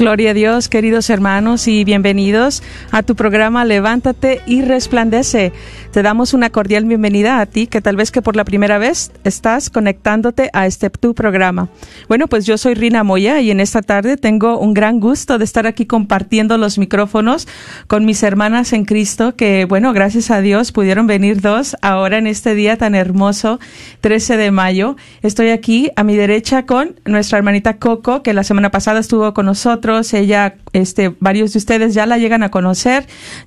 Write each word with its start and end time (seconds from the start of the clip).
a 0.00 0.32
Dios, 0.34 0.70
queridos 0.70 1.10
hermanos, 1.10 1.68
y 1.68 1.84
bienvenidos 1.84 2.62
a 2.90 3.02
tu 3.02 3.14
programa 3.14 3.64
Levántate 3.64 4.40
y 4.46 4.62
Resplandece. 4.62 5.52
Te 5.92 6.02
damos 6.02 6.34
una 6.34 6.50
cordial 6.50 6.84
bienvenida 6.84 7.40
a 7.40 7.46
ti 7.46 7.66
que 7.66 7.80
tal 7.80 7.96
vez 7.96 8.10
que 8.10 8.22
por 8.22 8.36
la 8.36 8.44
primera 8.44 8.78
vez 8.78 9.10
estás 9.24 9.70
conectándote 9.70 10.50
a 10.52 10.66
este 10.66 10.90
tu 10.90 11.14
programa. 11.14 11.68
Bueno, 12.08 12.28
pues 12.28 12.46
yo 12.46 12.58
soy 12.58 12.74
Rina 12.74 13.04
Moya 13.04 13.40
y 13.40 13.50
en 13.50 13.60
esta 13.60 13.82
tarde 13.82 14.16
tengo 14.16 14.58
un 14.58 14.74
gran 14.74 15.00
gusto 15.00 15.38
de 15.38 15.44
estar 15.44 15.66
aquí 15.66 15.86
compartiendo 15.86 16.58
los 16.58 16.78
micrófonos 16.78 17.48
con 17.86 18.04
mis 18.04 18.22
hermanas 18.22 18.72
en 18.72 18.84
Cristo 18.84 19.34
que, 19.34 19.64
bueno, 19.64 19.92
gracias 19.92 20.30
a 20.30 20.40
Dios 20.40 20.72
pudieron 20.72 21.06
venir 21.06 21.40
dos 21.40 21.76
ahora 21.82 22.18
en 22.18 22.26
este 22.26 22.54
día 22.54 22.76
tan 22.76 22.94
hermoso, 22.94 23.60
13 24.00 24.36
de 24.36 24.50
mayo. 24.50 24.96
Estoy 25.22 25.50
aquí 25.50 25.90
a 25.96 26.04
mi 26.04 26.16
derecha 26.16 26.66
con 26.66 26.96
nuestra 27.04 27.38
hermanita 27.38 27.78
Coco 27.78 28.22
que 28.22 28.34
la 28.34 28.44
semana 28.44 28.70
pasada 28.70 29.00
estuvo 29.00 29.32
con 29.34 29.46
nosotros. 29.46 30.12
Ella, 30.14 30.54
este, 30.72 31.14
varios 31.20 31.52
de 31.52 31.58
ustedes 31.58 31.94
ya 31.94 32.06
la 32.06 32.18
llegan 32.18 32.42
a 32.42 32.50
conocer, 32.50 32.79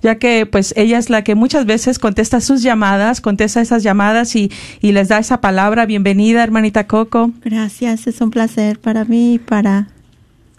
ya 0.02 0.16
que 0.16 0.46
pues 0.46 0.74
ella 0.78 0.98
es 0.98 1.10
la 1.10 1.24
que 1.24 1.36
muchas 1.36 1.66
veces 1.66 2.00
contesta 2.00 2.42
sus 2.42 2.62
llamadas, 2.62 3.22
contesta 3.22 3.62
esas 3.62 3.84
llamadas 3.84 4.36
y, 4.36 4.52
y 4.82 4.92
les 4.92 5.08
da 5.08 5.20
esa 5.20 5.42
palabra. 5.42 5.86
Bienvenida, 5.86 6.44
hermanita 6.44 6.88
Coco. 6.88 7.32
Gracias, 7.44 8.08
es 8.08 8.22
un 8.22 8.32
placer 8.32 8.80
para 8.80 9.06
mí 9.06 9.36
y 9.36 9.40
para, 9.40 9.88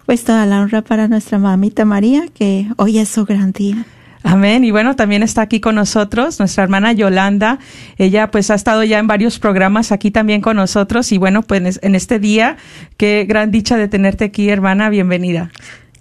pues 0.07 0.25
toda 0.25 0.47
la 0.47 0.61
honra 0.61 0.83
para 0.83 1.09
nuestra 1.09 1.39
mamita 1.39 1.85
María, 1.85 2.25
que 2.33 2.69
hoy 2.77 2.99
es 2.99 3.09
su 3.09 3.25
gran 3.25 3.53
día. 3.53 3.87
Amén. 4.27 4.65
Y 4.65 4.71
bueno, 4.71 4.97
también 4.97 5.23
está 5.23 5.43
aquí 5.43 5.61
con 5.61 5.75
nosotros 5.75 6.39
nuestra 6.39 6.65
hermana 6.65 6.93
Yolanda. 6.93 7.59
Ella 7.99 8.31
pues 8.31 8.51
ha 8.51 8.55
estado 8.55 8.83
ya 8.83 8.99
en 8.99 9.07
varios 9.07 9.39
programas 9.39 9.93
aquí 9.93 10.11
también 10.11 10.41
con 10.41 10.57
nosotros. 10.57 11.13
Y 11.13 11.19
bueno, 11.19 11.43
pues 11.43 11.79
en 11.83 11.95
este 11.95 12.19
día, 12.19 12.57
qué 12.97 13.27
gran 13.29 13.51
dicha 13.51 13.77
de 13.77 13.87
tenerte 13.87 14.25
aquí, 14.25 14.49
hermana. 14.49 14.89
Bienvenida. 14.89 15.51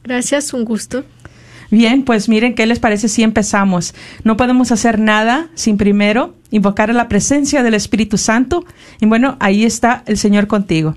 Gracias, 0.06 0.53
un 0.53 0.63
gusto. 0.63 1.03
Bien, 1.73 2.03
pues 2.03 2.29
miren, 2.29 2.53
¿qué 2.53 2.67
les 2.67 2.78
parece 2.78 3.07
si 3.07 3.23
empezamos? 3.23 3.95
No 4.23 4.38
podemos 4.38 4.72
hacer 4.72 5.00
nada 5.00 5.50
sin 5.56 5.75
primero 5.75 6.35
invocar 6.51 6.91
a 6.91 6.94
la 6.94 7.07
presencia 7.07 7.63
del 7.63 7.73
Espíritu 7.73 8.19
Santo. 8.19 8.63
Y 9.01 9.07
bueno, 9.07 9.38
ahí 9.39 9.66
está 9.66 10.03
el 10.06 10.19
Señor 10.19 10.45
contigo. 10.45 10.95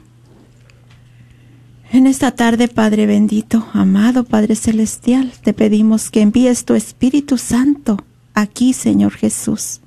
En 1.93 2.07
esta 2.07 2.33
tarde, 2.33 2.69
Padre 2.69 3.07
bendito, 3.07 3.67
amado 3.73 4.25
Padre 4.25 4.55
celestial, 4.55 5.33
te 5.43 5.55
pedimos 5.55 6.11
que 6.11 6.21
envíes 6.21 6.67
tu 6.67 6.75
Espíritu 6.75 7.39
Santo 7.39 8.05
aquí, 8.35 8.75
Señor 8.75 9.15
Jesús. 9.15 9.81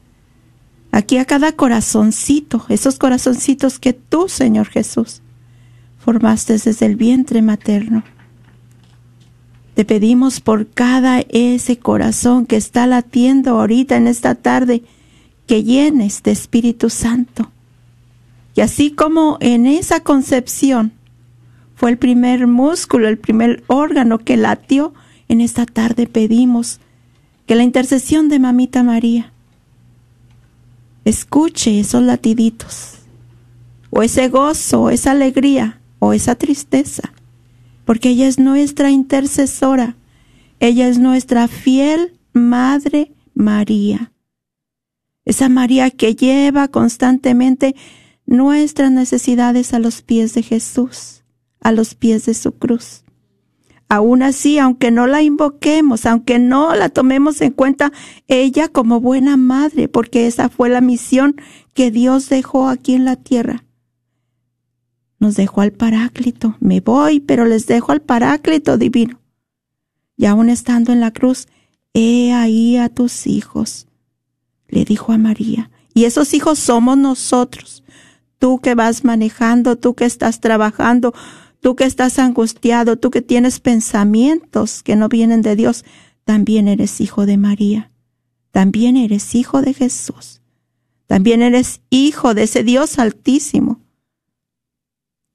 Aquí 0.92 1.20
a 1.20 1.26
cada 1.26 1.52
corazoncito, 1.52 2.66
esos 2.68 2.98
corazoncitos 2.98 3.78
que 3.78 3.94
tú, 3.94 4.28
Señor 4.28 4.66
Jesús, 4.66 5.22
formaste 6.00 6.54
desde 6.54 6.88
el 6.88 6.96
vientre 6.96 7.44
materno 7.44 8.04
te 9.80 9.86
pedimos 9.86 10.42
por 10.42 10.68
cada 10.68 11.22
ese 11.30 11.80
corazón 11.80 12.46
que 12.46 12.58
está 12.58 12.86
latiendo 12.86 13.52
ahorita 13.52 13.96
en 13.96 14.08
esta 14.08 14.36
tarde, 14.36 14.84
que 15.48 15.64
llenes 15.64 16.22
de 16.22 16.32
Espíritu 16.32 16.90
Santo. 16.90 17.50
Y 18.56 18.60
así 18.60 18.92
como 18.92 19.38
en 19.40 19.66
esa 19.66 20.02
concepción 20.02 20.92
fue 21.76 21.92
el 21.92 21.98
primer 21.98 22.46
músculo, 22.46 23.08
el 23.08 23.18
primer 23.18 23.64
órgano 23.68 24.20
que 24.20 24.36
latió, 24.36 24.94
en 25.30 25.40
esta 25.40 25.66
tarde 25.66 26.08
pedimos 26.08 26.82
que 27.46 27.56
la 27.56 27.64
intercesión 27.64 28.28
de 28.28 28.38
Mamita 28.38 28.84
María 28.84 29.32
escuche 31.06 31.80
esos 31.80 32.04
latiditos, 32.04 32.96
o 33.92 34.04
ese 34.04 34.28
gozo, 34.28 34.82
o 34.82 34.90
esa 34.90 35.12
alegría, 35.12 35.80
o 36.00 36.12
esa 36.12 36.36
tristeza, 36.36 37.14
porque 37.90 38.10
ella 38.10 38.28
es 38.28 38.38
nuestra 38.38 38.92
intercesora, 38.92 39.96
ella 40.60 40.88
es 40.90 41.00
nuestra 41.00 41.48
fiel 41.48 42.20
Madre 42.34 43.16
María. 43.34 44.12
Esa 45.26 45.50
María 45.50 45.90
que 45.90 46.14
lleva 46.14 46.68
constantemente 46.68 47.76
nuestras 48.28 48.92
necesidades 48.92 49.74
a 49.74 49.80
los 49.80 50.04
pies 50.04 50.36
de 50.36 50.44
Jesús, 50.44 51.24
a 51.62 51.72
los 51.72 51.96
pies 51.96 52.28
de 52.28 52.36
su 52.36 52.52
cruz. 52.52 53.06
Aún 53.88 54.22
así, 54.22 54.60
aunque 54.60 54.92
no 54.92 55.08
la 55.08 55.24
invoquemos, 55.24 56.06
aunque 56.06 56.38
no 56.38 56.76
la 56.76 56.90
tomemos 56.90 57.42
en 57.42 57.54
cuenta, 57.54 57.92
ella 58.28 58.68
como 58.68 59.02
buena 59.02 59.36
madre, 59.36 59.88
porque 59.88 60.28
esa 60.28 60.50
fue 60.50 60.70
la 60.70 60.82
misión 60.82 61.38
que 61.74 61.90
Dios 61.90 62.30
dejó 62.30 62.70
aquí 62.70 62.94
en 62.94 63.06
la 63.06 63.16
tierra, 63.16 63.64
nos 65.20 65.36
dejó 65.36 65.62
al 65.62 65.72
Paráclito. 65.72 66.56
Me 66.60 66.80
voy, 66.80 67.20
pero 67.20 67.46
les 67.46 67.68
dejo 67.68 67.92
al 67.92 68.02
Paráclito 68.02 68.78
divino. 68.78 69.20
Y 70.18 70.26
aún 70.26 70.50
estando 70.50 70.92
en 70.92 71.00
la 71.00 71.12
cruz, 71.12 71.48
he 71.94 72.34
ahí 72.34 72.78
a 72.78 72.90
tus 72.90 73.28
hijos, 73.28 73.88
le 74.68 74.86
dijo 74.86 75.12
a 75.12 75.18
María. 75.18 75.70
Y 75.94 76.06
esos 76.06 76.34
hijos 76.34 76.60
somos 76.60 76.98
nosotros. 76.98 77.84
Tú 78.38 78.60
que 78.60 78.76
vas 78.76 79.04
manejando, 79.04 79.78
tú 79.78 79.96
que 79.96 80.06
estás 80.06 80.40
trabajando, 80.40 81.14
tú 81.60 81.76
que 81.76 81.84
estás 81.84 82.20
angustiado, 82.20 82.98
tú 82.98 83.12
que 83.12 83.22
tienes 83.22 83.60
pensamientos 83.60 84.82
que 84.84 84.96
no 84.96 85.10
vienen 85.10 85.42
de 85.42 85.56
Dios, 85.56 85.84
también 86.24 86.68
eres 86.68 87.02
hijo 87.02 87.26
de 87.26 87.38
María. 87.38 87.92
También 88.52 88.98
eres 88.98 89.36
hijo 89.36 89.62
de 89.62 89.74
Jesús. 89.74 90.42
También 91.08 91.42
eres 91.42 91.82
hijo 91.90 92.34
de 92.34 92.44
ese 92.44 92.64
Dios 92.64 93.00
altísimo 93.00 93.82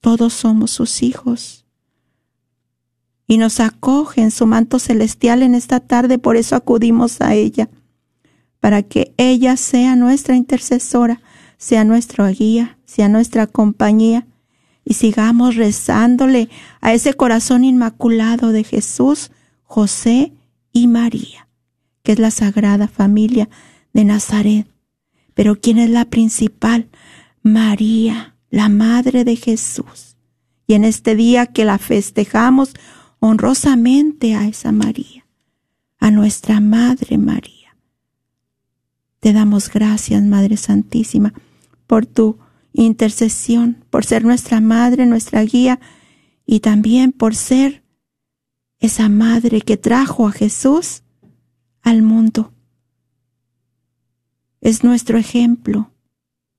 todos 0.05 0.35
somos 0.35 0.71
sus 0.71 1.03
hijos. 1.03 1.65
Y 3.27 3.39
nos 3.39 3.59
acoge 3.59 4.21
en 4.21 4.31
su 4.31 4.45
manto 4.45 4.79
celestial 4.79 5.43
en 5.43 5.55
esta 5.55 5.81
tarde, 5.81 6.19
por 6.19 6.37
eso 6.37 6.57
acudimos 6.57 7.23
a 7.23 7.33
ella, 7.33 7.71
para 8.61 8.83
que 8.83 9.15
ella 9.17 9.57
sea 9.57 9.97
nuestra 9.97 10.37
intercesora, 10.37 11.23
sea 11.57 11.85
nuestra 11.85 12.29
guía, 12.29 12.77
sea 12.85 13.09
nuestra 13.09 13.47
compañía, 13.47 14.27
y 14.85 14.93
sigamos 14.93 15.57
rezándole 15.57 16.51
a 16.83 16.93
ese 16.93 17.15
corazón 17.15 17.65
inmaculado 17.65 18.51
de 18.51 18.63
Jesús, 18.63 19.31
José 19.63 20.35
y 20.71 20.87
María, 20.87 21.49
que 22.03 22.13
es 22.13 22.19
la 22.19 22.31
sagrada 22.31 22.89
familia 22.89 23.49
de 23.95 24.05
Nazaret. 24.05 24.67
Pero 25.33 25.59
¿quién 25.59 25.79
es 25.79 25.89
la 25.89 26.05
principal? 26.05 26.91
María 27.43 28.34
la 28.55 28.69
Madre 28.69 29.25
de 29.25 29.35
Jesús, 29.35 30.17
Y 30.69 30.75
en 30.75 30.85
este 30.85 31.17
día 31.17 31.47
que 31.47 31.65
la 31.65 31.77
festejamos 31.77 32.73
honrosamente 33.19 34.37
a 34.37 34.47
esa 34.47 34.71
María, 34.71 35.27
a 35.99 36.13
nuestra 36.13 36.61
Madre 36.61 37.19
María. 37.19 37.77
Te 39.19 39.33
damos 39.33 39.69
gracias, 39.69 40.23
Madre 40.23 40.57
Santísima, 40.57 41.35
por 41.89 42.07
tu 42.07 42.39
intercesión, 42.73 43.85
por 43.91 44.05
ser 44.05 44.25
nuestra 44.25 44.61
Madre, 44.61 45.05
nuestra 45.05 45.43
guía, 45.43 45.81
y 46.47 46.61
también 46.61 47.11
por 47.11 47.35
ser 47.35 47.83
esa 48.79 49.09
Madre 49.09 49.63
que 49.63 49.77
trajo 49.77 50.29
a 50.29 50.33
Jesús 50.33 51.03
al 51.83 52.03
mundo. 52.03 52.55
Es 54.61 54.85
nuestro 54.85 55.19
ejemplo, 55.19 55.91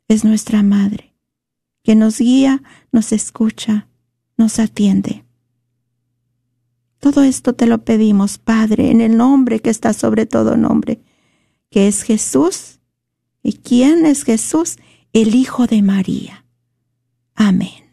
es 0.09 0.25
nuestra 0.25 0.61
Madre, 0.61 1.04
que 1.85 1.95
nos 1.95 2.17
guía, 2.17 2.63
nos 2.91 3.11
escucha, 3.11 3.87
nos 4.37 4.57
atiende. 4.57 5.23
Todo 6.99 7.21
esto 7.21 7.53
te 7.53 7.67
lo 7.67 7.85
pedimos, 7.85 8.39
Padre, 8.39 8.89
en 8.89 9.01
el 9.01 9.15
nombre 9.15 9.59
que 9.59 9.69
está 9.69 9.93
sobre 9.93 10.25
todo 10.25 10.57
nombre, 10.57 10.99
que 11.69 11.87
es 11.87 12.01
Jesús. 12.01 12.79
¿Y 13.43 13.53
quién 13.53 14.07
es 14.07 14.23
Jesús? 14.23 14.77
El 15.13 15.35
Hijo 15.35 15.67
de 15.67 15.83
María. 15.83 16.43
Amén. 17.35 17.84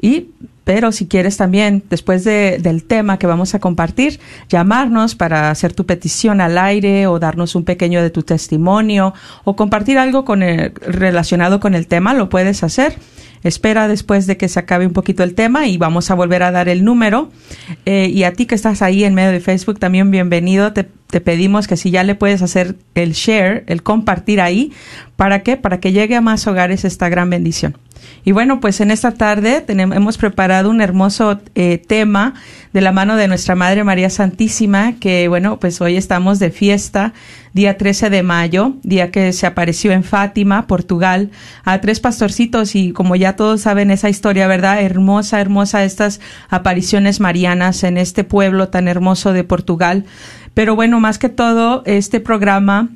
Y 0.00 0.30
pero 0.66 0.90
si 0.90 1.06
quieres 1.06 1.36
también, 1.36 1.84
después 1.90 2.24
de, 2.24 2.58
del 2.60 2.82
tema 2.82 3.20
que 3.20 3.28
vamos 3.28 3.54
a 3.54 3.60
compartir, 3.60 4.18
llamarnos 4.48 5.14
para 5.14 5.52
hacer 5.52 5.72
tu 5.72 5.86
petición 5.86 6.40
al 6.40 6.58
aire 6.58 7.06
o 7.06 7.20
darnos 7.20 7.54
un 7.54 7.62
pequeño 7.62 8.02
de 8.02 8.10
tu 8.10 8.24
testimonio 8.24 9.14
o 9.44 9.54
compartir 9.54 9.96
algo 9.96 10.24
con 10.24 10.40
relacionado 10.40 11.60
con 11.60 11.76
el 11.76 11.86
tema, 11.86 12.14
lo 12.14 12.28
puedes 12.28 12.64
hacer. 12.64 12.98
Espera 13.44 13.86
después 13.86 14.26
de 14.26 14.36
que 14.36 14.48
se 14.48 14.58
acabe 14.58 14.88
un 14.88 14.92
poquito 14.92 15.22
el 15.22 15.34
tema 15.36 15.68
y 15.68 15.78
vamos 15.78 16.10
a 16.10 16.14
volver 16.14 16.42
a 16.42 16.50
dar 16.50 16.68
el 16.68 16.84
número. 16.84 17.30
Eh, 17.84 18.10
y 18.12 18.24
a 18.24 18.32
ti 18.32 18.46
que 18.46 18.56
estás 18.56 18.82
ahí 18.82 19.04
en 19.04 19.14
medio 19.14 19.30
de 19.30 19.38
Facebook, 19.38 19.78
también 19.78 20.10
bienvenido. 20.10 20.72
Te, 20.72 20.82
te 20.82 21.20
pedimos 21.20 21.68
que 21.68 21.76
si 21.76 21.92
ya 21.92 22.02
le 22.02 22.16
puedes 22.16 22.42
hacer 22.42 22.74
el 22.96 23.12
share, 23.12 23.62
el 23.68 23.84
compartir 23.84 24.40
ahí, 24.40 24.72
¿para 25.14 25.44
qué? 25.44 25.56
Para 25.56 25.78
que 25.78 25.92
llegue 25.92 26.16
a 26.16 26.20
más 26.20 26.44
hogares 26.48 26.84
esta 26.84 27.08
gran 27.08 27.30
bendición. 27.30 27.78
Y 28.24 28.32
bueno, 28.32 28.60
pues 28.60 28.80
en 28.80 28.90
esta 28.90 29.12
tarde 29.12 29.60
tenemos, 29.60 29.96
hemos 29.96 30.18
preparado 30.18 30.55
un 30.64 30.80
hermoso 30.80 31.40
eh, 31.54 31.76
tema 31.76 32.34
de 32.72 32.80
la 32.80 32.92
mano 32.92 33.16
de 33.16 33.28
nuestra 33.28 33.54
Madre 33.54 33.84
María 33.84 34.08
Santísima, 34.08 34.94
que 35.00 35.28
bueno, 35.28 35.58
pues 35.58 35.80
hoy 35.80 35.96
estamos 35.96 36.38
de 36.38 36.50
fiesta, 36.50 37.12
día 37.52 37.76
13 37.76 38.08
de 38.08 38.22
mayo, 38.22 38.74
día 38.82 39.10
que 39.10 39.32
se 39.32 39.46
apareció 39.46 39.92
en 39.92 40.04
Fátima, 40.04 40.66
Portugal, 40.66 41.30
a 41.64 41.80
tres 41.80 42.00
pastorcitos 42.00 42.74
y 42.74 42.92
como 42.92 43.16
ya 43.16 43.36
todos 43.36 43.62
saben 43.62 43.90
esa 43.90 44.08
historia, 44.08 44.46
¿verdad? 44.46 44.80
Hermosa, 44.80 45.40
hermosa 45.40 45.84
estas 45.84 46.20
apariciones 46.48 47.20
marianas 47.20 47.82
en 47.84 47.98
este 47.98 48.24
pueblo 48.24 48.68
tan 48.68 48.88
hermoso 48.88 49.32
de 49.32 49.44
Portugal. 49.44 50.04
Pero 50.54 50.76
bueno, 50.76 51.00
más 51.00 51.18
que 51.18 51.28
todo, 51.28 51.82
este 51.84 52.20
programa 52.20 52.88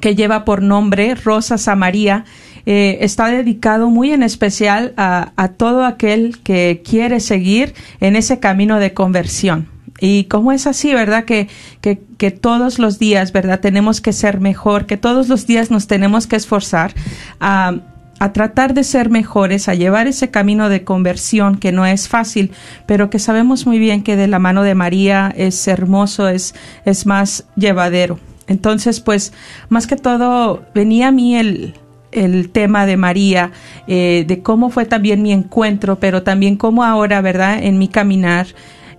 que 0.00 0.14
lleva 0.14 0.44
por 0.44 0.62
nombre 0.62 1.14
Rosas 1.14 1.68
a 1.68 1.76
María, 1.76 2.24
eh, 2.66 2.98
está 3.00 3.26
dedicado 3.28 3.90
muy 3.90 4.12
en 4.12 4.22
especial 4.22 4.94
a, 4.96 5.48
todo 5.56 5.84
aquel 5.84 6.40
que 6.42 6.82
quiere 6.84 7.20
seguir 7.20 7.74
en 8.00 8.16
ese 8.16 8.38
camino 8.38 8.78
de 8.78 8.94
conversión. 8.94 9.68
Y 10.00 10.24
como 10.24 10.52
es 10.52 10.66
así, 10.66 10.92
¿verdad? 10.92 11.24
Que, 11.24 11.48
que, 11.80 12.02
que, 12.18 12.30
todos 12.30 12.78
los 12.78 12.98
días, 12.98 13.32
¿verdad? 13.32 13.60
Tenemos 13.60 14.00
que 14.00 14.12
ser 14.12 14.40
mejor, 14.40 14.86
que 14.86 14.96
todos 14.96 15.28
los 15.28 15.46
días 15.46 15.70
nos 15.70 15.86
tenemos 15.86 16.26
que 16.26 16.36
esforzar 16.36 16.92
a, 17.38 17.74
a 18.22 18.32
tratar 18.32 18.72
de 18.72 18.84
ser 18.84 19.10
mejores, 19.10 19.68
a 19.68 19.74
llevar 19.74 20.06
ese 20.06 20.30
camino 20.30 20.68
de 20.68 20.84
conversión 20.84 21.58
que 21.58 21.72
no 21.72 21.84
es 21.86 22.06
fácil, 22.08 22.52
pero 22.86 23.10
que 23.10 23.18
sabemos 23.18 23.66
muy 23.66 23.80
bien 23.80 24.04
que 24.04 24.14
de 24.14 24.28
la 24.28 24.38
mano 24.38 24.62
de 24.62 24.76
María 24.76 25.34
es 25.36 25.66
hermoso, 25.66 26.28
es, 26.28 26.54
es 26.84 27.04
más 27.04 27.46
llevadero. 27.56 28.20
Entonces, 28.46 29.00
pues, 29.00 29.32
más 29.70 29.88
que 29.88 29.96
todo, 29.96 30.64
venía 30.72 31.08
a 31.08 31.10
mí 31.10 31.36
el, 31.36 31.74
el 32.12 32.50
tema 32.50 32.86
de 32.86 32.96
María, 32.96 33.50
eh, 33.86 34.24
de 34.26 34.42
cómo 34.42 34.70
fue 34.70 34.84
también 34.84 35.22
mi 35.22 35.32
encuentro, 35.32 35.98
pero 35.98 36.22
también 36.22 36.56
cómo 36.56 36.84
ahora, 36.84 37.20
¿verdad? 37.20 37.62
En 37.62 37.78
mi 37.78 37.88
caminar, 37.88 38.46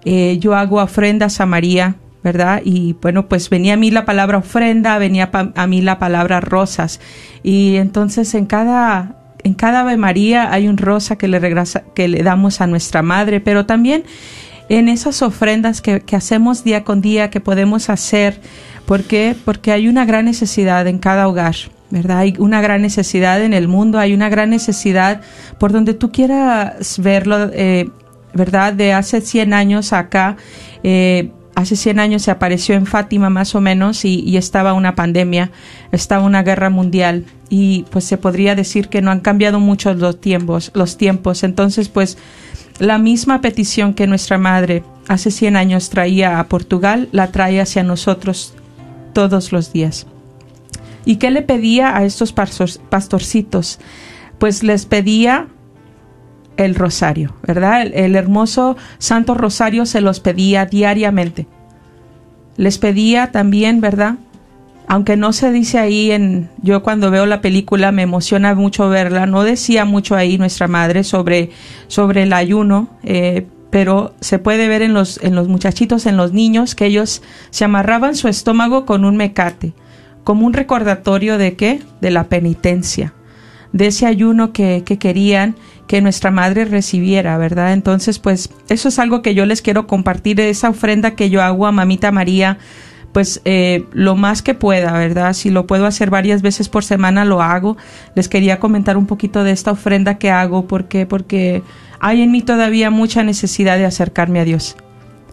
eh, 0.03 0.38
yo 0.39 0.55
hago 0.55 0.82
ofrendas 0.82 1.39
a 1.39 1.46
María, 1.46 1.96
¿verdad? 2.24 2.62
Y 2.63 2.93
bueno, 3.01 3.27
pues 3.27 3.50
venía 3.50 3.74
a 3.74 3.77
mí 3.77 3.91
la 3.91 4.05
palabra 4.05 4.39
ofrenda, 4.39 4.98
venía 4.98 5.29
a 5.34 5.67
mí 5.67 5.82
la 5.82 6.00
palabra 6.00 6.41
rosas. 6.41 7.00
Y 7.43 7.75
entonces 7.75 8.34
en 8.34 8.46
cada, 8.46 9.17
en 9.43 9.53
cada 9.53 9.82
Ave 9.82 9.98
María 9.98 10.51
hay 10.51 10.67
un 10.67 10.77
rosa 10.77 11.17
que 11.17 11.27
le, 11.27 11.39
regresa, 11.39 11.84
que 11.93 12.08
le 12.08 12.24
damos 12.24 12.62
a 12.62 12.67
nuestra 12.67 13.01
madre, 13.01 13.39
pero 13.39 13.65
también 13.65 14.03
en 14.70 14.88
esas 14.88 15.22
ofrendas 15.22 15.82
que, 15.82 16.01
que 16.01 16.15
hacemos 16.15 16.63
día 16.63 16.84
con 16.84 17.01
día, 17.01 17.29
que 17.29 17.41
podemos 17.41 17.89
hacer, 17.89 18.39
¿por 18.86 19.03
qué? 19.03 19.36
Porque 19.43 19.72
hay 19.72 19.88
una 19.88 20.05
gran 20.05 20.25
necesidad 20.25 20.88
en 20.88 21.00
cada 21.00 21.27
hogar. 21.27 21.55
¿Verdad? 21.94 22.18
Hay 22.18 22.34
una 22.40 22.60
gran 22.60 22.82
necesidad 22.82 23.44
en 23.44 23.54
el 23.54 23.68
mundo, 23.68 24.00
hay 24.00 24.16
una 24.16 24.28
gran 24.28 24.50
necesidad 24.50 25.22
por 25.60 25.72
donde 25.72 25.94
tú 25.94 26.12
quieras 26.12 26.98
verlo, 26.98 27.52
eh, 27.54 27.88
¿verdad? 28.34 28.74
De 28.74 28.94
hace 28.94 29.22
100 29.22 29.54
años 29.54 29.94
acá, 29.94 30.36
eh, 30.82 31.30
hace 31.54 31.76
100 31.76 32.00
años 32.00 32.24
se 32.24 32.32
apareció 32.32 32.74
en 32.74 32.88
Fátima 32.88 33.30
más 33.30 33.54
o 33.54 33.62
menos 33.62 34.06
y, 34.06 34.36
estaba 34.38 34.74
una 34.74 34.96
pandemia, 34.96 35.52
estaba 35.92 36.26
una 36.26 36.42
guerra 36.42 36.72
mundial 36.72 37.26
y 37.48 37.86
pues 37.92 38.06
se 38.06 38.18
podría 38.18 38.56
decir 38.56 38.90
que 38.90 39.04
no 39.04 39.12
han 39.12 39.20
cambiado 39.20 39.60
mucho 39.60 39.94
los 39.94 40.20
tiempos, 40.20 40.72
los 40.74 40.98
tiempos. 40.98 41.44
Entonces 41.44 41.90
pues 41.90 42.18
la 42.80 42.98
misma 42.98 43.40
petición 43.42 43.94
que 43.94 44.08
nuestra 44.08 44.40
madre 44.40 44.84
hace 45.08 45.30
100 45.30 45.58
años 45.58 45.92
traía 45.92 46.40
a 46.40 46.48
Portugal, 46.48 47.08
la 47.12 47.28
trae 47.28 47.62
hacia 47.62 47.84
nosotros 47.84 48.56
todos 49.14 49.52
los 49.52 49.72
días. 49.72 50.08
¿Y 51.05 51.17
qué 51.17 51.31
le 51.31 51.41
pedía 51.41 51.98
a 51.98 52.03
estos 52.05 52.33
pastorcitos? 52.33 53.79
Pues 54.38 54.63
les 54.63 54.86
pedía 54.86 55.48
el 56.57 56.75
rosario, 56.75 57.36
¿verdad? 57.45 57.81
El, 57.81 58.15
hermoso 58.15 58.77
Santo 58.98 59.33
Rosario 59.33 59.86
se 59.86 60.01
los 60.01 60.19
pedía 60.19 60.65
diariamente. 60.65 61.48
Les 62.57 62.77
pedía 62.77 63.31
también, 63.31 63.81
¿verdad? 63.81 64.15
Aunque 64.88 65.17
no 65.17 65.33
se 65.33 65.51
dice 65.51 65.79
ahí 65.79 66.12
en, 66.12 66.50
yo 66.62 66.83
cuando 66.83 67.10
veo 67.10 67.25
la 67.25 67.41
película 67.41 67.91
me 67.91 68.03
emociona 68.03 68.53
mucho 68.53 68.89
verla, 68.89 69.25
no 69.25 69.43
decía 69.43 69.86
mucho 69.86 70.15
ahí 70.15 70.38
nuestra 70.38 70.67
madre 70.67 71.03
sobre, 71.03 71.50
sobre 71.88 72.24
el 72.24 72.33
ayuno, 72.33 72.89
eh, 73.03 73.48
pero 73.72 74.13
se 74.19 74.38
puede 74.38 74.67
ver 74.67 74.83
en 74.83 74.93
los, 74.93 75.19
en 75.24 75.33
los 75.33 75.48
muchachitos, 75.48 76.05
en 76.05 76.17
los 76.17 76.31
niños, 76.31 76.75
que 76.75 76.86
ellos 76.86 77.24
se 77.50 77.65
amarraban 77.65 78.15
su 78.15 78.27
estómago 78.27 78.86
con 78.86 79.03
un 79.03 79.17
mecate, 79.17 79.74
como 80.24 80.46
un 80.46 80.53
recordatorio 80.53 81.38
de 81.38 81.56
qué? 81.56 81.82
De 82.01 82.12
la 82.12 82.25
penitencia, 82.25 83.13
de 83.72 83.88
ese 83.88 84.06
ayuno 84.06 84.53
que, 84.53 84.84
que 84.86 84.98
querían 84.98 85.56
que 85.88 86.01
nuestra 86.01 86.32
madre 86.32 86.65
recibiera, 86.65 87.38
¿verdad? 87.38 87.74
Entonces, 87.74 88.20
pues 88.20 88.50
eso 88.70 88.89
es 88.89 89.00
algo 89.00 89.22
que 89.22 89.36
yo 89.36 89.46
les 89.46 89.62
quiero 89.62 89.86
compartir, 89.86 90.39
esa 90.39 90.70
ofrenda 90.70 91.12
que 91.12 91.30
yo 91.30 91.42
hago 91.42 91.68
a 91.68 91.72
Mamita 91.72 92.12
María, 92.12 92.58
pues 93.13 93.42
eh, 93.46 93.86
lo 93.92 94.15
más 94.15 94.42
que 94.42 94.56
pueda, 94.56 94.92
¿verdad? 94.94 95.34
Si 95.34 95.51
lo 95.51 95.68
puedo 95.68 95.86
hacer 95.86 96.10
varias 96.10 96.42
veces 96.42 96.68
por 96.68 96.84
semana, 96.84 97.25
lo 97.25 97.42
hago. 97.42 97.77
Les 98.15 98.27
quería 98.27 98.60
comentar 98.60 98.98
un 98.98 99.06
poquito 99.06 99.44
de 99.44 99.51
esta 99.51 99.72
ofrenda 99.72 100.18
que 100.18 100.32
hago, 100.32 100.68
¿por 100.68 100.88
qué? 100.88 101.06
Porque 101.06 101.62
hay 102.00 102.22
en 102.22 102.32
mí 102.32 102.42
todavía 102.42 102.89
mucha 102.89 103.24
necesidad 103.24 103.77
de 103.77 103.86
acercarme 103.86 104.39
a 104.39 104.46
Dios. 104.46 104.75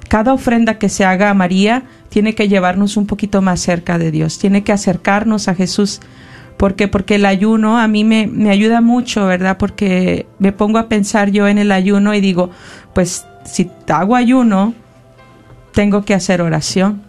Cada 0.08 0.34
ofrenda 0.34 0.78
que 0.78 0.88
se 0.88 1.04
haga 1.04 1.30
a 1.30 1.34
María 1.34 1.84
tiene 2.10 2.34
que 2.34 2.48
llevarnos 2.48 2.98
un 2.98 3.06
poquito 3.06 3.40
más 3.40 3.60
cerca 3.60 3.98
de 3.98 4.10
Dios, 4.10 4.38
tiene 4.38 4.62
que 4.62 4.72
acercarnos 4.72 5.48
a 5.48 5.54
Jesús. 5.54 6.00
¿Por 6.58 6.74
qué? 6.74 6.88
Porque 6.88 7.14
el 7.14 7.24
ayuno 7.24 7.78
a 7.78 7.88
mí 7.88 8.04
me, 8.04 8.26
me 8.26 8.50
ayuda 8.50 8.82
mucho, 8.82 9.26
¿verdad? 9.26 9.56
Porque 9.56 10.26
me 10.38 10.52
pongo 10.52 10.78
a 10.78 10.88
pensar 10.88 11.30
yo 11.30 11.48
en 11.48 11.56
el 11.56 11.72
ayuno 11.72 12.12
y 12.12 12.20
digo, 12.20 12.50
pues 12.92 13.24
si 13.44 13.70
hago 13.88 14.14
ayuno, 14.14 14.74
tengo 15.72 16.04
que 16.04 16.12
hacer 16.12 16.42
oración. 16.42 17.02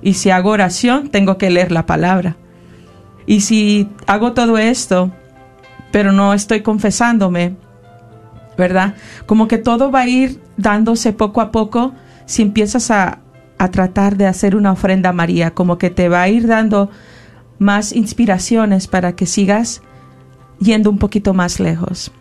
Y 0.00 0.14
si 0.14 0.30
hago 0.30 0.50
oración, 0.50 1.10
tengo 1.10 1.36
que 1.36 1.50
leer 1.50 1.72
la 1.72 1.84
palabra. 1.84 2.36
Y 3.26 3.40
si 3.40 3.88
hago 4.06 4.32
todo 4.32 4.56
esto, 4.56 5.10
pero 5.90 6.12
no 6.12 6.34
estoy 6.34 6.60
confesándome, 6.60 7.56
¿verdad? 8.56 8.94
Como 9.26 9.48
que 9.48 9.58
todo 9.58 9.90
va 9.90 10.00
a 10.00 10.08
ir 10.08 10.40
dándose 10.56 11.12
poco 11.12 11.40
a 11.40 11.50
poco 11.50 11.94
si 12.26 12.42
empiezas 12.42 12.90
a, 12.90 13.20
a 13.64 13.70
tratar 13.70 14.16
de 14.16 14.26
hacer 14.26 14.56
una 14.56 14.72
ofrenda 14.72 15.10
a 15.10 15.12
María, 15.12 15.52
como 15.52 15.78
que 15.78 15.90
te 15.90 16.08
va 16.08 16.22
a 16.22 16.28
ir 16.28 16.46
dando 16.46 16.90
más 17.58 17.92
inspiraciones 17.92 18.86
para 18.86 19.14
que 19.16 19.26
sigas 19.26 19.82
yendo 20.58 20.90
un 20.90 20.98
poquito 20.98 21.34
más 21.34 21.60
lejos. 21.60 22.12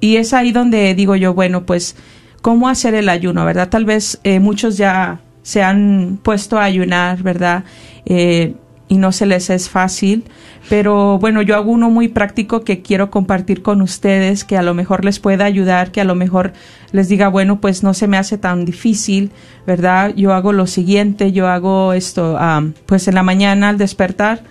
Y 0.00 0.16
es 0.16 0.32
ahí 0.32 0.52
donde 0.52 0.94
digo 0.94 1.16
yo, 1.16 1.34
bueno, 1.34 1.66
pues, 1.66 1.96
¿cómo 2.42 2.68
hacer 2.68 2.94
el 2.94 3.08
ayuno, 3.08 3.44
verdad? 3.44 3.68
Tal 3.68 3.84
vez 3.84 4.20
eh, 4.24 4.38
muchos 4.40 4.76
ya 4.76 5.20
se 5.42 5.62
han 5.62 6.18
puesto 6.22 6.58
a 6.58 6.64
ayunar, 6.64 7.22
¿verdad? 7.22 7.64
Eh, 8.04 8.54
y 8.88 8.96
no 8.96 9.12
se 9.12 9.26
les 9.26 9.50
es 9.50 9.68
fácil, 9.68 10.24
pero 10.68 11.18
bueno, 11.18 11.42
yo 11.42 11.56
hago 11.56 11.70
uno 11.70 11.90
muy 11.90 12.08
práctico 12.08 12.62
que 12.62 12.80
quiero 12.82 13.10
compartir 13.10 13.62
con 13.62 13.82
ustedes, 13.82 14.44
que 14.44 14.56
a 14.56 14.62
lo 14.62 14.74
mejor 14.74 15.04
les 15.04 15.20
pueda 15.20 15.44
ayudar, 15.44 15.92
que 15.92 16.00
a 16.00 16.04
lo 16.04 16.14
mejor 16.14 16.52
les 16.92 17.08
diga, 17.08 17.28
bueno, 17.28 17.60
pues 17.60 17.82
no 17.82 17.92
se 17.94 18.08
me 18.08 18.16
hace 18.16 18.38
tan 18.38 18.64
difícil, 18.64 19.30
¿verdad? 19.66 20.14
Yo 20.16 20.32
hago 20.32 20.52
lo 20.52 20.66
siguiente, 20.66 21.32
yo 21.32 21.48
hago 21.48 21.92
esto, 21.92 22.36
um, 22.36 22.72
pues 22.86 23.06
en 23.08 23.14
la 23.14 23.22
mañana 23.22 23.68
al 23.68 23.78
despertar, 23.78 24.42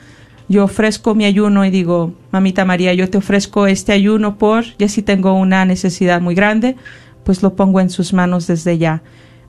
yo 0.48 0.64
ofrezco 0.64 1.16
mi 1.16 1.26
ayuno 1.26 1.66
y 1.66 1.72
digo, 1.72 2.14
mamita 2.32 2.64
María, 2.64 2.94
yo 2.94 3.10
te 3.10 3.18
ofrezco 3.18 3.68
este 3.68 3.92
ayuno 3.92 4.38
por, 4.38 4.64
ya 4.78 4.88
si 4.88 5.02
tengo 5.02 5.34
una 5.34 5.66
necesidad 5.66 6.22
muy 6.22 6.36
grande, 6.36 6.76
pues 7.24 7.44
lo 7.44 7.56
pongo 7.56 7.82
en 7.82 7.90
sus 7.90 8.14
manos 8.14 8.48
desde 8.48 8.78
ya. 8.78 9.02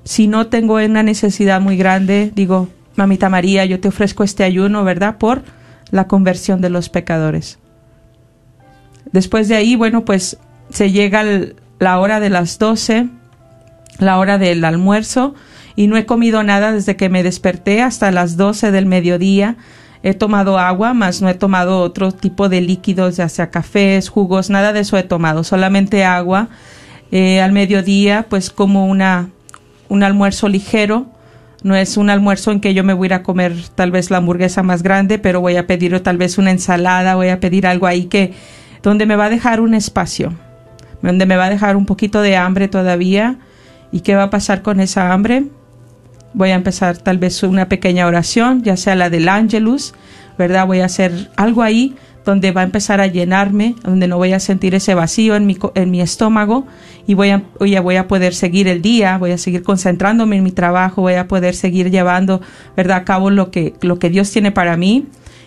Si 0.03 0.27
no 0.27 0.47
tengo 0.49 0.75
una 0.75 1.03
necesidad 1.03 1.61
muy 1.61 1.77
grande, 1.77 2.33
digo, 2.35 2.69
Mamita 2.99 3.29
María, 3.29 3.65
yo 3.65 3.79
te 3.79 3.87
ofrezco 3.87 4.25
este 4.25 4.43
ayuno, 4.43 4.83
¿verdad? 4.83 5.19
Por 5.19 5.45
la 5.93 6.09
conversión 6.09 6.61
de 6.61 6.69
los 6.69 6.89
pecadores. 6.89 7.61
Después 9.13 9.47
de 9.47 9.55
ahí, 9.55 9.77
bueno, 9.77 10.05
pues 10.05 10.37
se 10.71 10.91
llega 10.91 11.25
la 11.79 12.01
hora 12.01 12.19
de 12.19 12.29
las 12.29 12.59
doce, 12.59 13.07
la 14.01 14.19
hora 14.19 14.37
del 14.37 14.65
almuerzo, 14.65 15.37
y 15.77 15.87
no 15.87 15.97
he 15.97 16.07
comido 16.07 16.43
nada 16.43 16.73
desde 16.73 16.97
que 16.97 17.09
me 17.09 17.23
desperté 17.23 17.83
hasta 17.83 18.11
las 18.11 18.37
doce 18.37 18.73
del 18.73 18.87
mediodía. 18.87 19.55
He 20.03 20.15
tomado 20.15 20.59
agua, 20.59 20.93
más 20.93 21.23
no 21.23 21.29
he 21.29 21.35
tomado 21.35 21.83
otro 21.83 22.11
tipo 22.11 22.49
de 22.49 22.63
líquidos, 22.63 23.17
ya 23.17 23.29
sea 23.29 23.53
cafés, 23.53 24.09
jugos, 24.09 24.51
nada 24.51 24.73
de 24.73 24.81
eso 24.81 24.99
he 24.99 25.05
tomado, 25.05 25.45
solamente 25.45 26.05
agua. 26.05 26.49
Eh, 27.13 27.41
al 27.41 27.53
mediodía, 27.53 28.27
pues 28.29 28.51
como 28.51 28.87
una, 28.87 29.31
un 29.89 30.03
almuerzo 30.03 30.49
ligero, 30.49 31.07
no 31.63 31.75
es 31.75 31.97
un 31.97 32.11
almuerzo 32.11 32.53
en 32.53 32.61
que 32.61 32.75
yo 32.75 32.85
me 32.85 32.93
voy 32.93 33.13
a 33.13 33.23
comer 33.23 33.55
tal 33.75 33.91
vez 33.91 34.11
la 34.11 34.19
hamburguesa 34.19 34.63
más 34.63 34.83
grande, 34.83 35.19
pero 35.19 35.41
voy 35.41 35.57
a 35.57 35.67
pedir 35.67 35.99
tal 36.01 36.17
vez 36.17 36.39
una 36.39 36.51
ensalada, 36.51 37.17
voy 37.17 37.29
a 37.29 37.41
pedir 37.41 37.67
algo 37.67 37.87
ahí 37.87 38.05
que 38.05 38.33
donde 38.83 39.07
me 39.07 39.17
va 39.17 39.27
a 39.27 39.31
dejar 39.31 39.61
un 39.61 39.75
espacio, 39.75 40.33
donde 41.03 41.27
me 41.27 41.37
va 41.37 41.47
a 41.47 41.51
dejar 41.51 41.77
un 41.77 41.87
poquito 41.87 42.23
de 42.23 42.37
hambre 42.37 42.69
todavía. 42.69 43.39
¿Y 43.91 44.01
qué 44.01 44.15
va 44.15 44.25
a 44.25 44.31
pasar 44.31 44.63
con 44.63 44.81
esa 44.81 45.13
hambre? 45.13 45.47
Voy 46.35 46.51
a 46.51 46.55
empezar 46.55 46.99
tal 46.99 47.19
vez 47.19 47.43
una 47.43 47.69
pequeña 47.69 48.07
oración, 48.07 48.63
ya 48.63 48.77
sea 48.77 48.95
la 48.95 49.11
del 49.11 49.29
Angelus, 49.29 49.95
¿verdad? 50.37 50.67
Voy 50.67 50.81
a 50.81 50.85
hacer 50.85 51.31
algo 51.37 51.63
ahí 51.63 51.97
donde 52.29 52.53
va 52.53 52.61
a 52.61 52.65
empezar 52.65 53.01
a 53.01 53.07
llenarme, 53.07 53.75
donde 53.83 54.07
no 54.07 54.19
voy 54.19 54.35
a 54.35 54.39
sentir 54.39 54.75
ese 54.75 54.93
vacío 54.93 55.35
en 55.35 55.47
mi, 55.47 55.57
en 55.75 55.91
mi 55.91 56.03
estómago 56.03 56.67
y 57.07 57.15
voy 57.15 57.31
a, 57.31 57.43
voy 57.59 57.97
a 57.97 58.07
poder 58.07 58.35
seguir 58.35 58.69
el 58.69 58.83
día, 58.83 59.17
voy 59.17 59.31
a 59.31 59.39
seguir 59.39 59.63
concentrándome 59.63 60.37
en 60.37 60.45
mi 60.45 60.53
trabajo, 60.53 61.01
voy 61.01 61.15
a 61.15 61.27
poder 61.27 61.55
seguir 61.55 61.91
llevando, 61.91 62.43
¿verdad?, 62.77 62.99
a 62.99 63.05
cabo 63.05 63.31
lo 63.31 63.51
que, 63.51 63.73
lo 63.81 63.99
que 63.99 64.11
Dios 64.11 64.31
tiene 64.31 64.53
para 64.53 64.77
mí. 64.77 65.07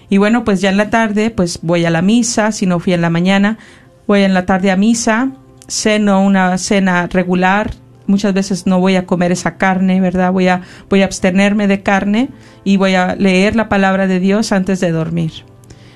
Y 0.10 0.18
bueno, 0.18 0.44
pues 0.44 0.60
ya 0.60 0.72
en 0.72 0.78
la 0.78 0.90
tarde, 0.90 1.30
pues 1.30 1.60
voy 1.62 1.86
a 1.86 1.92
la 1.92 2.02
misa, 2.02 2.52
si 2.52 2.66
no 2.66 2.80
fui 2.80 2.94
en 2.94 3.02
la 3.02 3.12
mañana, 3.12 3.60
voy 4.08 4.24
en 4.24 4.34
la 4.34 4.48
tarde 4.48 4.72
a 4.72 4.76
misa, 4.76 5.34
ceno 5.68 6.26
una 6.26 6.58
cena 6.58 7.06
regular, 7.06 7.70
muchas 8.08 8.34
veces 8.34 8.66
no 8.66 8.80
voy 8.80 8.96
a 8.96 9.06
comer 9.06 9.32
esa 9.32 9.58
carne, 9.58 10.02
¿verdad? 10.02 10.32
Voy 10.32 10.48
a, 10.48 10.62
voy 10.90 11.04
a 11.04 11.06
abstenerme 11.06 11.68
de 11.68 11.84
carne 11.84 12.30
y 12.64 12.78
voy 12.78 12.96
a 12.96 13.16
leer 13.16 13.56
la 13.56 13.70
palabra 13.70 14.08
de 14.08 14.20
Dios 14.20 14.52
antes 14.52 14.80
de 14.80 14.90
dormir. 14.90 15.51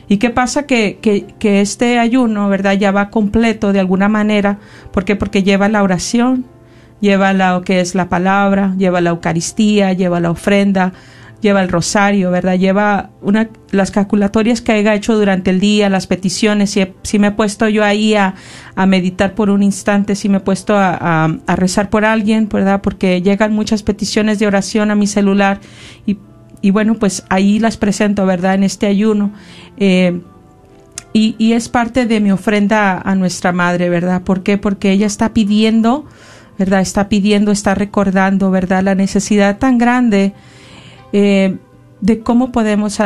¿Y 0.07 0.17
qué 0.17 0.29
pasa? 0.29 0.65
Que, 0.65 0.99
que, 1.01 1.25
que, 1.39 1.61
este 1.61 1.99
ayuno, 1.99 2.49
¿verdad? 2.49 2.73
Ya 2.73 2.91
va 2.91 3.09
completo 3.09 3.73
de 3.73 3.79
alguna 3.79 4.07
manera. 4.07 4.59
¿Por 4.91 5.05
qué? 5.05 5.15
Porque 5.15 5.43
lleva 5.43 5.69
la 5.69 5.83
oración, 5.83 6.45
lleva 7.01 7.33
lo 7.33 7.61
que 7.63 7.79
es 7.79 7.95
la 7.95 8.09
palabra, 8.09 8.75
lleva 8.77 9.01
la 9.01 9.11
Eucaristía, 9.11 9.93
lleva 9.93 10.19
la 10.19 10.31
ofrenda, 10.31 10.93
lleva 11.41 11.61
el 11.61 11.69
rosario, 11.69 12.31
¿verdad? 12.31 12.57
Lleva 12.57 13.09
una, 13.21 13.49
las 13.71 13.91
calculatorias 13.91 14.61
que 14.61 14.71
haya 14.71 14.95
hecho 14.95 15.15
durante 15.15 15.51
el 15.51 15.59
día, 15.59 15.89
las 15.89 16.07
peticiones. 16.07 16.71
Si, 16.71 16.87
si 17.03 17.19
me 17.19 17.27
he 17.27 17.31
puesto 17.31 17.67
yo 17.69 17.83
ahí 17.83 18.15
a, 18.15 18.35
a, 18.75 18.85
meditar 18.85 19.35
por 19.35 19.49
un 19.49 19.61
instante, 19.61 20.15
si 20.15 20.29
me 20.29 20.37
he 20.37 20.39
puesto 20.41 20.75
a, 20.75 20.97
a, 20.99 21.37
a 21.45 21.55
rezar 21.55 21.89
por 21.89 22.05
alguien, 22.05 22.49
¿verdad? 22.49 22.81
Porque 22.81 23.21
llegan 23.21 23.53
muchas 23.53 23.83
peticiones 23.83 24.39
de 24.39 24.47
oración 24.47 24.91
a 24.91 24.95
mi 24.95 25.07
celular 25.07 25.59
y 26.65 26.71
bueno, 26.71 26.95
pues 26.95 27.23
ahí 27.29 27.59
las 27.59 27.77
presento, 27.77 28.25
¿verdad? 28.25 28.55
En 28.55 28.63
este 28.63 28.87
ayuno. 28.87 29.31
Eh, 29.77 30.19
y, 31.13 31.53
es 31.53 31.69
parte 31.69 32.07
de 32.07 32.19
mi 32.19 32.31
ofrenda 32.31 32.99
a 32.99 33.13
nuestra 33.13 33.51
madre, 33.51 33.87
¿verdad? 33.87 34.23
¿Por 34.23 34.41
qué? 34.41 34.57
Porque 34.57 34.91
ella 34.91 35.05
está 35.05 35.31
pidiendo, 35.31 36.05
¿verdad? 36.57 36.81
Está 36.81 37.07
pidiendo, 37.07 37.51
está 37.51 37.75
recordando, 37.75 38.49
¿verdad? 38.49 38.81
La 38.81 38.95
necesidad 38.95 39.59
tan 39.59 39.77
grande 39.77 40.33
eh, 41.13 41.57
de 42.01 42.19
cómo 42.21 42.51
podemos 42.51 42.97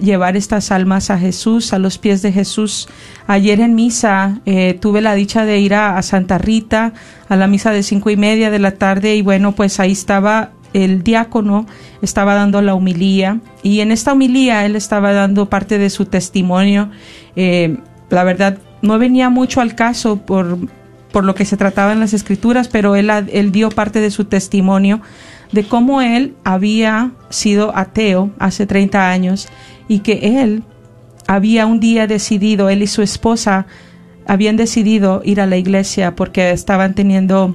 llevar 0.00 0.38
estas 0.38 0.70
almas 0.70 1.10
a 1.10 1.18
Jesús, 1.18 1.74
a 1.74 1.78
los 1.78 1.98
pies 1.98 2.22
de 2.22 2.32
Jesús. 2.32 2.88
Ayer 3.26 3.60
en 3.60 3.74
misa 3.74 4.40
eh, 4.46 4.78
tuve 4.80 5.02
la 5.02 5.12
dicha 5.12 5.44
de 5.44 5.58
ir 5.58 5.74
a, 5.74 5.98
a 5.98 6.02
Santa 6.02 6.38
Rita, 6.38 6.94
a 7.28 7.36
la 7.36 7.46
misa 7.46 7.72
de 7.72 7.82
cinco 7.82 8.08
y 8.08 8.16
media 8.16 8.50
de 8.50 8.58
la 8.58 8.70
tarde, 8.70 9.16
y 9.16 9.20
bueno, 9.20 9.52
pues 9.52 9.80
ahí 9.80 9.92
estaba 9.92 10.52
el 10.72 11.02
diácono 11.02 11.66
estaba 12.00 12.34
dando 12.34 12.62
la 12.62 12.74
humilía 12.74 13.40
y 13.62 13.80
en 13.80 13.92
esta 13.92 14.12
humilía 14.12 14.64
él 14.64 14.76
estaba 14.76 15.12
dando 15.12 15.48
parte 15.48 15.78
de 15.78 15.90
su 15.90 16.06
testimonio. 16.06 16.90
Eh, 17.36 17.78
la 18.10 18.24
verdad, 18.24 18.58
no 18.82 18.98
venía 18.98 19.30
mucho 19.30 19.60
al 19.60 19.74
caso 19.74 20.16
por, 20.16 20.58
por 21.12 21.24
lo 21.24 21.34
que 21.34 21.44
se 21.44 21.56
trataba 21.56 21.92
en 21.92 22.00
las 22.00 22.14
escrituras, 22.14 22.68
pero 22.68 22.96
él, 22.96 23.10
él 23.10 23.52
dio 23.52 23.70
parte 23.70 24.00
de 24.00 24.10
su 24.10 24.24
testimonio 24.24 25.00
de 25.52 25.64
cómo 25.64 26.00
él 26.00 26.34
había 26.44 27.12
sido 27.28 27.76
ateo 27.76 28.30
hace 28.38 28.66
30 28.66 29.10
años 29.10 29.48
y 29.86 30.00
que 30.00 30.42
él 30.42 30.64
había 31.26 31.66
un 31.66 31.78
día 31.78 32.06
decidido, 32.06 32.68
él 32.68 32.82
y 32.82 32.86
su 32.86 33.02
esposa 33.02 33.66
habían 34.26 34.56
decidido 34.56 35.20
ir 35.24 35.40
a 35.40 35.46
la 35.46 35.56
iglesia 35.56 36.16
porque 36.16 36.50
estaban 36.50 36.94
teniendo 36.94 37.54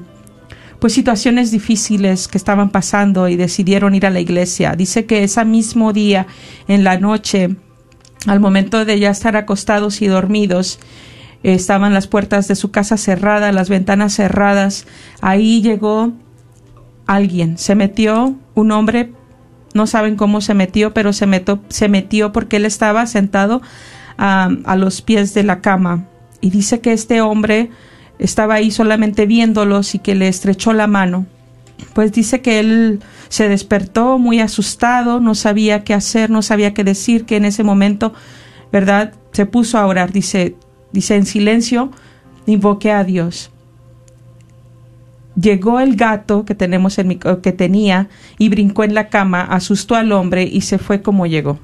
pues 0.79 0.93
situaciones 0.93 1.51
difíciles 1.51 2.27
que 2.27 2.37
estaban 2.37 2.69
pasando 2.69 3.27
y 3.27 3.35
decidieron 3.35 3.95
ir 3.95 4.05
a 4.05 4.11
la 4.11 4.19
iglesia. 4.19 4.73
Dice 4.75 5.05
que 5.05 5.23
ese 5.23 5.43
mismo 5.43 5.93
día, 5.93 6.27
en 6.67 6.83
la 6.83 6.99
noche, 6.99 7.55
al 8.27 8.39
momento 8.39 8.85
de 8.85 8.99
ya 8.99 9.09
estar 9.09 9.35
acostados 9.35 10.01
y 10.01 10.07
dormidos, 10.07 10.79
estaban 11.43 11.93
las 11.93 12.07
puertas 12.07 12.47
de 12.47 12.55
su 12.55 12.71
casa 12.71 12.97
cerradas, 12.97 13.53
las 13.53 13.69
ventanas 13.69 14.13
cerradas. 14.13 14.85
Ahí 15.21 15.61
llegó 15.61 16.13
alguien, 17.07 17.57
se 17.57 17.73
metió 17.73 18.35
un 18.53 18.71
hombre, 18.71 19.13
no 19.73 19.87
saben 19.87 20.15
cómo 20.15 20.41
se 20.41 20.53
metió, 20.53 20.93
pero 20.93 21.13
se 21.13 21.25
metió, 21.25 21.61
se 21.69 21.87
metió 21.89 22.31
porque 22.31 22.57
él 22.57 22.65
estaba 22.65 23.05
sentado 23.07 23.61
a, 24.17 24.49
a 24.65 24.75
los 24.75 25.01
pies 25.01 25.33
de 25.33 25.43
la 25.43 25.61
cama. 25.61 26.07
Y 26.41 26.51
dice 26.51 26.81
que 26.81 26.93
este 26.93 27.21
hombre 27.21 27.71
estaba 28.19 28.55
ahí 28.55 28.71
solamente 28.71 29.25
viéndolos 29.25 29.95
y 29.95 29.99
que 29.99 30.15
le 30.15 30.27
estrechó 30.27 30.73
la 30.73 30.87
mano. 30.87 31.25
Pues 31.93 32.11
dice 32.11 32.41
que 32.41 32.59
él 32.59 32.99
se 33.29 33.49
despertó 33.49 34.17
muy 34.17 34.39
asustado, 34.39 35.19
no 35.19 35.35
sabía 35.35 35.83
qué 35.83 35.93
hacer, 35.93 36.29
no 36.29 36.41
sabía 36.41 36.73
qué 36.73 36.83
decir, 36.83 37.25
que 37.25 37.37
en 37.37 37.45
ese 37.45 37.63
momento, 37.63 38.13
¿verdad? 38.71 39.13
Se 39.31 39.45
puso 39.45 39.77
a 39.77 39.85
orar, 39.85 40.11
dice, 40.11 40.55
dice 40.91 41.15
en 41.15 41.25
silencio, 41.25 41.91
invoqué 42.45 42.91
a 42.91 43.03
Dios. 43.03 43.51
Llegó 45.39 45.79
el 45.79 45.95
gato 45.95 46.45
que 46.45 46.55
tenemos 46.55 46.97
en 46.97 47.07
mi, 47.09 47.17
que 47.17 47.51
tenía 47.51 48.09
y 48.39 48.49
brincó 48.49 48.83
en 48.83 48.95
la 48.95 49.09
cama, 49.09 49.41
asustó 49.41 49.95
al 49.95 50.11
hombre 50.11 50.43
y 50.43 50.61
se 50.61 50.79
fue 50.79 51.03
como 51.03 51.27
llegó. 51.27 51.59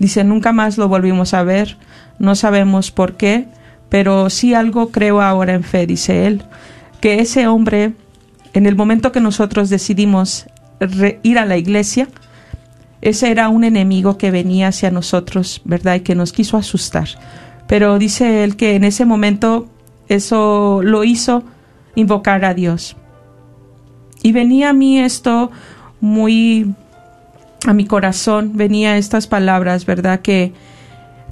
Dice, 0.00 0.24
nunca 0.24 0.52
más 0.52 0.78
lo 0.78 0.88
volvimos 0.88 1.32
a 1.34 1.44
ver, 1.44 1.76
no 2.18 2.34
sabemos 2.34 2.90
por 2.90 3.16
qué, 3.16 3.46
pero 3.92 4.30
sí 4.30 4.54
algo 4.54 4.88
creo 4.88 5.20
ahora 5.20 5.52
en 5.52 5.64
fe, 5.64 5.86
dice 5.86 6.26
él, 6.26 6.42
que 7.02 7.20
ese 7.20 7.46
hombre, 7.46 7.92
en 8.54 8.64
el 8.64 8.74
momento 8.74 9.12
que 9.12 9.20
nosotros 9.20 9.68
decidimos 9.68 10.46
ir 11.22 11.38
a 11.38 11.44
la 11.44 11.58
iglesia, 11.58 12.08
ese 13.02 13.30
era 13.30 13.50
un 13.50 13.64
enemigo 13.64 14.16
que 14.16 14.30
venía 14.30 14.68
hacia 14.68 14.90
nosotros, 14.90 15.60
¿verdad? 15.66 15.96
Y 15.96 16.00
que 16.00 16.14
nos 16.14 16.32
quiso 16.32 16.56
asustar. 16.56 17.06
Pero 17.66 17.98
dice 17.98 18.44
él 18.44 18.56
que 18.56 18.76
en 18.76 18.84
ese 18.84 19.04
momento 19.04 19.68
eso 20.08 20.80
lo 20.82 21.04
hizo 21.04 21.44
invocar 21.94 22.46
a 22.46 22.54
Dios. 22.54 22.96
Y 24.22 24.32
venía 24.32 24.70
a 24.70 24.72
mí 24.72 25.00
esto 25.00 25.50
muy 26.00 26.74
a 27.66 27.74
mi 27.74 27.84
corazón, 27.84 28.52
venía 28.54 28.96
estas 28.96 29.26
palabras, 29.26 29.84
¿verdad? 29.84 30.20
Que 30.20 30.54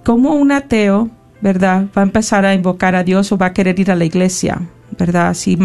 como 0.04 0.34
un 0.34 0.52
ateo, 0.52 1.08
¿verdad? 1.40 1.86
Va 1.96 2.02
a 2.02 2.04
empezar 2.04 2.44
a 2.44 2.54
invocar 2.54 2.94
a 2.94 3.04
Dios 3.04 3.32
o 3.32 3.38
va 3.38 3.46
a 3.46 3.52
querer 3.52 3.78
ir 3.78 3.90
a 3.90 3.96
la 3.96 4.04
iglesia, 4.04 4.60
¿verdad? 4.98 5.34
Si, 5.34 5.58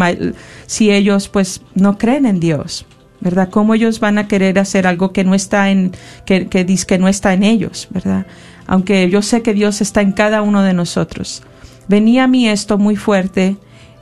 si 0.66 0.90
ellos 0.90 1.28
pues 1.28 1.62
no 1.74 1.98
creen 1.98 2.26
en 2.26 2.40
Dios, 2.40 2.86
¿verdad? 3.20 3.48
¿Cómo 3.50 3.74
ellos 3.74 4.00
van 4.00 4.18
a 4.18 4.28
querer 4.28 4.58
hacer 4.58 4.86
algo 4.86 5.12
que 5.12 5.24
no 5.24 5.34
está 5.34 5.70
en, 5.70 5.92
que, 6.24 6.48
que 6.48 6.64
que 6.64 6.98
no 6.98 7.08
está 7.08 7.34
en 7.34 7.42
ellos, 7.42 7.88
¿verdad? 7.90 8.26
Aunque 8.66 9.08
yo 9.10 9.22
sé 9.22 9.42
que 9.42 9.54
Dios 9.54 9.80
está 9.80 10.00
en 10.00 10.12
cada 10.12 10.42
uno 10.42 10.62
de 10.62 10.72
nosotros. 10.72 11.42
Venía 11.88 12.24
a 12.24 12.28
mí 12.28 12.48
esto 12.48 12.78
muy 12.78 12.96
fuerte, 12.96 13.56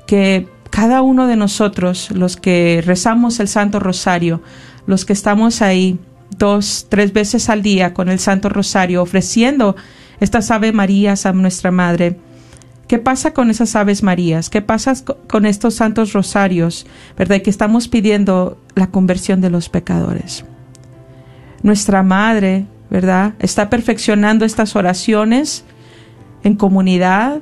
que 0.06 0.48
cada 0.70 1.02
uno 1.02 1.26
de 1.26 1.36
nosotros, 1.36 2.10
los 2.10 2.36
que 2.36 2.82
rezamos 2.84 3.40
el 3.40 3.48
Santo 3.48 3.78
Rosario, 3.78 4.42
los 4.86 5.04
que 5.04 5.12
estamos 5.12 5.62
ahí 5.62 5.98
dos, 6.36 6.86
tres 6.88 7.12
veces 7.12 7.48
al 7.48 7.62
día 7.62 7.94
con 7.94 8.08
el 8.08 8.18
Santo 8.18 8.48
Rosario, 8.48 9.02
ofreciendo 9.02 9.76
estas 10.21 10.50
Ave 10.50 10.73
Marías 10.73 11.26
a 11.26 11.33
nuestra 11.33 11.71
Madre, 11.71 12.18
¿Qué 12.88 12.99
pasa 12.99 13.33
con 13.33 13.50
esas 13.50 13.76
Aves 13.76 14.02
Marías? 14.02 14.50
¿Qué 14.50 14.61
pasa 14.61 14.94
con 15.28 15.47
estos 15.47 15.75
santos 15.75 16.12
rosarios? 16.12 16.87
¿Verdad? 17.16 17.40
Que 17.40 17.50
estamos 17.50 17.88
pidiendo 17.88 18.59
la 18.75 18.88
conversión 18.88 19.40
de 19.40 19.50
los 19.50 19.71
pecadores. 19.71 20.44
Nuestra 21.62 22.02
Madre, 22.02 22.66
¿verdad? 22.90 23.35
Está 23.38 23.71
perfeccionando 23.71 24.44
estas 24.44 24.76
oraciones 24.76 25.64
en 26.42 26.56
comunidad 26.56 27.40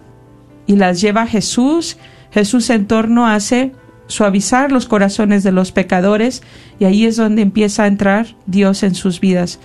y 0.66 0.76
las 0.76 1.00
lleva 1.00 1.22
a 1.22 1.26
Jesús. 1.26 1.96
Jesús 2.30 2.70
en 2.70 2.86
torno 2.86 3.26
hace 3.26 3.72
suavizar 4.06 4.70
los 4.70 4.86
corazones 4.86 5.42
de 5.42 5.50
los 5.50 5.72
pecadores 5.72 6.42
y 6.78 6.84
ahí 6.84 7.04
es 7.04 7.16
donde 7.16 7.42
empieza 7.42 7.82
a 7.82 7.88
entrar 7.88 8.36
Dios 8.46 8.84
en 8.84 8.94
sus 8.94 9.18
vidas. 9.18 9.58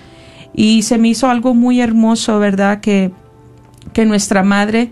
Y 0.53 0.81
se 0.83 0.97
me 0.97 1.09
hizo 1.09 1.29
algo 1.29 1.53
muy 1.53 1.81
hermoso, 1.81 2.39
¿verdad? 2.39 2.81
Que, 2.81 3.11
que 3.93 4.05
nuestra 4.05 4.43
Madre 4.43 4.91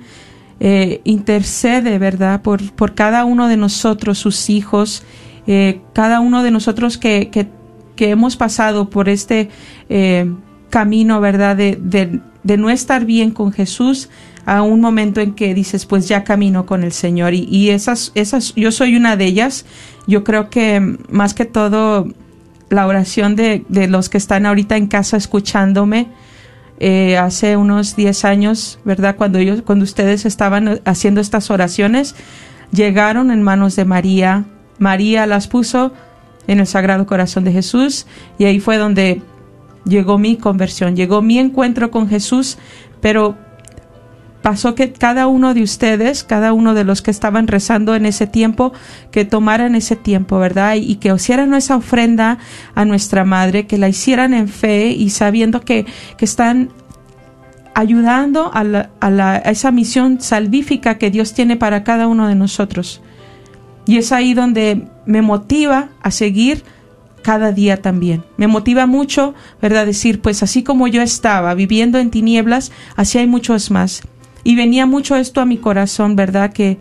eh, 0.59 1.01
intercede, 1.03 1.99
¿verdad? 1.99 2.41
Por, 2.41 2.71
por 2.73 2.95
cada 2.95 3.25
uno 3.25 3.47
de 3.47 3.57
nosotros, 3.57 4.17
sus 4.17 4.49
hijos, 4.49 5.03
eh, 5.47 5.81
cada 5.93 6.21
uno 6.21 6.43
de 6.43 6.51
nosotros 6.51 6.97
que, 6.97 7.29
que, 7.29 7.47
que 7.95 8.09
hemos 8.09 8.37
pasado 8.37 8.89
por 8.89 9.09
este 9.09 9.49
eh, 9.89 10.31
camino, 10.69 11.19
¿verdad? 11.19 11.55
De, 11.55 11.77
de, 11.81 12.21
de, 12.43 12.57
no 12.57 12.69
estar 12.69 13.05
bien 13.05 13.31
con 13.31 13.51
Jesús 13.51 14.09
a 14.45 14.61
un 14.61 14.79
momento 14.79 15.19
en 15.19 15.33
que 15.33 15.53
dices, 15.53 15.85
pues 15.85 16.07
ya 16.07 16.23
camino 16.23 16.65
con 16.65 16.83
el 16.83 16.93
Señor. 16.93 17.33
Y, 17.33 17.47
y 17.49 17.71
esas, 17.71 18.11
esas, 18.15 18.53
yo 18.55 18.71
soy 18.71 18.95
una 18.95 19.17
de 19.17 19.25
ellas. 19.25 19.65
Yo 20.07 20.23
creo 20.23 20.49
que 20.49 20.97
más 21.09 21.33
que 21.33 21.45
todo 21.45 22.07
la 22.69 22.87
oración 22.87 23.35
de, 23.35 23.65
de 23.69 23.87
los 23.87 24.09
que 24.09 24.17
están 24.17 24.45
ahorita 24.45 24.77
en 24.77 24.87
casa 24.87 25.17
escuchándome, 25.17 26.09
eh, 26.79 27.17
hace 27.17 27.55
unos 27.55 27.95
10 27.95 28.25
años, 28.25 28.79
¿verdad? 28.83 29.15
Cuando, 29.15 29.39
ellos, 29.39 29.61
cuando 29.61 29.83
ustedes 29.83 30.25
estaban 30.25 30.81
haciendo 30.83 31.21
estas 31.21 31.49
oraciones, 31.49 32.15
llegaron 32.71 33.31
en 33.31 33.43
manos 33.43 33.75
de 33.77 33.85
María. 33.85 34.45
María 34.77 35.25
las 35.25 35.47
puso 35.47 35.93
en 36.47 36.59
el 36.59 36.67
Sagrado 36.67 37.05
Corazón 37.05 37.45
de 37.45 37.53
Jesús 37.53 38.07
y 38.37 38.45
ahí 38.45 38.59
fue 38.59 38.77
donde 38.77 39.21
llegó 39.85 40.17
mi 40.17 40.35
conversión, 40.35 40.97
llegó 40.97 41.21
mi 41.21 41.39
encuentro 41.39 41.91
con 41.91 42.09
Jesús, 42.09 42.57
pero 42.99 43.37
pasó 44.45 44.75
que 44.75 44.93
cada 44.93 45.25
uno 45.25 45.55
de 45.55 45.63
ustedes, 45.63 46.23
cada 46.23 46.53
uno 46.53 46.75
de 46.75 46.83
los 46.83 47.01
que 47.01 47.09
estaban 47.09 47.47
rezando 47.47 47.95
en 47.95 48.05
ese 48.05 48.27
tiempo, 48.27 48.73
que 49.09 49.25
tomaran 49.25 49.73
ese 49.73 49.95
tiempo, 49.95 50.37
¿verdad? 50.37 50.75
Y, 50.75 50.97
que 50.97 51.11
hicieran 51.11 51.55
esa 51.55 51.77
ofrenda 51.77 52.37
a 52.75 52.85
nuestra 52.85 53.25
madre, 53.25 53.65
que 53.65 53.79
la 53.79 53.89
hicieran 53.89 54.35
en 54.35 54.47
fe 54.47 54.89
y 54.89 55.09
sabiendo 55.09 55.61
que, 55.61 55.87
que 56.15 56.25
están 56.25 56.69
ayudando 57.73 58.51
a, 58.53 58.63
la, 58.63 58.91
a, 58.99 59.09
la, 59.09 59.31
a 59.31 59.49
esa 59.49 59.71
misión 59.71 60.21
salvífica 60.21 60.99
que 60.99 61.09
Dios 61.09 61.33
tiene 61.33 61.57
para 61.57 61.83
cada 61.83 62.05
uno 62.05 62.27
de 62.27 62.35
nosotros. 62.35 63.01
Y 63.87 63.97
es 63.97 64.11
ahí 64.11 64.35
donde 64.35 64.87
me 65.07 65.23
motiva 65.23 65.89
a 66.03 66.11
seguir 66.11 66.63
cada 67.23 67.51
día 67.51 67.81
también. 67.81 68.23
Me 68.37 68.45
motiva 68.45 68.85
mucho, 68.85 69.33
¿verdad? 69.59 69.87
Decir, 69.87 70.21
pues 70.21 70.43
así 70.43 70.61
como 70.61 70.87
yo 70.87 71.01
estaba 71.01 71.55
viviendo 71.55 71.97
en 71.97 72.11
tinieblas, 72.11 72.71
así 72.95 73.17
hay 73.17 73.25
muchos 73.25 73.71
más. 73.71 74.03
Y 74.45 74.55
venía 74.55 74.85
mucho 74.85 75.15
esto 75.15 75.41
a 75.41 75.45
mi 75.45 75.57
corazón, 75.57 76.15
¿verdad? 76.15 76.53
Que, 76.53 76.77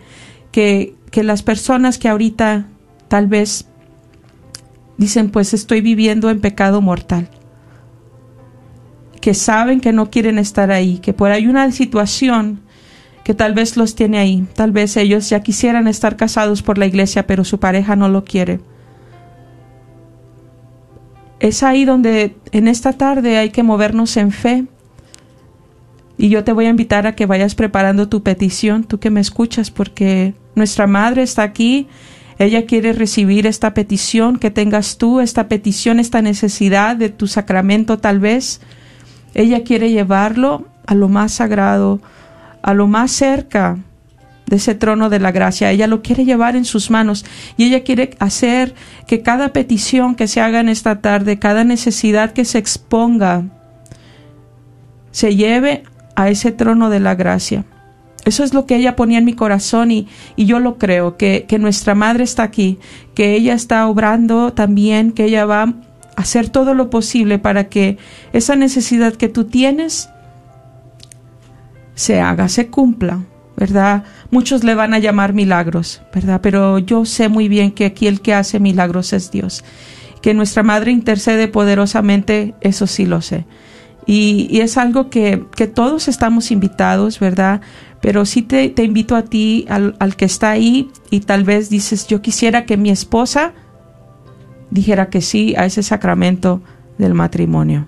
que, 0.51 0.93
que 1.11 1.23
las 1.23 1.41
personas 1.41 1.97
que 1.97 2.07
ahorita 2.07 2.67
tal 3.07 3.25
vez 3.25 3.65
dicen, 4.97 5.31
pues 5.31 5.53
estoy 5.53 5.81
viviendo 5.81 6.29
en 6.29 6.39
pecado 6.39 6.79
mortal, 6.79 7.27
que 9.19 9.33
saben 9.33 9.81
que 9.81 9.93
no 9.93 10.11
quieren 10.11 10.37
estar 10.37 10.71
ahí, 10.71 10.99
que 10.99 11.11
por 11.11 11.31
ahí 11.31 11.47
una 11.47 11.71
situación 11.71 12.61
que 13.23 13.33
tal 13.33 13.55
vez 13.55 13.75
los 13.77 13.95
tiene 13.95 14.19
ahí, 14.19 14.45
tal 14.53 14.71
vez 14.71 14.95
ellos 14.95 15.27
ya 15.27 15.39
quisieran 15.39 15.87
estar 15.87 16.15
casados 16.15 16.61
por 16.61 16.77
la 16.77 16.85
iglesia, 16.85 17.25
pero 17.25 17.43
su 17.43 17.59
pareja 17.59 17.95
no 17.95 18.09
lo 18.09 18.23
quiere. 18.23 18.59
Es 21.39 21.63
ahí 21.63 21.83
donde 21.83 22.35
en 22.51 22.67
esta 22.67 22.93
tarde 22.93 23.37
hay 23.39 23.49
que 23.49 23.63
movernos 23.63 24.15
en 24.17 24.31
fe 24.31 24.65
y 26.17 26.29
yo 26.29 26.43
te 26.43 26.53
voy 26.53 26.65
a 26.65 26.69
invitar 26.69 27.07
a 27.07 27.15
que 27.15 27.25
vayas 27.25 27.55
preparando 27.55 28.07
tu 28.07 28.23
petición, 28.23 28.83
tú 28.83 28.99
que 28.99 29.09
me 29.09 29.19
escuchas, 29.19 29.69
porque 29.69 30.33
nuestra 30.55 30.87
madre 30.87 31.23
está 31.23 31.43
aquí. 31.43 31.87
Ella 32.37 32.65
quiere 32.65 32.93
recibir 32.93 33.47
esta 33.47 33.73
petición 33.73 34.39
que 34.39 34.51
tengas 34.51 34.97
tú, 34.97 35.19
esta 35.19 35.47
petición, 35.47 35.99
esta 35.99 36.21
necesidad 36.21 36.95
de 36.95 37.09
tu 37.09 37.27
sacramento 37.27 37.97
tal 37.97 38.19
vez. 38.19 38.61
Ella 39.33 39.63
quiere 39.63 39.91
llevarlo 39.91 40.65
a 40.85 40.95
lo 40.95 41.09
más 41.09 41.33
sagrado, 41.33 41.99
a 42.61 42.73
lo 42.73 42.87
más 42.87 43.11
cerca 43.11 43.77
de 44.47 44.57
ese 44.57 44.75
trono 44.75 45.09
de 45.09 45.19
la 45.19 45.31
gracia. 45.31 45.71
Ella 45.71 45.87
lo 45.87 46.01
quiere 46.01 46.23
llevar 46.23 46.55
en 46.55 46.65
sus 46.65 46.89
manos 46.89 47.25
y 47.57 47.65
ella 47.65 47.83
quiere 47.83 48.11
hacer 48.19 48.73
que 49.07 49.21
cada 49.21 49.49
petición 49.49 50.15
que 50.15 50.27
se 50.27 50.39
haga 50.39 50.61
en 50.61 50.69
esta 50.69 51.01
tarde, 51.01 51.39
cada 51.39 51.63
necesidad 51.63 52.31
que 52.31 52.45
se 52.45 52.57
exponga, 52.57 53.43
se 55.11 55.35
lleve 55.35 55.83
a 56.15 56.29
ese 56.29 56.51
trono 56.51 56.89
de 56.89 56.99
la 56.99 57.15
gracia. 57.15 57.65
Eso 58.25 58.43
es 58.43 58.53
lo 58.53 58.65
que 58.65 58.75
ella 58.75 58.95
ponía 58.95 59.19
en 59.19 59.25
mi 59.25 59.33
corazón 59.33 59.91
y, 59.91 60.07
y 60.35 60.45
yo 60.45 60.59
lo 60.59 60.77
creo, 60.77 61.15
que, 61.15 61.45
que, 61.47 61.59
nuestra 61.59 61.93
madre 61.93 62.23
está 62.23 62.41
aquí, 62.41 62.79
que 63.13 63.35
ella 63.35 63.53
está 63.53 63.87
obrando 63.87 64.51
también, 64.51 65.11
que 65.11 65.25
ella 65.25 65.45
va 65.45 65.63
a 65.63 65.73
hacer 66.15 66.49
todo 66.49 66.73
lo 66.73 66.89
posible 66.89 67.37
para 67.37 67.65
que 67.65 67.97
esa 68.33 68.55
necesidad 68.55 69.13
que 69.13 69.29
tú 69.29 69.45
tienes 69.45 70.09
se 71.93 72.19
haga, 72.19 72.49
se 72.49 72.67
cumpla, 72.67 73.21
¿verdad? 73.55 74.03
Muchos 74.31 74.63
le 74.63 74.75
van 74.75 74.93
a 74.93 74.99
llamar 74.99 75.33
milagros, 75.33 76.01
¿verdad? 76.13 76.41
Pero 76.41 76.79
yo 76.79 77.05
sé 77.05 77.29
muy 77.29 77.47
bien 77.47 77.71
que 77.71 77.85
aquí 77.85 78.07
el 78.07 78.21
que 78.21 78.33
hace 78.33 78.59
milagros 78.59 79.13
es 79.13 79.31
Dios. 79.31 79.63
Que 80.21 80.33
nuestra 80.33 80.63
madre 80.63 80.91
intercede 80.91 81.47
poderosamente, 81.47 82.55
eso 82.61 82.87
sí 82.87 83.05
lo 83.05 83.21
sé. 83.21 83.45
Y, 84.05 84.59
es 84.59 84.77
algo 84.77 85.09
que, 85.09 85.45
que, 85.55 85.67
todos 85.67 86.07
estamos 86.07 86.51
invitados, 86.51 87.19
¿verdad? 87.19 87.61
pero 88.05 88.23
sí 88.25 88.43
te, 88.43 88.69
te 88.69 88.83
invito 88.83 89.15
a 89.15 89.23
ti, 89.23 89.65
al, 89.67 89.95
al, 89.97 90.15
que 90.15 90.25
está 90.25 90.51
ahí, 90.51 90.91
y 91.09 91.21
tal 91.21 91.43
vez 91.43 91.71
dices, 91.71 92.05
yo 92.05 92.21
quisiera 92.21 92.65
que 92.65 92.77
mi 92.77 92.91
esposa 92.91 93.53
dijera 94.69 95.09
que 95.09 95.21
sí 95.21 95.55
a 95.57 95.65
ese 95.65 95.81
sacramento 95.81 96.61
del 96.99 97.15
matrimonio. 97.15 97.87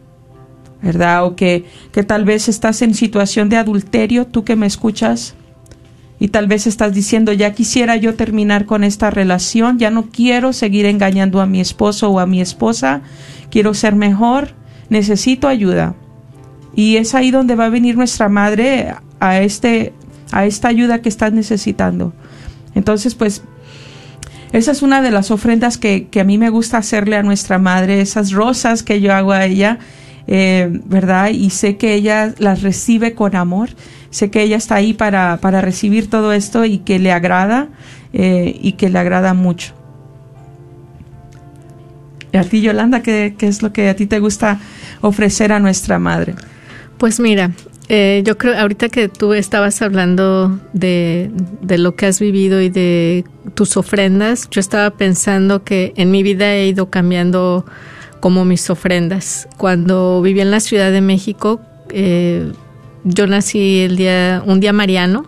¿Verdad? 0.81 1.23
O 1.25 1.35
que, 1.35 1.65
que 1.91 2.01
tal 2.01 2.25
vez 2.25 2.49
estás 2.49 2.81
en 2.81 2.95
situación 2.95 3.49
de 3.49 3.57
adulterio, 3.57 4.25
tú 4.25 4.43
que 4.43 4.55
me 4.55 4.65
escuchas, 4.65 5.35
y 6.19 6.29
tal 6.29 6.47
vez 6.47 6.65
estás 6.65 6.95
diciendo, 6.95 7.31
ya 7.31 7.53
quisiera 7.53 7.95
yo 7.95 8.15
terminar 8.15 8.65
con 8.65 8.83
esta 8.83 9.11
relación, 9.11 9.77
ya 9.77 9.91
no 9.91 10.09
quiero 10.09 10.51
seguir 10.51 10.87
engañando 10.87 11.41
a 11.41 11.45
mi 11.45 11.61
esposo 11.61 12.09
o 12.09 12.19
a 12.19 12.25
mi 12.25 12.41
esposa, 12.41 13.01
quiero 13.51 13.75
ser 13.75 13.95
mejor, 13.95 14.55
necesito 14.89 15.47
ayuda. 15.47 15.95
Y 16.77 16.95
es 16.95 17.13
ahí 17.13 17.29
donde 17.31 17.55
va 17.55 17.65
a 17.65 17.69
venir 17.69 17.97
nuestra 17.97 18.29
madre 18.29 18.93
a, 19.19 19.41
este, 19.41 19.91
a 20.31 20.45
esta 20.45 20.69
ayuda 20.69 21.01
que 21.01 21.09
estás 21.09 21.33
necesitando. 21.33 22.13
Entonces, 22.73 23.15
pues, 23.15 23.41
esa 24.53 24.71
es 24.71 24.81
una 24.81 25.01
de 25.01 25.11
las 25.11 25.29
ofrendas 25.29 25.77
que, 25.77 26.07
que, 26.07 26.21
a 26.21 26.23
mí 26.23 26.37
me 26.37 26.49
gusta 26.49 26.77
hacerle 26.77 27.17
a 27.17 27.23
nuestra 27.23 27.59
madre, 27.59 27.99
esas 27.99 28.31
rosas 28.31 28.81
que 28.81 29.01
yo 29.01 29.13
hago 29.13 29.33
a 29.33 29.43
ella, 29.43 29.79
eh, 30.27 30.69
¿verdad? 30.85 31.31
Y 31.31 31.49
sé 31.49 31.75
que 31.75 31.95
ella 31.95 32.33
las 32.37 32.61
recibe 32.61 33.13
con 33.13 33.35
amor 33.35 33.71
sé 34.09 34.31
que 34.31 34.41
ella 34.41 34.57
está 34.57 34.75
ahí 34.75 34.93
para, 34.93 35.37
para 35.37 35.61
recibir 35.61 36.09
todo 36.09 36.33
esto 36.33 36.65
y 36.65 36.79
que 36.79 36.99
le 36.99 37.11
agrada 37.11 37.69
eh, 38.13 38.57
y 38.61 38.73
que 38.73 38.89
le 38.89 38.99
agrada 38.99 39.33
mucho. 39.33 39.73
¿Y 42.31 42.37
a 42.37 42.43
ti, 42.43 42.61
Yolanda, 42.61 43.01
¿qué, 43.01 43.35
qué 43.37 43.47
es 43.47 43.61
lo 43.61 43.71
que 43.71 43.89
a 43.89 43.95
ti 43.95 44.05
te 44.05 44.19
gusta 44.19 44.59
ofrecer 45.01 45.51
a 45.51 45.59
nuestra 45.59 45.99
madre? 45.99 46.35
Pues 46.97 47.19
mira, 47.19 47.51
eh, 47.89 48.23
yo 48.25 48.37
creo, 48.37 48.57
ahorita 48.57 48.89
que 48.89 49.07
tú 49.07 49.33
estabas 49.33 49.81
hablando 49.81 50.59
de, 50.73 51.31
de, 51.61 51.77
lo 51.77 51.95
que 51.95 52.07
has 52.07 52.19
vivido 52.19 52.61
y 52.61 52.69
de 52.69 53.23
tus 53.53 53.77
ofrendas, 53.77 54.49
yo 54.49 54.59
estaba 54.59 54.89
pensando 54.91 55.63
que 55.63 55.93
en 55.95 56.11
mi 56.11 56.23
vida 56.23 56.53
he 56.55 56.67
ido 56.67 56.89
cambiando 56.89 57.65
como 58.19 58.45
mis 58.45 58.69
ofrendas. 58.69 59.47
Cuando 59.57 60.21
viví 60.21 60.41
en 60.41 60.51
la 60.51 60.59
Ciudad 60.59 60.91
de 60.91 61.01
México, 61.01 61.61
eh, 61.89 62.51
yo 63.03 63.27
nací 63.27 63.79
el 63.81 63.95
día, 63.95 64.43
un 64.45 64.59
día 64.59 64.73
mariano, 64.73 65.25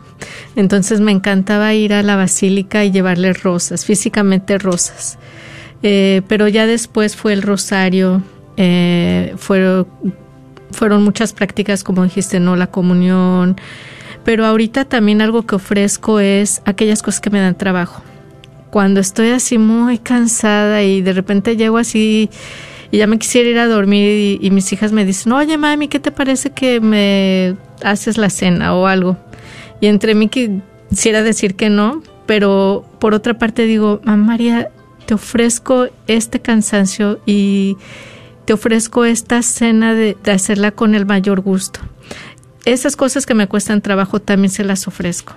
entonces 0.56 1.00
me 1.00 1.12
encantaba 1.12 1.74
ir 1.74 1.94
a 1.94 2.04
la 2.04 2.16
basílica 2.16 2.84
y 2.84 2.92
llevarle 2.92 3.34
rosas, 3.34 3.86
físicamente 3.86 4.58
rosas. 4.58 5.18
Eh, 5.82 6.24
pero 6.28 6.48
ya 6.48 6.68
después 6.68 7.16
fue 7.16 7.34
el 7.34 7.42
rosario, 7.42 8.22
eh, 8.58 9.34
fueron, 10.72 11.04
muchas 11.04 11.34
prácticas, 11.34 11.84
como 11.84 12.04
dijiste, 12.04 12.40
¿no? 12.40 12.56
La 12.56 12.68
comunión. 12.68 13.60
Pero 14.24 14.46
ahorita 14.46 14.86
también 14.86 15.22
algo 15.22 15.46
que 15.46 15.56
ofrezco 15.56 16.20
es 16.20 16.62
aquellas 16.66 17.02
cosas 17.02 17.22
que 17.22 17.30
me 17.30 17.40
dan 17.40 17.56
trabajo. 17.56 18.02
Cuando 18.70 19.00
estoy 19.00 19.30
así 19.30 19.58
muy 19.58 19.98
cansada 19.98 20.84
y 20.84 21.02
de 21.02 21.14
repente 21.14 21.58
llego 21.58 21.78
así 21.78 22.30
y 22.92 22.98
ya 22.98 23.08
me 23.08 23.18
quisiera 23.18 23.50
ir 23.50 23.60
a 23.60 23.68
dormir 23.68 24.40
y, 24.42 24.52
mis 24.52 24.72
hijas 24.74 24.92
me 24.92 25.06
dicen, 25.06 25.32
oye 25.32 25.58
mami, 25.58 25.88
¿qué 25.88 26.00
te 26.00 26.12
parece 26.12 26.52
que 26.52 26.80
me 26.80 27.56
haces 27.84 28.18
la 28.18 28.30
cena 28.30 28.76
o 28.76 28.88
algo. 28.88 29.18
Y 29.82 29.88
entre 29.88 30.16
mí 30.16 30.30
quisiera 30.30 31.24
decir 31.24 31.56
que 31.56 31.70
no, 31.70 32.02
pero 32.26 32.86
por 33.00 33.14
otra 33.14 33.38
parte 33.38 33.64
digo, 33.64 34.02
mamá 34.04 34.26
María, 34.26 34.70
te 35.06 35.14
ofrezco 35.14 35.88
este 36.08 36.40
cansancio 36.40 37.20
y 37.26 37.78
te 38.50 38.54
ofrezco 38.54 39.06
esta 39.06 39.44
cena 39.44 39.94
de, 39.94 40.18
hacerla 40.26 40.72
con 40.72 40.96
el 40.96 41.06
mayor 41.06 41.40
gusto. 41.42 41.82
Esas 42.66 42.96
cosas 42.96 43.28
que 43.28 43.36
me 43.36 43.46
cuestan 43.46 43.80
trabajo 43.80 44.20
también 44.20 44.50
se 44.50 44.64
las 44.64 44.88
ofrezco. 44.88 45.36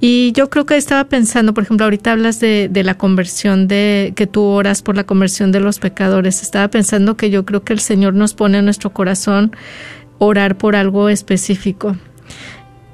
Y 0.00 0.32
yo 0.32 0.50
creo 0.50 0.66
que 0.66 0.76
estaba 0.76 1.04
pensando, 1.04 1.54
por 1.54 1.64
ejemplo, 1.64 1.84
ahorita 1.84 2.12
hablas 2.12 2.38
de, 2.38 2.68
de, 2.70 2.84
la 2.84 2.98
conversión, 2.98 3.68
de 3.68 4.12
que 4.16 4.26
tú 4.26 4.42
oras 4.42 4.82
por 4.82 4.96
la 4.96 5.04
conversión 5.04 5.50
de 5.50 5.60
los 5.60 5.78
pecadores. 5.78 6.42
Estaba 6.42 6.68
pensando 6.68 7.16
que 7.16 7.30
yo 7.30 7.46
creo 7.46 7.64
que 7.64 7.72
el 7.72 7.80
Señor 7.80 8.12
nos 8.12 8.34
pone 8.34 8.58
en 8.58 8.66
nuestro 8.66 8.90
corazón 8.92 9.56
orar 10.18 10.58
por 10.58 10.76
algo 10.76 11.08
específico. 11.08 11.96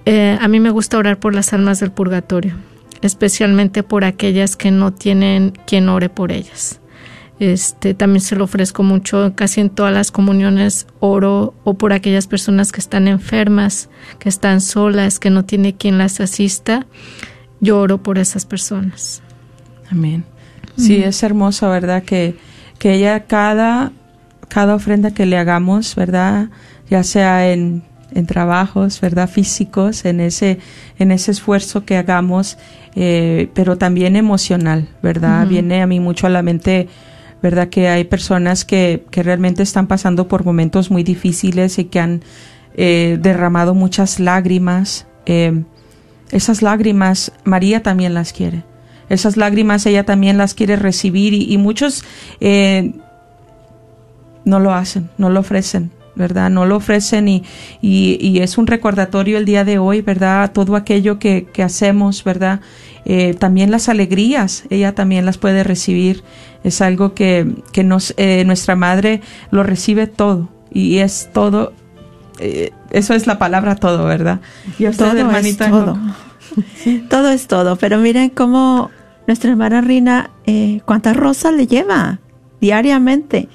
Eh, 0.05 0.39
a 0.41 0.47
mí 0.47 0.61
me 0.61 0.71
gusta 0.71 0.99
orar 0.99 1.19
por 1.19 1.35
las 1.35 1.53
almas 1.53 1.81
del 1.81 1.91
purgatorio, 1.91 2.55
especialmente 3.03 3.83
por 3.83 4.05
aquellas 4.05 4.55
que 4.55 4.71
no 4.71 4.93
tienen 4.93 5.53
quien 5.67 5.89
ore 5.89 6.11
por 6.11 6.31
ellas. 6.31 6.79
Este, 7.39 7.93
también 7.93 8.23
se 8.23 8.35
lo 8.35 8.45
ofrezco 8.45 8.83
mucho, 8.83 9.33
casi 9.35 9.61
en 9.61 9.71
todas 9.71 9.93
las 9.93 10.11
comuniones 10.11 10.87
oro 11.01 11.55
o 11.65 11.75
por 11.75 11.93
aquellas 11.93 12.27
personas 12.27 12.73
que 12.73 12.81
están 12.81 13.09
enfermas, 13.09 13.91
que 14.19 14.29
están 14.29 14.61
solas, 14.61 15.19
que 15.19 15.31
no 15.31 15.45
tiene 15.45 15.75
quien 15.75 15.99
las 15.99 16.21
asista. 16.21 16.87
Yo 17.61 17.79
oro 17.79 18.03
por 18.03 18.19
esas 18.19 18.47
personas. 18.47 19.23
Amén. 19.91 20.25
Sí, 20.77 21.03
es 21.03 21.23
hermoso, 21.23 21.71
¿verdad? 21.71 22.03
Que, 22.03 22.37
que 22.79 22.95
ella 22.95 23.25
cada, 23.25 23.93
cada 24.49 24.75
ofrenda 24.75 25.13
que 25.13 25.25
le 25.25 25.39
hagamos, 25.39 25.95
¿verdad? 25.95 26.49
ya 26.89 27.03
sea 27.03 27.53
en, 27.53 27.83
en 28.13 28.27
trabajos, 28.27 29.01
¿verdad? 29.01 29.29
Físicos, 29.29 30.05
en 30.05 30.21
ese, 30.21 30.59
en 30.99 31.11
ese 31.11 31.33
esfuerzo 31.33 31.85
que 31.85 31.97
hagamos, 31.97 32.59
eh, 32.95 33.51
pero 33.55 33.77
también 33.77 34.17
emocional, 34.17 34.89
¿verdad? 35.03 35.47
Viene 35.47 35.83
a 35.83 35.87
mí 35.87 36.01
mucho 36.01 36.27
a 36.27 36.31
la 36.31 36.43
mente, 36.43 36.89
¿verdad? 37.43 37.69
Que 37.69 37.89
hay 37.89 38.05
personas 38.05 38.65
que, 38.65 39.05
que 39.11 39.23
realmente 39.23 39.63
están 39.63 39.87
pasando 39.87 40.29
por 40.29 40.45
momentos 40.45 40.91
muy 40.91 41.03
difíciles 41.03 41.79
y 41.79 41.85
que 41.85 42.01
han 42.01 42.23
eh, 42.75 43.19
derramado 43.21 43.75
muchas 43.75 44.21
lágrimas. 44.21 45.07
Eh, 45.27 45.63
esas 46.31 46.63
lágrimas, 46.63 47.33
María 47.45 47.83
también 47.83 48.15
las 48.15 48.33
quiere. 48.33 48.65
Esas 49.09 49.37
lágrimas 49.37 49.87
ella 49.87 50.05
también 50.05 50.39
las 50.39 50.55
quiere 50.55 50.77
recibir 50.77 51.33
y, 51.33 51.53
y 51.53 51.59
muchos 51.59 52.05
no 54.45 54.61
lo 54.61 54.75
hacen, 54.75 55.11
no 55.19 55.31
lo 55.31 55.41
ofrecen. 55.41 55.93
¿verdad? 56.17 56.51
No 56.51 56.65
lo 56.65 56.77
ofrecen 56.77 57.29
y, 57.29 57.45
y, 57.83 58.41
es 58.41 58.59
un 58.59 58.67
recordatorio 58.67 59.39
el 59.39 59.45
día 59.45 59.65
de 59.65 59.79
hoy, 59.79 60.01
¿verdad? 60.01 60.51
Todo 60.53 60.75
aquello 60.75 61.19
que, 61.19 61.47
que 61.53 61.63
hacemos, 61.63 62.25
¿verdad? 62.25 62.61
Eh, 63.09 63.35
también 63.35 63.71
las 63.71 63.89
alegrías, 63.89 64.65
ella 64.69 64.97
también 64.97 65.25
las 65.25 65.39
puede 65.39 65.63
recibir. 65.63 66.25
Es 66.65 66.83
algo 66.83 67.15
que, 67.15 67.63
que 67.73 67.85
nos, 67.85 68.13
eh, 68.17 68.43
nuestra 68.45 68.75
madre 68.75 69.21
lo 69.53 69.63
recibe 69.63 70.09
todo 70.09 70.49
y 70.73 70.99
es 70.99 71.31
todo, 71.33 71.73
eh, 72.41 72.73
eso 72.91 73.15
es 73.15 73.29
la 73.29 73.39
palabra 73.39 73.77
todo, 73.77 74.05
¿verdad? 74.07 74.41
Y 74.77 74.87
todo 74.89 75.31
es 75.31 75.57
todo. 75.57 75.97
todo 77.09 77.31
es 77.31 77.47
todo, 77.47 77.77
pero 77.77 77.99
miren 77.99 78.31
cómo 78.31 78.91
nuestra 79.29 79.51
hermana 79.51 79.83
Rina, 79.83 80.31
cuántas 80.85 81.17
rosas 81.17 81.55
le 81.55 81.69
lleva 81.69 82.19
diariamente. 82.61 83.49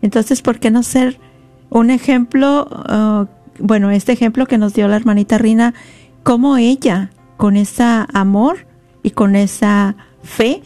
Entonces, 0.00 0.40
¿por 0.40 0.58
qué 0.58 0.70
no 0.70 0.82
ser 0.82 1.20
un 1.68 1.90
ejemplo, 1.90 2.68
uh, 2.88 3.26
bueno, 3.58 3.90
este 3.90 4.12
ejemplo 4.12 4.46
que 4.46 4.58
nos 4.58 4.72
dio 4.72 4.88
la 4.88 4.96
hermanita 4.96 5.36
Rina, 5.36 5.74
cómo 6.22 6.56
ella, 6.56 7.10
con 7.36 7.56
ese 7.56 7.84
amor 8.12 8.66
y 9.04 9.10
con 9.10 9.36
esa 9.36 9.94
fe, 10.22 10.62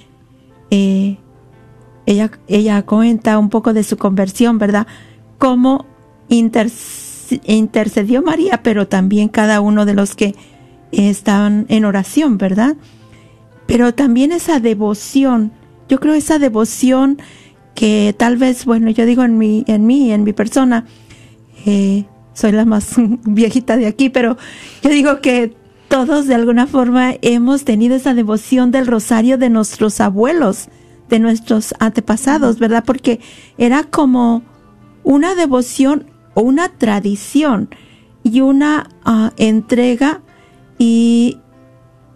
eh, 0.70 1.18
ella, 2.06 2.30
ella 2.46 2.82
cuenta 2.86 3.36
un 3.36 3.50
poco 3.50 3.74
de 3.74 3.82
su 3.82 3.98
conversión, 3.98 4.58
¿verdad? 4.58 4.86
Cómo 5.38 5.84
intercedió 6.28 8.22
María, 8.22 8.62
pero 8.62 8.86
también 8.86 9.28
cada 9.28 9.60
uno 9.60 9.84
de 9.84 9.94
los 9.94 10.14
que 10.14 10.36
estaban 10.92 11.66
en 11.68 11.84
oración, 11.84 12.38
¿verdad? 12.38 12.76
Pero 13.66 13.92
también 13.92 14.30
esa 14.30 14.60
devoción, 14.60 15.52
yo 15.88 15.98
creo 15.98 16.14
esa 16.14 16.38
devoción 16.38 17.18
que 17.74 18.14
tal 18.16 18.36
vez, 18.36 18.64
bueno, 18.64 18.88
yo 18.90 19.04
digo 19.04 19.24
en 19.24 19.36
mi, 19.36 19.64
en 19.66 19.84
mí, 19.84 20.12
en 20.12 20.22
mi 20.22 20.32
persona, 20.32 20.86
eh, 21.66 22.04
soy 22.34 22.52
la 22.52 22.64
más 22.64 22.94
viejita 23.24 23.76
de 23.76 23.88
aquí, 23.88 24.10
pero 24.10 24.36
yo 24.82 24.90
digo 24.90 25.20
que 25.20 25.57
todos 25.88 26.26
de 26.26 26.34
alguna 26.34 26.66
forma 26.66 27.14
hemos 27.22 27.64
tenido 27.64 27.96
esa 27.96 28.14
devoción 28.14 28.70
del 28.70 28.86
rosario 28.86 29.38
de 29.38 29.50
nuestros 29.50 30.00
abuelos, 30.00 30.68
de 31.08 31.18
nuestros 31.18 31.74
antepasados, 31.78 32.58
¿verdad? 32.58 32.84
Porque 32.86 33.20
era 33.56 33.84
como 33.84 34.42
una 35.02 35.34
devoción 35.34 36.06
o 36.34 36.42
una 36.42 36.68
tradición 36.68 37.70
y 38.22 38.42
una 38.42 38.90
ah, 39.04 39.32
entrega 39.38 40.20
y, 40.78 41.38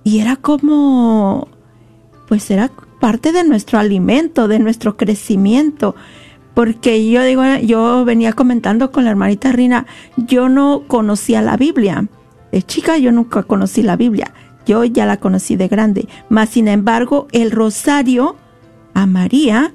y 0.05 0.19
era 0.19 0.37
como, 0.37 1.49
pues 2.29 2.51
era 2.51 2.71
parte 3.01 3.33
de 3.33 3.45
nuestro 3.45 3.79
alimento, 3.79 4.49
de 4.49 4.59
nuestro 4.59 4.97
crecimiento. 4.97 5.97
Porque 6.55 7.11
yo 7.11 7.23
digo, 7.23 7.43
yo 7.65 8.05
venía 8.05 8.35
comentando 8.35 8.93
con 8.93 9.05
la 9.05 9.11
hermanita 9.11 9.53
Rina, 9.53 9.87
yo 10.17 10.51
no 10.51 10.83
conocía 10.87 11.41
la 11.41 11.57
Biblia. 11.57 12.07
De 12.53 12.63
chica 12.63 12.99
yo 12.99 13.11
nunca 13.11 13.43
conocí 13.43 13.83
la 13.83 13.97
Biblia. 13.97 14.33
Yo 14.67 14.85
ya 14.85 15.07
la 15.07 15.17
conocí 15.17 15.57
de 15.57 15.69
grande. 15.69 16.07
Mas 16.29 16.51
sin 16.51 16.69
embargo, 16.69 17.27
el 17.33 17.51
rosario 17.51 18.37
a 18.95 19.07
María 19.07 19.75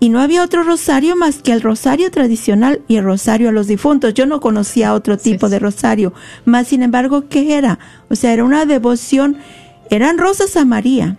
y 0.00 0.10
no 0.10 0.20
había 0.20 0.42
otro 0.42 0.62
rosario 0.64 1.16
más 1.16 1.40
que 1.40 1.52
el 1.52 1.62
rosario 1.62 2.10
tradicional 2.10 2.82
y 2.88 2.96
el 2.96 3.04
rosario 3.04 3.48
a 3.48 3.52
los 3.52 3.66
difuntos. 3.66 4.12
Yo 4.12 4.26
no 4.26 4.40
conocía 4.40 4.92
otro 4.92 5.16
tipo 5.16 5.48
de 5.48 5.58
rosario, 5.58 6.12
más 6.44 6.68
sin 6.68 6.82
embargo, 6.82 7.28
¿qué 7.30 7.56
era? 7.56 7.78
O 8.10 8.14
sea, 8.14 8.34
era 8.34 8.44
una 8.44 8.66
devoción, 8.66 9.38
eran 9.88 10.18
rosas 10.18 10.58
a 10.58 10.66
María, 10.66 11.16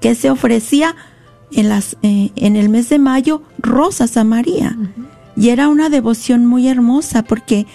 que 0.00 0.16
se 0.16 0.28
ofrecía 0.28 0.96
en, 1.52 1.68
las, 1.68 1.96
eh, 2.02 2.32
en 2.34 2.56
el 2.56 2.68
mes 2.68 2.88
de 2.88 2.98
mayo, 2.98 3.42
rosas 3.58 4.16
a 4.16 4.24
María. 4.24 4.76
Y 5.36 5.50
era 5.50 5.68
una 5.68 5.88
devoción 5.88 6.46
muy 6.46 6.66
hermosa 6.66 7.22
porque 7.22 7.66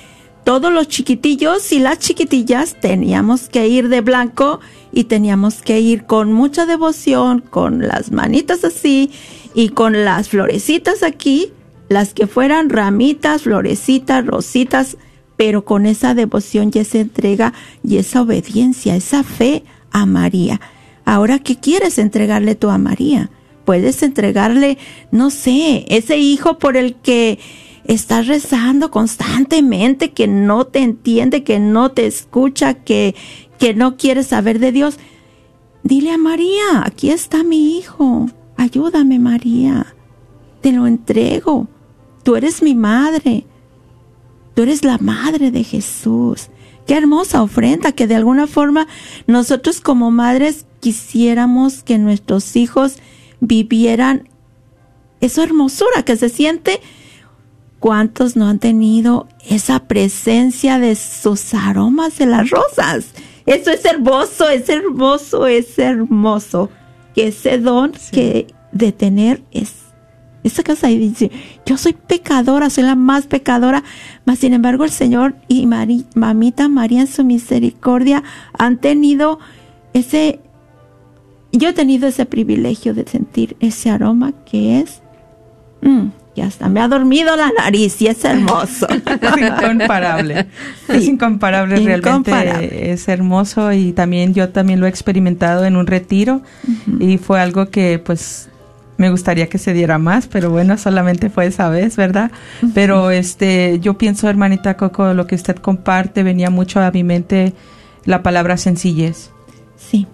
todos 0.43 0.71
los 0.73 0.88
chiquitillos 0.88 1.71
y 1.71 1.80
las 1.80 1.99
chiquitillas 1.99 2.80
teníamos 2.80 3.49
que 3.49 3.67
ir 3.67 3.89
de 3.89 4.02
blanco 4.02 4.60
y 4.91 5.06
teníamos 5.06 5.62
que 5.62 5.80
ir 5.80 6.06
con 6.06 6.34
mucha 6.34 6.65
devoción, 6.65 7.41
con 7.41 7.88
las 7.88 8.12
manitas 8.12 8.63
así 8.63 9.12
y 9.54 9.69
con 9.69 10.06
las 10.06 10.30
florecitas 10.30 11.04
aquí, 11.04 11.54
las 11.89 12.13
que 12.13 12.28
fueran 12.28 12.69
ramitas, 12.69 13.43
florecitas, 13.43 14.25
rositas, 14.25 14.97
pero 15.38 15.63
con 15.65 15.86
esa 15.86 16.15
devoción 16.15 16.71
y 16.73 16.80
esa 16.80 16.99
entrega 16.99 17.54
y 17.84 17.97
esa 17.97 18.21
obediencia, 18.21 18.95
esa 18.95 19.23
fe 19.23 19.63
a 19.91 20.06
María. 20.06 20.60
Ahora, 21.06 21.39
¿qué 21.39 21.56
quieres 21.56 21.97
entregarle 21.97 22.56
tú 22.56 22.69
a 22.69 22.78
María? 22.78 23.30
Puedes 23.65 24.04
entregarle, 24.04 24.78
no 25.12 25.30
sé, 25.30 25.86
ese 25.89 26.17
hijo 26.17 26.60
por 26.60 26.75
el 26.75 26.95
que 26.95 27.39
estás 27.89 28.28
rezando 28.28 28.91
constantemente, 28.91 30.12
que 30.12 30.28
no 30.28 30.65
te 30.65 30.80
entiende, 30.80 31.43
que 31.43 31.60
no 31.60 31.89
te 31.89 32.06
escucha, 32.06 32.75
que, 32.75 33.15
que 33.58 33.73
no 33.73 33.97
quiere 33.97 34.23
saber 34.23 34.60
de 34.60 34.71
Dios. 34.71 34.99
Dile 35.82 36.12
a 36.12 36.19
María, 36.19 36.84
aquí 36.86 37.10
está 37.10 37.43
mi 37.43 37.80
hijo. 37.80 38.28
Ayúdame, 38.58 39.17
María. 39.17 39.95
Te 40.62 40.71
lo 40.71 40.86
entrego. 40.86 41.67
Tú 42.21 42.36
eres 42.36 42.62
mi 42.62 42.75
madre. 42.75 43.47
Tú 44.54 44.62
eres 44.62 44.84
la 44.84 44.99
madre 44.99 45.49
de 45.49 45.63
Jesús. 45.63 46.49
Qué 46.86 46.95
hermosa 46.95 47.41
ofrenda 47.41 47.91
que 47.91 48.06
de 48.06 48.15
alguna 48.15 48.45
forma 48.45 48.88
nosotros 49.25 49.82
como 49.82 50.12
madres 50.12 50.67
quisiéramos 50.80 51.82
que 51.82 51.97
nuestros 51.97 52.56
hijos 52.56 52.99
vivieran 53.39 54.30
esa 55.21 55.41
hermosura 55.41 56.04
que 56.04 56.17
se 56.17 56.30
siente. 56.30 56.82
¿Cuántos 57.80 58.36
no 58.36 58.48
han 58.48 58.60
tenido 58.60 59.28
esa 59.48 59.80
presencia 59.80 60.80
de 60.80 60.96
sus 60.96 61.54
aromas 61.54 62.18
de 62.18 62.26
las 62.26 62.50
rosas? 62.50 63.13
Eso 63.46 63.72
es 63.72 63.86
hermoso, 63.86 64.50
es 64.50 64.70
hermoso, 64.70 65.48
es 65.48 65.80
hermoso 65.80 66.70
ese 67.28 67.58
don 67.58 67.92
que 68.12 68.48
de 68.72 68.92
tener 68.92 69.44
es 69.52 69.74
esa 70.42 70.63
casa 70.63 70.89
y 70.89 70.98
dice, 70.98 71.32
yo 71.65 71.76
soy 71.76 71.92
pecadora, 71.92 72.70
soy 72.70 72.86
la 72.86 72.96
más 72.96 73.28
pecadora, 73.28 73.84
mas 74.24 74.39
sin 74.39 74.54
embargo 74.54 74.86
el 74.86 74.89
Señor 74.89 75.36
y 75.50 75.68
mamita 76.15 76.70
María 76.70 77.02
en 77.02 77.08
su 77.08 77.26
misericordia 77.26 78.24
han 78.58 78.78
tenido 78.78 79.39
ese, 79.94 80.39
yo 81.52 81.70
he 81.70 81.74
tenido 81.74 82.08
ese 82.08 82.26
privilegio 82.26 82.94
de 82.94 83.06
sentir 83.06 83.58
ese 83.60 83.89
aroma 83.89 84.32
que 84.46 84.80
es, 84.80 85.02
mm, 85.82 86.08
ya 86.39 86.47
está, 86.47 86.69
me 86.69 86.80
ha 86.80 86.88
dormido 86.88 87.36
la 87.36 87.52
nariz 87.58 88.02
y 88.02 88.08
es 88.08 88.23
hermoso. 88.23 88.88
es 89.21 89.38
incomparable, 89.38 90.47
es 90.88 91.06
incomparable, 91.06 91.75
realmente, 91.75 92.91
es 92.91 93.08
hermoso 93.08 93.73
y 93.73 93.91
también 93.91 94.34
yo 94.34 94.49
también 94.49 94.80
lo 94.80 94.86
he 94.86 94.89
experimentado 94.89 95.65
en 95.65 95.75
un 95.75 95.86
retiro 95.86 96.41
y 96.99 97.17
fue 97.17 97.41
algo 97.41 97.69
que 97.69 97.99
pues 97.99 98.49
me 98.97 99.10
gustaría 99.10 99.47
que 99.47 99.58
se 99.58 99.73
diera 99.73 99.97
más, 99.97 100.28
pero 100.28 100.49
bueno, 100.49 100.78
solamente 100.78 101.30
fue 101.30 101.45
esa 101.45 101.69
vez, 101.69 101.95
¿verdad? 101.95 102.32
Pero 102.73 103.12
este, 103.12 103.80
yo 103.82 103.97
pienso, 103.97 104.30
hermanita 104.30 104.75
Coco, 104.75 105.13
lo 105.13 105.28
que 105.28 105.36
usted 105.36 105.56
comparte 105.56 106.23
venía 106.23 106.49
mucho 106.49 106.82
a 106.82 106.91
mi 106.91 107.04
mente 107.04 107.54
la 108.06 108.23
palabra 108.23 108.58
sencillez. 108.58 109.32
Sí. 109.78 110.08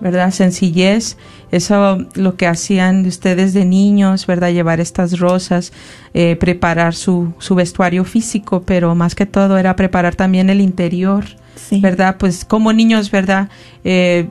¿Verdad? 0.00 0.30
Sencillez 0.30 1.16
eso 1.50 1.98
lo 2.14 2.36
que 2.36 2.46
hacían 2.46 3.04
ustedes 3.06 3.52
de 3.54 3.64
niños, 3.64 4.26
¿verdad? 4.26 4.50
Llevar 4.50 4.80
estas 4.80 5.18
rosas, 5.18 5.72
eh, 6.14 6.36
preparar 6.36 6.94
su, 6.94 7.32
su 7.38 7.54
vestuario 7.54 8.04
físico, 8.04 8.62
pero 8.62 8.94
más 8.94 9.14
que 9.14 9.26
todo 9.26 9.58
era 9.58 9.74
preparar 9.74 10.14
también 10.14 10.48
el 10.48 10.60
interior, 10.60 11.24
¿verdad? 11.72 12.16
Pues 12.18 12.44
como 12.44 12.72
niños, 12.72 13.10
¿verdad? 13.10 13.48
Eh, 13.82 14.28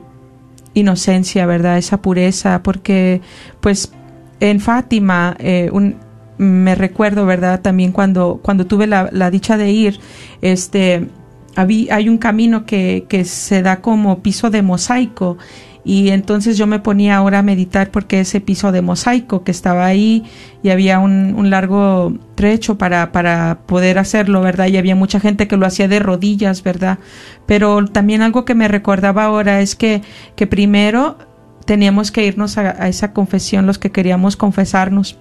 inocencia, 0.72 1.44
¿verdad? 1.44 1.76
Esa 1.76 2.00
pureza, 2.00 2.62
porque 2.62 3.20
pues 3.60 3.92
en 4.40 4.60
Fátima, 4.60 5.36
eh, 5.38 5.68
un, 5.72 5.96
me 6.38 6.74
recuerdo, 6.74 7.26
¿verdad? 7.26 7.60
También 7.60 7.92
cuando, 7.92 8.40
cuando 8.42 8.66
tuve 8.66 8.86
la, 8.86 9.10
la 9.12 9.30
dicha 9.30 9.58
de 9.58 9.70
ir, 9.70 10.00
este, 10.40 11.08
hay 11.56 12.08
un 12.08 12.18
camino 12.18 12.64
que, 12.64 13.06
que 13.08 13.24
se 13.24 13.62
da 13.62 13.80
como 13.80 14.22
piso 14.22 14.50
de 14.50 14.62
mosaico 14.62 15.36
y 15.84 16.10
entonces 16.10 16.58
yo 16.58 16.66
me 16.66 16.78
ponía 16.78 17.16
ahora 17.16 17.38
a 17.38 17.42
meditar 17.42 17.90
porque 17.90 18.20
ese 18.20 18.40
piso 18.40 18.70
de 18.70 18.82
mosaico 18.82 19.44
que 19.44 19.50
estaba 19.50 19.86
ahí 19.86 20.24
y 20.62 20.68
había 20.68 20.98
un, 20.98 21.34
un, 21.34 21.48
largo 21.48 22.12
trecho 22.34 22.76
para, 22.76 23.12
para 23.12 23.60
poder 23.66 23.98
hacerlo, 23.98 24.42
¿verdad? 24.42 24.66
Y 24.66 24.76
había 24.76 24.94
mucha 24.94 25.20
gente 25.20 25.48
que 25.48 25.56
lo 25.56 25.66
hacía 25.66 25.88
de 25.88 25.98
rodillas, 25.98 26.62
¿verdad? 26.62 26.98
Pero 27.46 27.84
también 27.86 28.20
algo 28.20 28.44
que 28.44 28.54
me 28.54 28.68
recordaba 28.68 29.24
ahora 29.24 29.62
es 29.62 29.74
que, 29.74 30.02
que 30.36 30.46
primero 30.46 31.16
teníamos 31.64 32.10
que 32.10 32.26
irnos 32.26 32.58
a, 32.58 32.88
esa 32.88 33.12
confesión 33.12 33.66
los 33.66 33.78
que 33.78 33.90
queríamos 33.90 34.36
confesarnos 34.36 35.16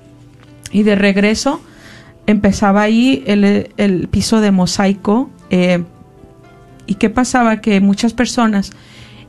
y 0.71 0.83
de 0.83 0.95
regreso 0.95 1.61
empezaba 2.27 2.81
ahí 2.81 3.23
el, 3.27 3.71
el 3.77 4.07
piso 4.09 4.41
de 4.41 4.51
mosaico 4.51 5.29
eh, 5.49 5.83
y 6.89 6.95
qué 6.95 7.11
pasaba 7.11 7.61
que 7.61 7.79
muchas 7.81 8.13
personas 8.13 8.71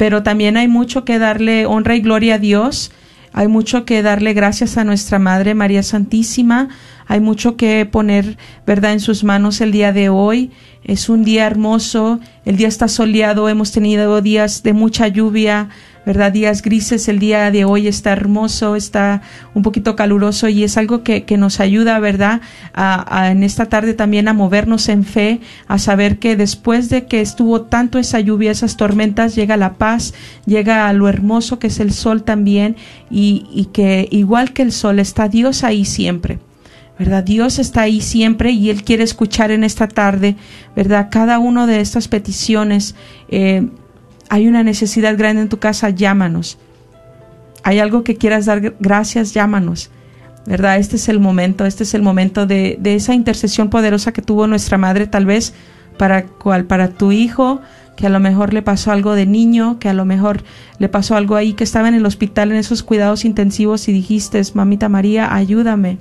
pero 0.01 0.23
también 0.23 0.57
hay 0.57 0.67
mucho 0.67 1.05
que 1.05 1.19
darle 1.19 1.67
honra 1.67 1.95
y 1.95 2.01
gloria 2.01 2.37
a 2.37 2.39
Dios, 2.39 2.91
hay 3.35 3.49
mucho 3.49 3.85
que 3.85 4.03
darle 4.03 4.33
gracias 4.33 4.79
a 4.79 4.85
nuestra 4.85 5.19
Madre 5.19 5.55
María 5.55 5.83
Santísima, 5.83 6.71
hay 7.07 7.21
mucho 7.21 7.59
que 7.59 7.85
poner, 7.85 8.39
¿verdad?, 8.67 8.95
en 8.95 9.01
sus 9.01 9.25
manos 9.25 9.61
el 9.61 9.73
día 9.73 9.93
de 9.93 10.09
hoy. 10.09 10.53
Es 10.85 11.11
un 11.11 11.23
día 11.23 11.47
hermoso, 11.47 12.19
el 12.47 12.57
día 12.57 12.69
está 12.69 12.89
soleado, 12.89 13.51
hemos 13.51 13.73
tenido 13.73 14.23
días 14.23 14.63
de 14.63 14.73
mucha 14.73 15.07
lluvia, 15.07 15.69
¿verdad? 16.07 16.33
Días 16.33 16.63
grises, 16.63 17.09
el 17.09 17.19
día 17.19 17.51
de 17.51 17.65
hoy 17.65 17.87
está 17.87 18.13
hermoso, 18.13 18.77
está 18.77 19.23
un 19.55 19.63
poquito 19.63 19.97
caluroso 19.97 20.49
y 20.49 20.65
es 20.65 20.77
algo 20.77 21.03
que, 21.03 21.25
que 21.25 21.37
nos 21.37 21.61
ayuda, 21.61 21.99
¿verdad? 21.99 22.41
A, 22.73 23.31
en 23.31 23.43
esta 23.43 23.67
tarde 23.67 23.95
también 23.95 24.29
a 24.29 24.33
movernos 24.33 24.89
en 24.89 25.05
fe, 25.05 25.41
a 25.69 25.79
saber 25.79 26.19
que 26.19 26.37
después 26.37 26.89
de 26.89 27.07
que 27.07 27.21
estuvo 27.21 27.63
tanto 27.63 27.99
esa 27.99 28.21
lluvia, 28.21 28.51
esas 28.51 28.77
tormentas, 28.77 29.35
llega 29.35 29.57
la 29.57 29.75
paz, 29.75 30.15
llega 30.47 30.93
lo 30.93 31.09
hermoso 31.09 31.59
que 31.59 31.67
es 31.67 31.81
el 31.81 31.93
sol 31.93 32.23
también 32.23 32.77
y, 33.11 33.47
y 33.53 33.67
que 33.67 34.09
igual 34.11 34.53
que 34.53 34.63
el 34.63 34.73
sol 34.73 34.99
está 34.99 35.29
Dios 35.29 35.65
ahí 35.65 35.85
siempre. 35.85 36.39
¿verdad? 36.99 37.25
Dios 37.25 37.59
está 37.59 37.81
ahí 37.81 38.03
siempre 38.03 38.51
y 38.51 38.69
Él 38.69 38.85
quiere 38.85 39.05
escuchar 39.05 39.51
en 39.51 39.65
esta 39.65 39.89
tarde, 39.89 40.37
¿verdad? 40.77 41.09
Cada 41.11 41.39
una 41.39 41.67
de 41.67 41.81
estas 41.81 42.09
peticiones. 42.09 42.95
Eh, 43.31 43.71
hay 44.31 44.49
una 44.49 44.63
necesidad 44.63 45.19
grande 45.19 45.43
en 45.43 45.49
tu 45.49 45.59
casa, 45.59 45.91
llámanos. 45.91 46.57
Hay 47.63 47.79
algo 47.79 48.05
que 48.05 48.17
quieras 48.17 48.47
dar 48.47 48.77
gracias, 48.81 49.35
llámanos. 49.35 49.91
¿Verdad? 50.47 50.79
Este 50.79 50.97
es 50.97 51.11
el 51.11 51.21
momento, 51.21 51.67
este 51.67 51.83
es 51.83 51.93
el 51.93 52.01
momento 52.01 52.47
de, 52.47 52.79
esa 52.83 53.13
intercesión 53.13 53.69
poderosa 53.69 54.13
que 54.13 54.23
tuvo 54.23 54.47
nuestra 54.47 54.79
madre, 54.79 55.07
tal 55.07 55.27
vez 55.27 55.53
para 55.99 56.25
cual, 56.25 56.65
para 56.65 56.89
tu 56.89 57.13
hijo, 57.13 57.61
que 57.97 58.07
a 58.07 58.11
lo 58.11 58.21
mejor 58.21 58.55
le 58.55 58.63
pasó 58.63 58.91
algo 58.91 59.15
de 59.15 59.27
niño, 59.27 59.79
que 59.79 59.91
a 59.91 59.93
lo 59.93 60.07
mejor 60.07 60.43
le 60.79 60.89
pasó 60.89 61.15
algo 61.15 61.37
ahí, 61.37 61.53
que 61.53 61.65
estaba 61.65 61.89
en 61.89 61.95
el 61.95 62.07
hospital 62.07 62.53
en 62.53 62.57
esos 62.57 62.83
cuidados 62.83 63.27
intensivos 63.27 63.87
y 63.89 63.93
dijiste, 63.93 64.41
mamita 64.55 64.89
María, 64.89 65.35
ayúdame 65.35 65.99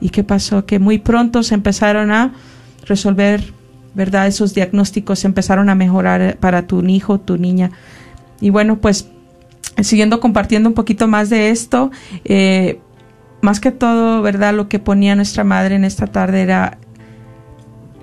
¿Y 0.00 0.10
qué 0.10 0.22
pasó? 0.22 0.64
Que 0.64 0.78
muy 0.78 0.98
pronto 0.98 1.42
se 1.42 1.54
empezaron 1.54 2.12
a 2.12 2.34
resolver, 2.86 3.52
¿verdad? 3.94 4.26
Esos 4.26 4.54
diagnósticos 4.54 5.24
empezaron 5.24 5.68
a 5.68 5.74
mejorar 5.74 6.36
para 6.38 6.66
tu 6.66 6.82
hijo, 6.84 7.18
tu 7.18 7.36
niña. 7.36 7.70
Y 8.40 8.50
bueno, 8.50 8.78
pues 8.78 9.08
siguiendo 9.82 10.20
compartiendo 10.20 10.68
un 10.68 10.74
poquito 10.74 11.08
más 11.08 11.30
de 11.30 11.50
esto, 11.50 11.90
eh, 12.24 12.80
más 13.40 13.60
que 13.60 13.70
todo, 13.70 14.22
¿verdad? 14.22 14.54
Lo 14.54 14.68
que 14.68 14.78
ponía 14.78 15.14
nuestra 15.14 15.44
madre 15.44 15.76
en 15.76 15.84
esta 15.84 16.06
tarde 16.06 16.42
era 16.42 16.78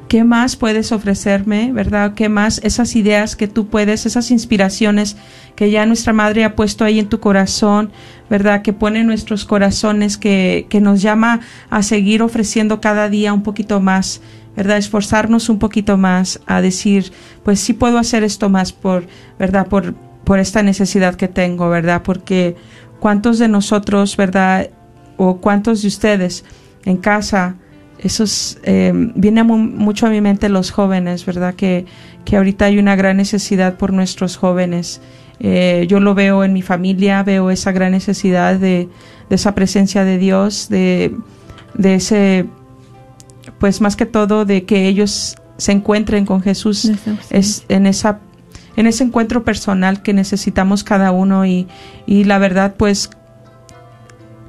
¿Qué 0.08 0.24
más 0.24 0.56
puedes 0.56 0.92
ofrecerme, 0.92 1.72
verdad? 1.74 2.14
¿Qué 2.14 2.30
más 2.30 2.62
esas 2.64 2.96
ideas 2.96 3.36
que 3.36 3.48
tú 3.48 3.68
puedes, 3.68 4.06
esas 4.06 4.30
inspiraciones 4.30 5.18
que 5.56 5.72
ya 5.72 5.86
nuestra 5.88 6.14
madre 6.14 6.44
ha 6.44 6.56
puesto 6.56 6.86
ahí 6.86 7.00
en 7.00 7.10
tu 7.10 7.20
corazón, 7.20 7.92
verdad? 8.30 8.62
Que 8.62 8.72
pone 8.72 9.04
nuestros 9.04 9.46
corazones, 9.46 10.18
que, 10.18 10.68
que 10.70 10.80
nos 10.80 11.02
llama 11.02 11.40
a 11.72 11.82
seguir 11.82 12.22
ofreciendo 12.22 12.80
cada 12.82 13.10
día 13.10 13.34
un 13.34 13.42
poquito 13.42 13.82
más, 13.82 14.22
verdad? 14.56 14.78
Esforzarnos 14.78 15.50
un 15.50 15.60
poquito 15.60 15.98
más 15.98 16.40
a 16.46 16.62
decir, 16.62 17.12
pues 17.44 17.60
sí 17.60 17.74
puedo 17.74 17.98
hacer 17.98 18.24
esto 18.24 18.50
más 18.50 18.74
por, 18.74 19.08
verdad? 19.38 19.68
Por, 19.68 19.94
por 20.24 20.40
esta 20.40 20.64
necesidad 20.64 21.16
que 21.16 21.28
tengo, 21.28 21.70
verdad? 21.70 22.02
Porque 22.04 22.56
cuántos 23.00 23.40
de 23.40 23.48
nosotros, 23.48 24.18
verdad? 24.18 24.70
O 25.18 25.38
cuántos 25.38 25.82
de 25.82 25.88
ustedes 25.88 26.44
en 26.86 26.98
casa, 26.98 27.56
eso 28.00 28.26
eh, 28.64 28.92
viene 29.16 29.44
mucho 29.44 30.08
a 30.08 30.10
mi 30.10 30.22
mente 30.22 30.50
los 30.50 30.72
jóvenes, 30.72 31.26
¿verdad? 31.26 31.56
Que, 31.56 31.86
que 32.26 32.38
ahorita 32.38 32.66
hay 32.66 32.78
una 32.78 32.96
gran 32.96 33.18
necesidad 33.18 33.78
por 33.78 33.94
nuestros 33.94 34.38
jóvenes. 34.38 35.02
Eh, 35.40 35.86
yo 35.88 36.00
lo 36.00 36.16
veo 36.16 36.44
en 36.44 36.54
mi 36.54 36.62
familia, 36.62 37.24
veo 37.24 37.50
esa 37.52 37.72
gran 37.72 37.92
necesidad 37.92 38.56
de, 38.56 38.90
de 39.30 39.36
esa 39.36 39.56
presencia 39.56 40.04
de 40.04 40.18
Dios, 40.18 40.70
de, 40.70 41.16
de, 41.74 41.96
ese, 41.96 42.46
pues 43.60 43.82
más 43.82 43.96
que 43.96 44.06
todo, 44.06 44.46
de 44.46 44.66
que 44.66 44.88
ellos 44.88 45.36
se 45.58 45.72
encuentren 45.72 46.26
con 46.26 46.42
Jesús 46.42 46.92
es 47.30 47.66
en 47.70 47.86
esa 47.86 48.20
en 48.76 48.88
ese 48.88 49.06
encuentro 49.06 49.46
personal 49.46 50.02
que 50.02 50.14
necesitamos 50.14 50.84
cada 50.84 51.12
uno 51.12 51.46
y, 51.46 51.66
y 52.06 52.26
la 52.26 52.40
verdad 52.40 52.76
pues 52.78 53.10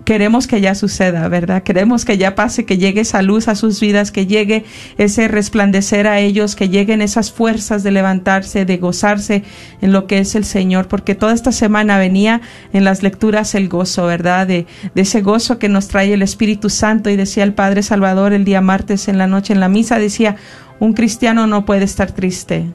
queremos 0.07 0.47
que 0.47 0.61
ya 0.61 0.77
suceda, 0.77 1.27
¿verdad? 1.27 1.65
Queremos 1.65 2.05
que 2.05 2.17
ya 2.17 2.37
pase, 2.37 2.65
que 2.65 2.79
llegue 2.79 3.01
esa 3.01 3.23
luz 3.23 3.49
a 3.49 3.57
sus 3.57 3.81
vidas, 3.81 4.13
que 4.13 4.27
llegue 4.29 4.65
ese 4.99 5.27
resplandecer 5.27 6.07
a 6.07 6.21
ellos, 6.21 6.55
que 6.55 6.69
lleguen 6.69 7.03
esas 7.03 7.33
fuerzas 7.33 7.83
de 7.83 7.91
levantarse, 7.91 8.65
de 8.65 8.77
gozarse 8.77 9.43
en 9.83 9.93
lo 9.93 10.07
que 10.07 10.21
es 10.21 10.37
el 10.37 10.45
Señor, 10.45 10.87
porque 10.87 11.17
toda 11.17 11.35
esta 11.35 11.51
semana 11.51 11.99
venía 11.99 12.41
en 12.73 12.85
las 12.85 13.03
lecturas 13.03 13.57
el 13.57 13.69
gozo, 13.69 14.07
¿verdad? 14.07 14.47
De, 14.47 14.67
de 14.95 15.03
ese 15.03 15.23
gozo 15.23 15.59
que 15.59 15.69
nos 15.69 15.89
trae 15.89 16.13
el 16.13 16.23
Espíritu 16.23 16.71
Santo 16.71 17.11
y 17.11 17.17
decía 17.17 17.43
el 17.43 17.53
Padre 17.53 17.83
Salvador 17.83 18.33
el 18.33 18.45
día 18.45 18.61
martes 18.61 19.09
en 19.09 19.19
la 19.19 19.27
noche 19.27 19.55
en 19.55 19.61
la 19.61 19.69
misa, 19.69 19.99
decía, 19.99 20.37
un 20.79 20.93
cristiano 20.93 21.49
no 21.49 21.67
puede 21.67 21.83
estar 21.83 22.13
triste, 22.13 22.67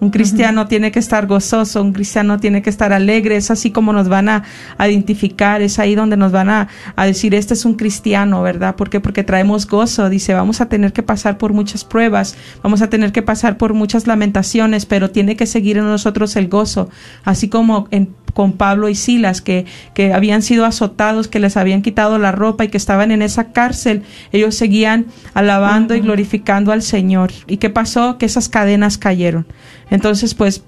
un 0.00 0.10
cristiano 0.10 0.66
tiene 0.66 0.90
que 0.90 0.98
estar 0.98 1.26
gozoso, 1.26 1.82
un 1.82 1.92
cristiano 1.92 2.38
tiene 2.38 2.62
que 2.62 2.70
estar 2.70 2.92
alegre, 2.92 3.36
es 3.36 3.50
así 3.50 3.70
como 3.70 3.92
nos 3.92 4.08
van 4.08 4.28
a, 4.28 4.44
identificar, 4.78 5.62
es 5.62 5.78
ahí 5.78 5.94
donde 5.94 6.16
nos 6.16 6.32
van 6.32 6.50
a, 6.50 6.68
a, 6.96 7.06
decir, 7.06 7.34
este 7.34 7.54
es 7.54 7.64
un 7.64 7.74
cristiano, 7.74 8.42
¿verdad? 8.42 8.76
¿Por 8.76 8.90
qué? 8.90 9.00
Porque 9.00 9.24
traemos 9.24 9.66
gozo, 9.66 10.08
dice, 10.08 10.34
vamos 10.34 10.60
a 10.60 10.68
tener 10.68 10.92
que 10.92 11.02
pasar 11.02 11.38
por 11.38 11.52
muchas 11.52 11.84
pruebas, 11.84 12.36
vamos 12.62 12.82
a 12.82 12.90
tener 12.90 13.12
que 13.12 13.22
pasar 13.22 13.56
por 13.56 13.74
muchas 13.74 14.06
lamentaciones, 14.06 14.86
pero 14.86 15.10
tiene 15.10 15.36
que 15.36 15.46
seguir 15.46 15.78
en 15.78 15.84
nosotros 15.84 16.36
el 16.36 16.48
gozo, 16.48 16.88
así 17.24 17.48
como 17.48 17.88
en 17.90 18.14
con 18.38 18.52
Pablo 18.52 18.88
y 18.88 18.94
Silas, 18.94 19.40
que, 19.40 19.66
que 19.94 20.12
habían 20.12 20.42
sido 20.42 20.64
azotados, 20.64 21.26
que 21.26 21.40
les 21.40 21.56
habían 21.56 21.82
quitado 21.82 22.18
la 22.18 22.30
ropa 22.30 22.64
y 22.64 22.68
que 22.68 22.76
estaban 22.76 23.10
en 23.10 23.20
esa 23.20 23.50
cárcel. 23.50 24.04
Ellos 24.30 24.54
seguían 24.54 25.06
alabando 25.34 25.96
y 25.96 26.00
glorificando 26.00 26.70
al 26.70 26.82
Señor. 26.82 27.32
¿Y 27.48 27.56
qué 27.56 27.68
pasó? 27.68 28.16
Que 28.16 28.26
esas 28.26 28.48
cadenas 28.48 28.96
cayeron. 28.96 29.48
Entonces, 29.90 30.34
pues 30.34 30.62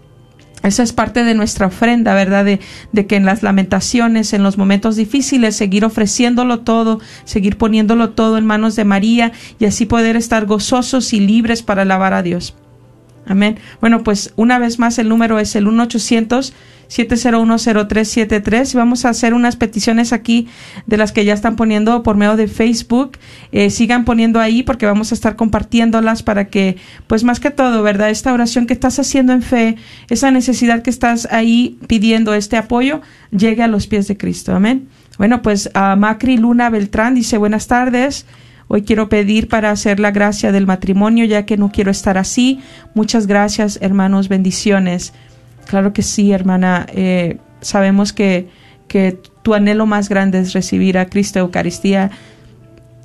esa 0.63 0.83
es 0.83 0.93
parte 0.93 1.25
de 1.25 1.35
nuestra 1.35 1.69
ofrenda, 1.69 2.15
¿verdad? 2.15 2.45
De, 2.45 2.61
de, 2.93 3.07
que 3.07 3.17
en 3.17 3.25
las 3.25 3.43
lamentaciones, 3.43 4.33
en 4.33 4.43
los 4.43 4.59
momentos 4.59 4.97
difíciles, 4.97 5.57
seguir 5.57 5.85
ofreciéndolo 5.85 6.61
todo, 6.61 7.01
seguir 7.25 7.57
poniéndolo 7.57 8.11
todo 8.11 8.37
en 8.37 8.45
manos 8.45 8.77
de 8.77 8.85
María 8.85 9.33
y 9.59 9.65
así 9.65 9.87
poder 9.87 10.17
estar 10.17 10.45
gozosos 10.45 11.13
y 11.15 11.21
libres 11.21 11.63
para 11.63 11.83
alabar 11.83 12.13
a 12.13 12.23
Dios. 12.23 12.55
Amén. 13.27 13.59
Bueno, 13.81 14.03
pues 14.03 14.33
una 14.37 14.59
vez 14.59 14.79
más 14.79 14.99
el 14.99 15.09
número 15.09 15.39
es 15.39 15.55
el 15.57 15.69
1 15.69 15.83
800 15.85 16.53
7010373 16.91 18.75
y 18.75 18.77
vamos 18.77 19.05
a 19.05 19.11
hacer 19.11 19.33
unas 19.33 19.57
peticiones 19.57 20.13
aquí 20.13 20.49
de 20.87 20.97
las 20.97 21.13
que 21.13 21.25
ya 21.25 21.33
están 21.33 21.57
poniendo 21.57 22.03
por 22.03 22.17
medio 22.17 22.37
de 22.37 22.49
Facebook. 22.49 23.13
Eh, 23.53 23.71
sigan 23.71 24.05
poniendo 24.05 24.41
ahí 24.41 24.63
porque 24.63 24.87
vamos 24.87 25.13
a 25.13 25.15
estar 25.15 25.37
compartiéndolas 25.37 26.23
para 26.23 26.49
que, 26.49 26.77
pues 27.07 27.23
más 27.23 27.39
que 27.39 27.51
todo, 27.51 27.83
¿verdad? 27.83 28.11
Esta 28.11 28.33
oración 28.33 28.67
que 28.67 28.73
estás 28.73 28.99
haciendo 28.99 29.33
en 29.33 29.43
fe, 29.43 29.77
esa 30.09 30.31
necesidad 30.31 30.83
que 30.83 30.91
estás 30.91 31.29
ahí 31.31 31.79
pidiendo, 31.87 32.35
este 32.35 32.57
apoyo, 32.57 33.01
llegue 33.31 33.63
a 33.63 33.69
los 33.69 33.87
pies 33.87 34.09
de 34.09 34.17
Cristo. 34.17 34.55
Amén. 34.55 34.89
Bueno, 35.17 35.43
pues 35.43 35.71
a 35.75 35.95
Macri 35.97 36.39
Luna 36.39 36.71
Beltrán 36.71 37.15
dice 37.15 37.39
buenas 37.39 37.69
tardes. 37.69 38.27
Hoy 38.73 38.83
quiero 38.83 39.09
pedir 39.09 39.49
para 39.49 39.73
hacer 39.73 39.99
la 39.99 40.13
gracia 40.13 40.53
del 40.53 40.65
matrimonio, 40.65 41.25
ya 41.25 41.45
que 41.45 41.57
no 41.57 41.73
quiero 41.73 41.91
estar 41.91 42.17
así. 42.17 42.61
Muchas 42.95 43.27
gracias, 43.27 43.81
hermanos. 43.83 44.29
Bendiciones. 44.29 45.13
Claro 45.67 45.93
que 45.93 46.03
sí, 46.03 46.31
hermana. 46.31 46.87
Eh, 46.95 47.39
sabemos 47.61 48.13
que, 48.13 48.49
que 48.87 49.19
tu 49.43 49.55
anhelo 49.55 49.87
más 49.87 50.09
grande 50.09 50.39
es 50.39 50.53
recibir 50.53 50.99
a 50.99 51.07
Cristo 51.07 51.41
Eucaristía. 51.41 52.13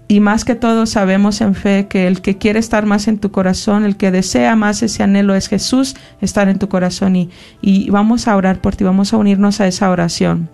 Y 0.08 0.20
más 0.20 0.46
que 0.46 0.54
todo 0.54 0.86
sabemos 0.86 1.42
en 1.42 1.56
fe 1.56 1.88
que 1.90 2.06
el 2.06 2.22
que 2.22 2.38
quiere 2.38 2.60
estar 2.60 2.86
más 2.86 3.08
en 3.08 3.18
tu 3.18 3.32
corazón, 3.32 3.86
el 3.86 3.98
que 3.98 4.12
desea 4.12 4.56
más 4.56 4.84
ese 4.84 5.02
anhelo 5.02 5.34
es 5.34 5.48
Jesús 5.48 5.96
estar 6.22 6.48
en 6.48 6.60
tu 6.60 6.70
corazón. 6.70 7.16
Y, 7.16 7.32
y 7.64 7.90
vamos 7.90 8.28
a 8.28 8.36
orar 8.38 8.62
por 8.62 8.76
ti, 8.76 8.84
vamos 8.84 9.14
a 9.14 9.18
unirnos 9.18 9.60
a 9.62 9.66
esa 9.66 9.90
oración. 9.90 10.48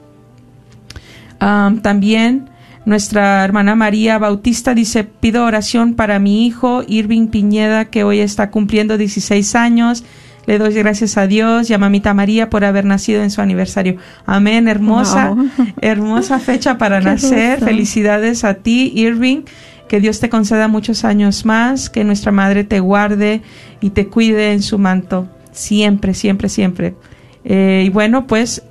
también 1.37 2.50
nuestra 2.85 3.43
hermana 3.43 3.75
María 3.75 4.17
Bautista 4.17 4.73
dice, 4.73 5.03
pido 5.03 5.45
oración 5.45 5.93
para 5.93 6.19
mi 6.19 6.45
hijo 6.45 6.83
Irving 6.87 7.27
Piñeda, 7.27 7.85
que 7.85 8.03
hoy 8.03 8.19
está 8.19 8.49
cumpliendo 8.51 8.97
16 8.97 9.55
años 9.55 10.03
le 10.45 10.57
doy 10.57 10.73
gracias 10.73 11.17
a 11.17 11.27
Dios 11.27 11.69
y 11.69 11.73
a 11.73 11.77
mamita 11.77 12.13
María 12.13 12.49
por 12.49 12.65
haber 12.65 12.85
nacido 12.85 13.21
en 13.21 13.31
su 13.31 13.41
aniversario. 13.41 13.97
Amén, 14.25 14.67
hermosa, 14.67 15.35
hermosa 15.81 16.39
fecha 16.39 16.77
para 16.77 16.99
nacer. 16.99 17.59
Felicidades 17.59 18.43
a 18.43 18.55
ti, 18.55 18.91
Irving. 18.95 19.43
Que 19.87 19.99
Dios 19.99 20.19
te 20.19 20.29
conceda 20.29 20.67
muchos 20.67 21.03
años 21.03 21.45
más, 21.45 21.89
que 21.89 22.03
nuestra 22.03 22.31
madre 22.31 22.63
te 22.63 22.79
guarde 22.79 23.41
y 23.81 23.89
te 23.91 24.07
cuide 24.07 24.53
en 24.53 24.61
su 24.61 24.79
manto. 24.79 25.27
Siempre, 25.51 26.13
siempre, 26.13 26.49
siempre. 26.49 26.95
Eh, 27.43 27.83
y 27.85 27.89
bueno, 27.89 28.25
pues 28.25 28.63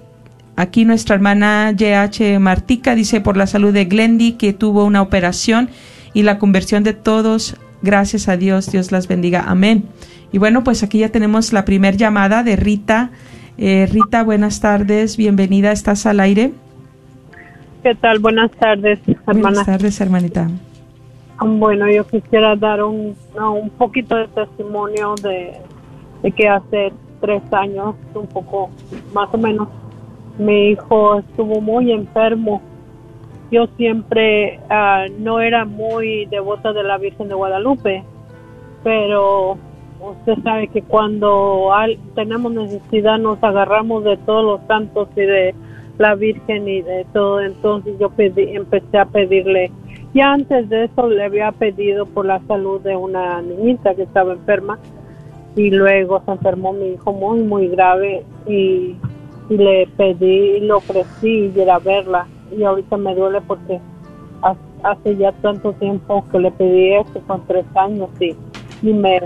aquí 0.60 0.84
nuestra 0.84 1.14
hermana 1.16 1.72
YH 1.72 2.38
Martica 2.38 2.94
dice 2.94 3.20
por 3.20 3.36
la 3.36 3.46
salud 3.46 3.72
de 3.72 3.86
Glendy 3.86 4.32
que 4.32 4.52
tuvo 4.52 4.84
una 4.84 5.02
operación 5.02 5.70
y 6.12 6.22
la 6.22 6.38
conversión 6.38 6.84
de 6.84 6.92
todos. 6.92 7.56
Gracias 7.82 8.28
a 8.28 8.36
Dios, 8.36 8.70
Dios 8.70 8.92
las 8.92 9.08
bendiga. 9.08 9.44
Amén. 9.46 9.84
Y 10.32 10.38
bueno, 10.38 10.62
pues 10.62 10.82
aquí 10.82 10.98
ya 10.98 11.08
tenemos 11.08 11.52
la 11.52 11.64
primer 11.64 11.96
llamada 11.96 12.42
de 12.42 12.56
Rita. 12.56 13.10
Eh, 13.56 13.88
Rita, 13.90 14.22
buenas 14.22 14.60
tardes, 14.60 15.16
bienvenida, 15.16 15.72
estás 15.72 16.06
al 16.06 16.20
aire. 16.20 16.52
¿Qué 17.82 17.94
tal? 17.94 18.18
Buenas 18.18 18.50
tardes, 18.52 18.98
hermana. 19.08 19.40
Buenas 19.40 19.66
tardes, 19.66 20.00
hermanita. 20.00 20.48
Bueno, 21.40 21.90
yo 21.90 22.06
quisiera 22.06 22.54
dar 22.54 22.82
un, 22.82 23.16
un 23.34 23.70
poquito 23.70 24.14
de 24.16 24.28
testimonio 24.28 25.14
de, 25.22 25.52
de 26.22 26.32
que 26.32 26.48
hace 26.48 26.92
tres 27.20 27.42
años, 27.52 27.94
un 28.14 28.26
poco 28.26 28.70
más 29.14 29.28
o 29.32 29.38
menos, 29.38 29.68
mi 30.40 30.70
hijo 30.70 31.18
estuvo 31.18 31.60
muy 31.60 31.92
enfermo. 31.92 32.62
Yo 33.50 33.66
siempre 33.76 34.58
ah, 34.70 35.06
no 35.18 35.40
era 35.40 35.64
muy 35.64 36.26
devota 36.26 36.72
de 36.72 36.82
la 36.82 36.98
Virgen 36.98 37.28
de 37.28 37.34
Guadalupe, 37.34 38.02
pero 38.82 39.58
usted 40.00 40.42
sabe 40.42 40.68
que 40.68 40.82
cuando 40.82 41.70
tenemos 42.14 42.52
necesidad 42.52 43.18
nos 43.18 43.42
agarramos 43.42 44.02
de 44.04 44.16
todos 44.18 44.44
los 44.44 44.66
santos 44.66 45.08
y 45.14 45.20
de 45.20 45.54
la 45.98 46.14
Virgen 46.14 46.68
y 46.68 46.80
de 46.80 47.04
todo. 47.12 47.42
Entonces 47.42 47.98
yo 47.98 48.10
empecé 48.16 48.98
a 48.98 49.04
pedirle. 49.04 49.70
Ya 50.14 50.32
antes 50.32 50.68
de 50.70 50.84
eso 50.84 51.08
le 51.08 51.22
había 51.22 51.52
pedido 51.52 52.06
por 52.06 52.24
la 52.24 52.40
salud 52.46 52.80
de 52.80 52.96
una 52.96 53.42
niñita 53.42 53.94
que 53.94 54.04
estaba 54.04 54.32
enferma 54.32 54.78
y 55.54 55.70
luego 55.70 56.22
se 56.24 56.30
enfermó 56.32 56.72
mi 56.72 56.92
hijo 56.92 57.12
muy, 57.12 57.40
muy 57.42 57.68
grave 57.68 58.24
y, 58.46 58.96
le 59.50 59.86
pedí, 59.96 60.60
le 60.60 60.72
ofrecí 60.72 61.52
ir 61.54 61.70
a 61.70 61.78
verla 61.78 62.26
y 62.56 62.62
ahorita 62.62 62.96
me 62.96 63.14
duele 63.14 63.40
porque 63.42 63.80
hace 64.82 65.16
ya 65.16 65.32
tanto 65.32 65.72
tiempo 65.74 66.24
que 66.30 66.38
le 66.38 66.50
pedí 66.52 66.94
esto, 66.94 67.20
con 67.26 67.46
tres 67.46 67.66
años 67.74 68.08
y, 68.20 68.34
y 68.82 68.92
me 68.92 69.20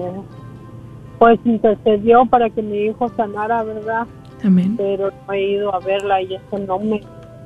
pues 1.18 1.38
intercedió 1.44 2.26
para 2.26 2.50
que 2.50 2.60
mi 2.60 2.78
hijo 2.78 3.08
sanara, 3.10 3.62
¿verdad? 3.62 4.06
Amén. 4.42 4.74
Pero 4.76 5.10
no 5.10 5.32
he 5.32 5.42
ido 5.42 5.74
a 5.74 5.78
verla 5.78 6.20
y 6.22 6.34
eso 6.34 6.58
no 6.66 6.78
me, 6.78 7.00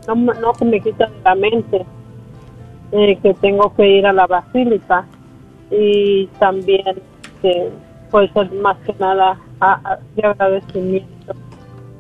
no, 0.07 0.15
no 0.15 0.55
se 0.55 0.65
me 0.65 0.81
quita 0.81 1.07
de 1.07 1.21
la 1.23 1.35
mente 1.35 1.85
eh, 2.93 3.19
que 3.23 3.35
tengo 3.35 3.75
que 3.75 3.87
ir 3.87 4.07
a 4.07 4.13
la 4.13 4.27
basílica 4.27 5.05
y 5.71 6.27
también 6.39 6.97
que 7.43 7.69
pues 8.11 8.31
más 8.63 8.79
que 8.79 8.95
nada 8.99 9.39
de 10.17 10.27
agradecimiento 10.27 11.18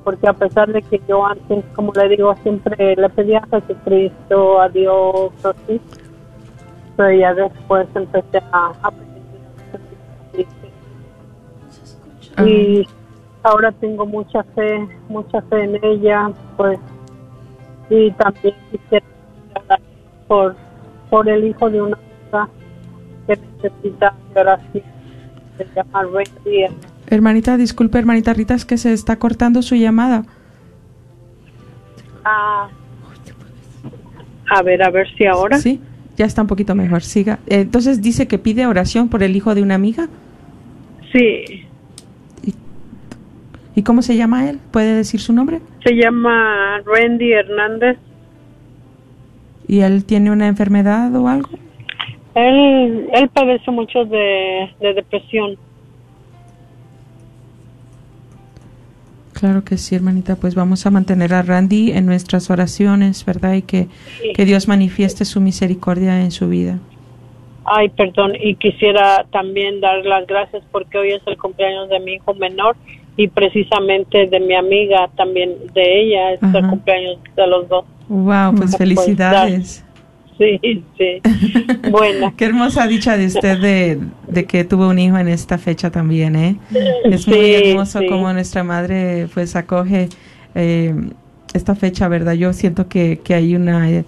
porque 0.09 0.27
a 0.27 0.33
pesar 0.33 0.73
de 0.73 0.81
que 0.81 1.03
yo 1.07 1.27
antes 1.27 1.63
como 1.75 1.93
le 1.93 2.09
digo 2.09 2.35
siempre 2.43 2.97
le 2.97 3.09
pedía 3.11 3.41
a 3.51 3.61
Jesucristo 3.61 4.59
a 4.59 4.71
Dios 4.71 5.33
así 5.45 5.79
pero 6.97 7.13
ya 7.13 7.35
después 7.35 7.87
empecé 7.95 8.39
a, 8.51 8.73
a 8.83 8.91
pedir 8.91 10.47
y 12.47 12.87
ahora 13.43 13.73
tengo 13.73 14.07
mucha 14.07 14.43
fe, 14.55 14.89
mucha 15.09 15.43
fe 15.43 15.65
en 15.65 15.85
ella, 15.85 16.31
pues, 16.57 16.79
y 17.91 18.11
también 18.13 18.55
quisiera 18.71 19.07
por, 20.29 20.55
por 21.11 21.29
el 21.29 21.49
hijo 21.49 21.69
de 21.69 21.83
una 21.83 21.99
hija 22.29 22.49
que 23.27 23.37
necesita 23.37 24.15
oración, 24.35 24.85
se 25.57 25.67
llama 25.75 26.03
Hermanita, 27.11 27.57
disculpe, 27.57 27.99
hermanita 27.99 28.35
Rita, 28.35 28.55
es 28.55 28.65
que 28.65 28.77
se 28.77 28.93
está 28.93 29.19
cortando 29.19 29.63
su 29.63 29.75
llamada. 29.75 30.25
Ah, 32.25 32.69
a 34.51 34.63
ver, 34.63 34.83
a 34.83 34.91
ver 34.91 35.09
si 35.17 35.27
ahora. 35.27 35.59
Sí, 35.59 35.81
ya 36.17 36.27
está 36.27 36.43
un 36.43 36.49
poquito 36.49 36.75
mejor. 36.75 37.03
Siga. 37.03 37.39
Entonces 37.47 38.03
dice 38.03 38.29
que 38.29 38.39
pide 38.39 38.67
oración 38.67 39.09
por 39.09 39.23
el 39.23 39.37
hijo 39.37 39.55
de 39.55 39.63
una 39.63 39.75
amiga. 39.75 40.09
Sí. 41.13 41.65
¿Y 43.75 43.83
cómo 43.83 44.03
se 44.03 44.17
llama 44.17 44.51
él? 44.51 44.59
¿Puede 44.73 44.95
decir 44.95 45.21
su 45.21 45.33
nombre? 45.33 45.61
Se 45.85 45.95
llama 45.95 46.83
Randy 46.85 47.33
Hernández. 47.33 47.97
¿Y 49.69 49.81
él 49.81 50.05
tiene 50.05 50.31
una 50.31 50.49
enfermedad 50.49 51.15
o 51.15 51.29
algo? 51.29 51.51
Él, 52.35 53.09
él 53.13 53.29
padece 53.29 53.71
mucho 53.71 54.05
de, 54.05 54.71
depresión. 54.81 55.57
Claro 59.39 59.62
que 59.62 59.76
sí, 59.76 59.95
hermanita. 59.95 60.34
Pues 60.34 60.57
vamos 60.57 60.84
a 60.84 60.91
mantener 60.91 61.32
a 61.32 61.43
Randy 61.43 61.93
en 61.93 62.07
nuestras 62.07 62.51
oraciones, 62.51 63.24
¿verdad? 63.24 63.55
Y 63.55 63.62
que, 63.62 63.86
que 64.34 64.45
Dios 64.45 64.66
manifieste 64.66 65.24
su 65.24 65.41
misericordia 65.41 66.22
en 66.22 66.32
su 66.32 66.49
vida. 66.49 66.78
Ay, 67.64 67.89
perdón, 67.91 68.32
y 68.41 68.57
quisiera 68.57 69.26
también 69.30 69.80
dar 69.80 70.05
las 70.05 70.26
gracias 70.26 70.64
porque 70.72 70.99
hoy 70.99 71.12
es 71.12 71.22
el 71.26 71.36
cumpleaños 71.36 71.89
de 71.89 72.01
mi 72.01 72.14
hijo 72.14 72.34
menor 72.34 72.76
y 73.16 73.28
precisamente 73.28 74.26
de 74.26 74.41
mi 74.41 74.55
amiga 74.55 75.09
también 75.16 75.55
de 75.74 76.01
ella 76.01 76.32
es 76.32 76.41
el 76.43 76.68
cumpleaños 76.68 77.18
de 77.34 77.47
los 77.49 77.68
dos 77.68 77.84
wow 78.09 78.55
pues 78.55 78.76
felicidades 78.76 79.84
sí 80.62 80.84
sí. 80.97 81.22
Bueno. 81.91 82.34
Qué 82.36 82.45
hermosa 82.45 82.86
dicha 82.86 83.16
de 83.16 83.26
usted 83.26 83.59
de, 84.28 84.45
que 84.47 84.64
tuvo 84.64 84.89
un 84.89 84.99
hijo 84.99 85.18
en 85.18 85.28
esta 85.28 85.59
fecha 85.59 85.91
también 85.91 86.36
eh 86.36 86.57
es 87.05 87.26
muy 87.26 87.55
hermoso 87.55 88.01
como 88.09 88.32
nuestra 88.32 88.62
madre 88.62 89.28
pues 89.34 89.57
acoge 89.57 90.09
eh, 90.55 90.95
esta 91.55 91.74
fecha 91.74 92.09
verdad 92.09 92.34
yo 92.34 92.53
siento 92.53 92.89
que, 92.89 93.20
que 93.22 93.34
hay 93.34 93.57
una 93.57 93.91
eh, 93.91 94.05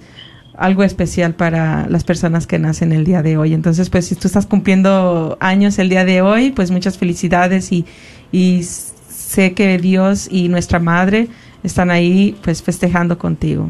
algo 0.60 0.84
especial 0.84 1.34
para 1.34 1.88
las 1.88 2.04
personas 2.04 2.46
que 2.46 2.58
nacen 2.58 2.92
el 2.92 3.04
día 3.04 3.22
de 3.22 3.38
hoy. 3.38 3.54
Entonces, 3.54 3.88
pues 3.88 4.06
si 4.06 4.14
tú 4.14 4.26
estás 4.26 4.46
cumpliendo 4.46 5.38
años 5.40 5.78
el 5.78 5.88
día 5.88 6.04
de 6.04 6.20
hoy, 6.20 6.50
pues 6.50 6.70
muchas 6.70 6.98
felicidades 6.98 7.72
y, 7.72 7.86
y 8.30 8.62
sé 8.62 9.54
que 9.54 9.78
Dios 9.78 10.28
y 10.30 10.48
nuestra 10.48 10.78
madre 10.78 11.28
están 11.62 11.90
ahí 11.90 12.36
pues 12.42 12.62
festejando 12.62 13.18
contigo. 13.18 13.68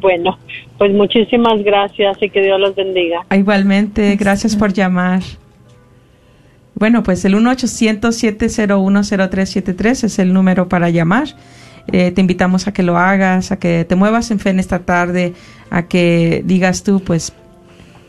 Bueno, 0.00 0.38
pues 0.78 0.92
muchísimas 0.92 1.62
gracias 1.62 2.16
y 2.20 2.30
que 2.30 2.42
Dios 2.42 2.58
los 2.60 2.74
bendiga. 2.74 3.24
Ah, 3.28 3.36
igualmente, 3.36 4.16
gracias 4.16 4.56
por 4.56 4.72
llamar. 4.72 5.22
Bueno, 6.74 7.02
pues 7.02 7.22
el 7.24 7.34
1-800-701-0373 7.34 10.04
es 10.04 10.18
el 10.18 10.32
número 10.32 10.68
para 10.68 10.90
llamar. 10.90 11.28
Eh, 11.88 12.10
te 12.10 12.20
invitamos 12.20 12.66
a 12.66 12.72
que 12.72 12.82
lo 12.82 12.98
hagas, 12.98 13.52
a 13.52 13.58
que 13.58 13.84
te 13.84 13.96
muevas 13.96 14.30
en 14.30 14.40
fe 14.40 14.50
en 14.50 14.58
esta 14.58 14.80
tarde, 14.80 15.32
a 15.70 15.88
que 15.88 16.42
digas 16.44 16.82
tú, 16.82 17.00
pues, 17.00 17.32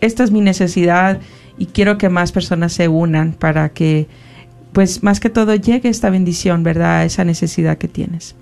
esta 0.02 0.24
es 0.24 0.32
mi 0.32 0.42
necesidad 0.42 1.20
y 1.58 1.68
quiero 1.68 1.98
que 1.98 2.10
más 2.10 2.32
personas 2.32 2.74
se 2.74 2.88
unan 2.88 3.34
para 3.34 3.70
que 3.70 4.08
pues 4.74 5.04
más 5.04 5.20
que 5.20 5.30
todo 5.30 5.56
llegue 5.56 5.88
esta 5.88 6.10
bendición, 6.10 6.64
¿verdad? 6.64 7.06
esa 7.06 7.24
necesidad 7.24 7.78
que 7.78 7.88
tienes. 7.88 8.36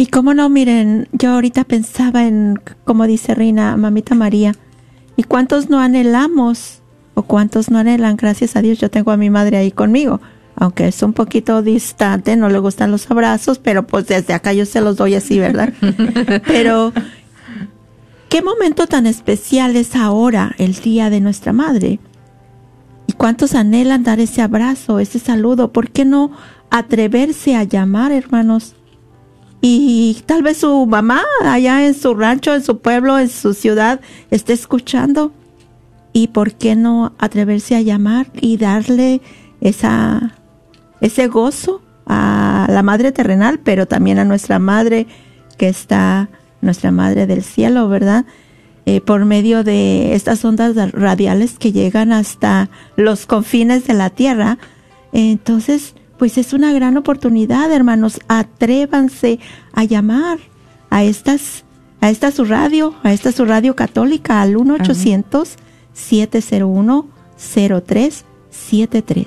Y 0.00 0.06
cómo 0.06 0.32
no, 0.32 0.48
miren, 0.48 1.08
yo 1.12 1.32
ahorita 1.32 1.64
pensaba 1.64 2.26
en, 2.26 2.58
como 2.84 3.06
dice 3.06 3.34
Reina, 3.34 3.76
mamita 3.76 4.14
María, 4.14 4.54
¿y 5.14 5.24
cuántos 5.24 5.68
no 5.68 5.78
anhelamos 5.78 6.80
o 7.12 7.24
cuántos 7.24 7.70
no 7.70 7.76
anhelan? 7.76 8.16
Gracias 8.16 8.56
a 8.56 8.62
Dios 8.62 8.78
yo 8.78 8.90
tengo 8.90 9.10
a 9.10 9.18
mi 9.18 9.28
madre 9.28 9.58
ahí 9.58 9.70
conmigo, 9.70 10.22
aunque 10.56 10.88
es 10.88 11.02
un 11.02 11.12
poquito 11.12 11.60
distante, 11.60 12.34
no 12.36 12.48
le 12.48 12.58
gustan 12.60 12.90
los 12.90 13.10
abrazos, 13.10 13.58
pero 13.58 13.86
pues 13.86 14.06
desde 14.06 14.32
acá 14.32 14.54
yo 14.54 14.64
se 14.64 14.80
los 14.80 14.96
doy 14.96 15.16
así, 15.16 15.38
¿verdad? 15.38 15.74
pero, 16.46 16.94
¿qué 18.30 18.40
momento 18.40 18.86
tan 18.86 19.06
especial 19.06 19.76
es 19.76 19.94
ahora, 19.96 20.54
el 20.56 20.76
día 20.76 21.10
de 21.10 21.20
nuestra 21.20 21.52
madre? 21.52 21.98
¿Y 23.06 23.12
cuántos 23.12 23.54
anhelan 23.54 24.02
dar 24.02 24.18
ese 24.18 24.40
abrazo, 24.40 24.98
ese 24.98 25.18
saludo? 25.18 25.74
¿Por 25.74 25.90
qué 25.90 26.06
no 26.06 26.30
atreverse 26.70 27.54
a 27.54 27.64
llamar, 27.64 28.12
hermanos? 28.12 28.76
Y 29.60 30.22
tal 30.26 30.42
vez 30.42 30.58
su 30.58 30.86
mamá 30.86 31.22
allá 31.42 31.86
en 31.86 31.94
su 31.94 32.14
rancho, 32.14 32.54
en 32.54 32.62
su 32.62 32.78
pueblo, 32.78 33.18
en 33.18 33.28
su 33.28 33.52
ciudad, 33.54 34.00
esté 34.30 34.54
escuchando. 34.54 35.32
¿Y 36.12 36.28
por 36.28 36.54
qué 36.54 36.76
no 36.76 37.12
atreverse 37.18 37.76
a 37.76 37.82
llamar 37.82 38.26
y 38.40 38.56
darle 38.56 39.20
esa, 39.60 40.34
ese 41.00 41.28
gozo 41.28 41.82
a 42.06 42.66
la 42.68 42.82
madre 42.82 43.12
terrenal, 43.12 43.60
pero 43.62 43.86
también 43.86 44.18
a 44.18 44.24
nuestra 44.24 44.58
madre 44.58 45.06
que 45.56 45.68
está, 45.68 46.30
nuestra 46.62 46.90
madre 46.90 47.26
del 47.26 47.44
cielo, 47.44 47.88
¿verdad? 47.88 48.24
Eh, 48.86 49.00
por 49.00 49.24
medio 49.24 49.62
de 49.62 50.14
estas 50.14 50.44
ondas 50.44 50.74
radiales 50.92 51.58
que 51.58 51.70
llegan 51.70 52.12
hasta 52.12 52.70
los 52.96 53.26
confines 53.26 53.86
de 53.86 53.94
la 53.94 54.10
Tierra. 54.10 54.58
Entonces, 55.12 55.94
pues 56.20 56.36
es 56.36 56.52
una 56.52 56.72
gran 56.74 56.98
oportunidad, 56.98 57.72
hermanos. 57.72 58.20
Atrévanse 58.28 59.38
a 59.72 59.84
llamar 59.84 60.38
a 60.90 61.02
estas, 61.02 61.64
a 62.02 62.10
esta 62.10 62.30
su 62.30 62.44
radio, 62.44 62.94
a 63.02 63.14
esta 63.14 63.32
su 63.32 63.46
radio 63.46 63.74
católica 63.74 64.42
al 64.42 64.58
1 64.58 64.74
800 64.74 65.56
701 65.94 67.08
0373. 67.38 69.26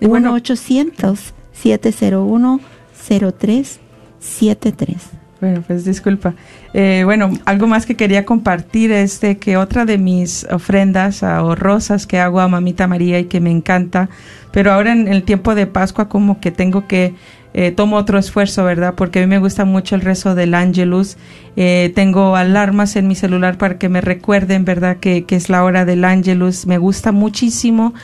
Y 0.00 0.06
bueno, 0.06 0.30
1 0.30 0.38
800 0.38 1.34
701 1.52 2.60
0373. 3.06 5.19
Bueno, 5.40 5.62
pues 5.66 5.86
disculpa. 5.86 6.34
Eh, 6.74 7.02
bueno, 7.04 7.30
algo 7.46 7.66
más 7.66 7.86
que 7.86 7.96
quería 7.96 8.26
compartir 8.26 8.92
es 8.92 9.20
que 9.40 9.56
otra 9.56 9.86
de 9.86 9.96
mis 9.96 10.46
ofrendas 10.50 11.22
o 11.22 11.54
rosas 11.54 12.06
que 12.06 12.18
hago 12.18 12.40
a 12.40 12.48
Mamita 12.48 12.86
María 12.86 13.18
y 13.18 13.24
que 13.24 13.40
me 13.40 13.50
encanta, 13.50 14.10
pero 14.52 14.72
ahora 14.72 14.92
en 14.92 15.08
el 15.08 15.22
tiempo 15.22 15.54
de 15.54 15.66
Pascua 15.66 16.10
como 16.10 16.40
que 16.40 16.50
tengo 16.50 16.86
que 16.86 17.14
eh, 17.54 17.72
tomo 17.72 17.96
otro 17.96 18.18
esfuerzo, 18.18 18.64
¿verdad? 18.64 18.94
Porque 18.96 19.18
a 19.18 19.22
mí 19.22 19.28
me 19.28 19.38
gusta 19.38 19.64
mucho 19.64 19.94
el 19.94 20.02
rezo 20.02 20.34
del 20.34 20.54
Angelus. 20.54 21.16
Eh, 21.56 21.90
tengo 21.94 22.36
alarmas 22.36 22.94
en 22.96 23.08
mi 23.08 23.14
celular 23.14 23.56
para 23.56 23.78
que 23.78 23.88
me 23.88 24.02
recuerden, 24.02 24.66
¿verdad? 24.66 24.98
Que, 24.98 25.24
que 25.24 25.36
es 25.36 25.48
la 25.48 25.64
hora 25.64 25.86
del 25.86 26.04
Angelus. 26.04 26.66
Me 26.66 26.76
gusta 26.76 27.12
muchísimo 27.12 27.94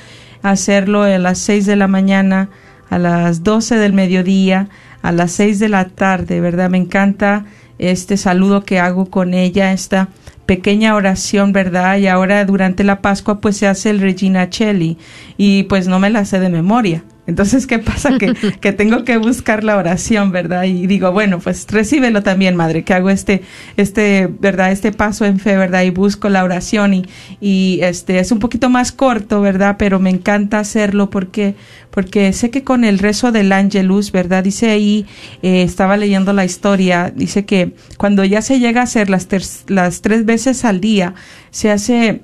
hacerlo 0.42 1.02
a 1.02 1.18
las 1.18 1.38
6 1.38 1.66
de 1.66 1.76
la 1.76 1.86
mañana, 1.86 2.48
a 2.88 2.98
las 2.98 3.44
12 3.44 3.76
del 3.76 3.92
mediodía 3.92 4.68
a 5.06 5.12
las 5.12 5.30
seis 5.30 5.60
de 5.60 5.68
la 5.68 5.84
tarde, 5.84 6.40
¿verdad? 6.40 6.68
Me 6.68 6.78
encanta 6.78 7.44
este 7.78 8.16
saludo 8.16 8.64
que 8.64 8.80
hago 8.80 9.06
con 9.06 9.34
ella, 9.34 9.72
esta 9.72 10.08
pequeña 10.46 10.94
oración, 10.94 11.52
¿verdad? 11.52 11.98
Y 11.98 12.06
ahora 12.06 12.44
durante 12.44 12.84
la 12.84 13.02
Pascua 13.02 13.40
pues 13.40 13.56
se 13.56 13.66
hace 13.66 13.90
el 13.90 14.00
Regina 14.00 14.48
Cheli 14.48 14.96
y 15.36 15.64
pues 15.64 15.88
no 15.88 15.98
me 15.98 16.10
la 16.10 16.24
sé 16.24 16.40
de 16.40 16.48
memoria. 16.48 17.04
Entonces, 17.26 17.66
¿qué 17.66 17.78
pasa? 17.78 18.18
Que, 18.18 18.34
que 18.60 18.72
tengo 18.72 19.04
que 19.04 19.16
buscar 19.16 19.64
la 19.64 19.76
oración, 19.76 20.30
¿verdad? 20.30 20.64
Y 20.64 20.86
digo, 20.86 21.10
bueno, 21.12 21.40
pues 21.40 21.66
recíbelo 21.68 22.22
también, 22.22 22.54
madre, 22.54 22.84
que 22.84 22.94
hago 22.94 23.10
este, 23.10 23.42
este, 23.76 24.28
¿verdad? 24.40 24.70
Este 24.70 24.92
paso 24.92 25.24
en 25.24 25.40
fe, 25.40 25.56
¿verdad? 25.56 25.82
Y 25.82 25.90
busco 25.90 26.28
la 26.28 26.44
oración 26.44 26.94
y, 26.94 27.06
y 27.40 27.80
este, 27.82 28.20
es 28.20 28.30
un 28.30 28.38
poquito 28.38 28.70
más 28.70 28.92
corto, 28.92 29.40
¿verdad? 29.40 29.76
Pero 29.78 29.98
me 29.98 30.10
encanta 30.10 30.60
hacerlo 30.60 31.10
porque, 31.10 31.56
porque 31.90 32.32
sé 32.32 32.50
que 32.50 32.62
con 32.62 32.84
el 32.84 32.98
rezo 33.00 33.32
del 33.32 33.50
ángelus, 33.50 34.12
¿verdad? 34.12 34.44
Dice 34.44 34.70
ahí, 34.70 35.06
eh, 35.42 35.62
estaba 35.62 35.96
leyendo 35.96 36.32
la 36.32 36.44
historia, 36.44 37.12
dice 37.14 37.44
que 37.44 37.72
cuando 37.96 38.24
ya 38.24 38.40
se 38.40 38.60
llega 38.60 38.82
a 38.82 38.84
hacer 38.84 39.10
las, 39.10 39.26
las 39.66 40.00
tres 40.00 40.24
veces 40.24 40.35
al 40.64 40.80
día, 40.80 41.14
se 41.50 41.70
hace 41.70 42.22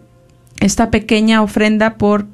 esta 0.61 0.91
pequeña 0.91 1.43
ofrenda 1.43 1.97
por 1.97 2.27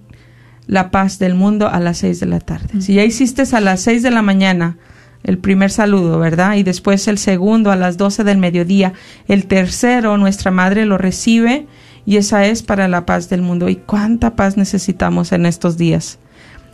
la 0.67 0.91
paz 0.91 1.19
del 1.19 1.35
mundo 1.35 1.69
a 1.69 1.81
las 1.81 1.99
seis 1.99 2.21
de 2.21 2.27
la 2.27 2.41
tarde. 2.41 2.81
Si 2.81 2.95
ya 2.95 3.05
hiciste 3.05 3.43
a 3.53 3.61
las 3.61 3.81
seis 3.81 4.03
de 4.03 4.11
la 4.11 4.23
mañana 4.23 4.77
el 5.25 5.39
primer 5.39 5.71
saludo, 5.71 6.19
¿verdad? 6.19 6.57
Y 6.57 6.63
después 6.63 7.09
el 7.09 7.19
segundo 7.19 7.71
a 7.71 7.77
las 7.77 7.97
doce 7.97 8.23
del 8.25 8.39
mediodía, 8.39 8.93
el 9.27 9.47
tercero 9.47 10.17
nuestra 10.19 10.51
madre 10.51 10.85
lo 10.85 10.99
recibe 10.99 11.67
y 12.07 12.17
esa 12.17 12.47
es 12.47 12.63
para 12.63 12.87
la 12.87 13.07
paz 13.07 13.29
del 13.29 13.43
mundo. 13.43 13.69
¿Y 13.69 13.77
cuánta 13.77 14.37
paz 14.37 14.57
necesitamos 14.57 15.33
en 15.33 15.47
estos 15.47 15.77
días? 15.77 16.19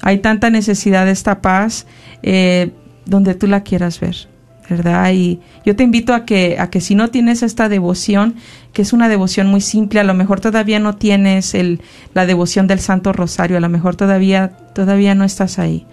Hay 0.03 0.19
tanta 0.19 0.51
necesidad 0.51 1.07
de 1.07 1.13
esta 1.13 1.41
paz 1.41 1.87
eh, 2.23 2.73
donde 3.07 3.35
tú 3.35 3.47
la 3.47 3.63
quieras 3.63 4.01
ver. 4.01 4.29
¿Verdad? 4.69 5.13
Y 5.13 5.41
yo 5.65 5.77
te 5.77 5.83
invito 5.83 6.15
a 6.15 6.25
que, 6.25 6.57
a 6.59 6.71
que 6.71 6.81
si 6.81 6.95
no 6.95 7.09
tienes 7.09 7.43
esta 7.43 7.69
devoción, 7.69 8.37
que 8.73 8.83
es 8.83 8.93
una 8.93 9.09
devoción 9.09 9.47
muy 9.47 9.61
simple, 9.61 10.01
a 10.01 10.05
lo 10.05 10.15
mejor 10.15 10.41
todavía 10.41 10.79
no 10.79 10.97
tienes 10.97 11.55
el, 11.55 11.81
la 12.15 12.27
devoción 12.27 12.67
del 12.67 12.81
Santo 12.81 13.13
Rosario, 13.13 13.57
a 13.57 13.61
lo 13.61 13.69
mejor 13.69 13.97
todavía, 13.97 14.49
todavía 14.75 15.15
no 15.15 15.25
estás 15.25 15.59
ahí. 15.59 15.87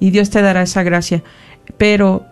Y 0.00 0.10
Dios 0.10 0.30
te 0.30 0.42
dará 0.42 0.62
esa 0.62 0.82
gracia. 0.82 1.22
Pero 1.78 2.26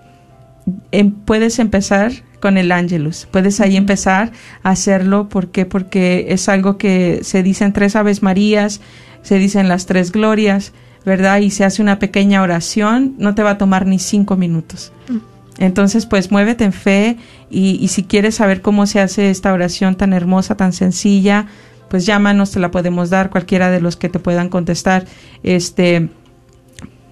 em, 0.92 1.12
puedes 1.12 1.58
empezar 1.58 2.12
con 2.40 2.58
el 2.58 2.72
Ángelus. 2.72 3.26
Puedes 3.30 3.60
ahí 3.60 3.76
empezar 3.76 4.32
a 4.62 4.70
hacerlo. 4.70 5.28
¿Por 5.28 5.50
qué? 5.50 5.64
Porque 5.64 6.26
es 6.28 6.48
algo 6.48 6.76
que 6.76 7.20
se 7.22 7.42
dicen 7.42 7.72
tres 7.72 7.96
Aves 7.96 8.22
Marías, 8.22 8.80
se 9.22 9.38
dicen 9.38 9.68
las 9.68 9.86
tres 9.86 10.12
glorias, 10.12 10.72
¿verdad? 11.06 11.38
Y 11.38 11.50
se 11.50 11.64
hace 11.64 11.80
una 11.80 11.98
pequeña 11.98 12.42
oración. 12.42 13.14
No 13.16 13.34
te 13.34 13.42
va 13.42 13.52
a 13.52 13.58
tomar 13.58 13.86
ni 13.86 13.98
cinco 13.98 14.36
minutos. 14.36 14.92
Mm. 15.08 15.33
Entonces, 15.58 16.06
pues 16.06 16.30
muévete 16.30 16.64
en 16.64 16.72
fe 16.72 17.16
y, 17.50 17.86
si 17.88 18.02
quieres 18.02 18.36
saber 18.36 18.60
cómo 18.60 18.86
se 18.86 19.00
hace 19.00 19.30
esta 19.30 19.52
oración 19.52 19.94
tan 19.94 20.12
hermosa, 20.12 20.56
tan 20.56 20.72
sencilla, 20.72 21.46
pues 21.88 22.06
llámanos, 22.06 22.50
te 22.50 22.60
la 22.60 22.70
podemos 22.70 23.10
dar, 23.10 23.30
cualquiera 23.30 23.70
de 23.70 23.80
los 23.80 23.96
que 23.96 24.08
te 24.08 24.18
puedan 24.18 24.48
contestar. 24.48 25.06
Este, 25.42 26.08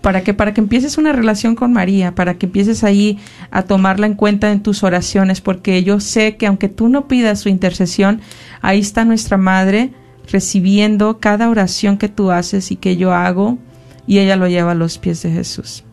para 0.00 0.22
que 0.22 0.34
para 0.34 0.52
que 0.52 0.60
empieces 0.60 0.98
una 0.98 1.12
relación 1.12 1.54
con 1.54 1.72
María, 1.72 2.16
para 2.16 2.34
que 2.34 2.46
empieces 2.46 2.82
ahí 2.82 3.18
a 3.52 3.62
tomarla 3.62 4.06
en 4.06 4.14
cuenta 4.14 4.50
en 4.50 4.60
tus 4.60 4.82
oraciones, 4.82 5.40
porque 5.40 5.84
yo 5.84 6.00
sé 6.00 6.36
que 6.36 6.46
aunque 6.46 6.68
tú 6.68 6.88
no 6.88 7.06
pidas 7.06 7.40
su 7.40 7.48
intercesión, 7.48 8.20
ahí 8.60 8.80
está 8.80 9.04
nuestra 9.04 9.36
madre 9.36 9.92
recibiendo 10.30 11.20
cada 11.20 11.48
oración 11.48 11.98
que 11.98 12.08
tú 12.08 12.32
haces 12.32 12.72
y 12.72 12.76
que 12.76 12.96
yo 12.96 13.12
hago 13.12 13.58
y 14.06 14.18
ella 14.18 14.36
lo 14.36 14.48
lleva 14.48 14.72
a 14.72 14.74
los 14.74 14.98
pies 14.98 15.22
de 15.22 15.30
Jesús. 15.30 15.84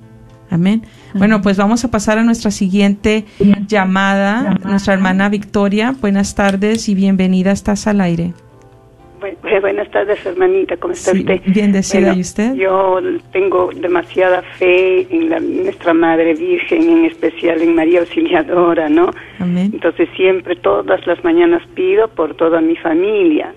Amén. 0.50 0.84
Bueno, 1.14 1.41
pues 1.41 1.57
vamos 1.57 1.84
a 1.86 1.91
pasar 1.91 2.18
a 2.18 2.24
nuestra 2.24 2.51
siguiente 2.51 3.26
llamada. 3.68 4.57
Nuestra 4.64 4.93
hermana 4.93 5.30
Victoria, 5.30 5.95
buenas 5.99 6.36
tardes 6.36 6.89
y 6.89 6.95
bienvenida. 6.95 7.51
Estás 7.51 7.88
al 7.88 8.01
aire. 8.01 8.34
buenas 9.62 9.89
tardes, 9.91 10.24
hermanita. 10.26 10.78
¿Cómo 10.78 10.93
está 10.93 11.12
usted? 11.12 11.41
Bien 11.47 11.72
decida. 11.72 12.14
¿Y 12.14 12.22
usted? 12.22 12.53
Yo 12.55 12.99
tengo 13.32 13.72
demasiada 13.76 14.41
fe 14.57 15.07
en 15.10 15.30
la, 15.30 15.39
nuestra 15.39 15.93
Madre 15.93 16.36
Virgen, 16.36 16.89
en 16.89 17.05
especial 17.05 17.62
en 17.62 17.76
María 17.76 18.01
Auxiliadora, 18.01 18.89
¿no? 18.89 19.12
Amén. 19.39 19.72
Entonces 19.74 20.07
siempre, 20.16 20.55
todas 20.55 21.05
las 21.07 21.24
mañanas 21.24 21.64
pido 21.76 22.07
por 22.10 22.36
toda 22.36 22.62
mi 22.62 22.76
familia 22.76 23.53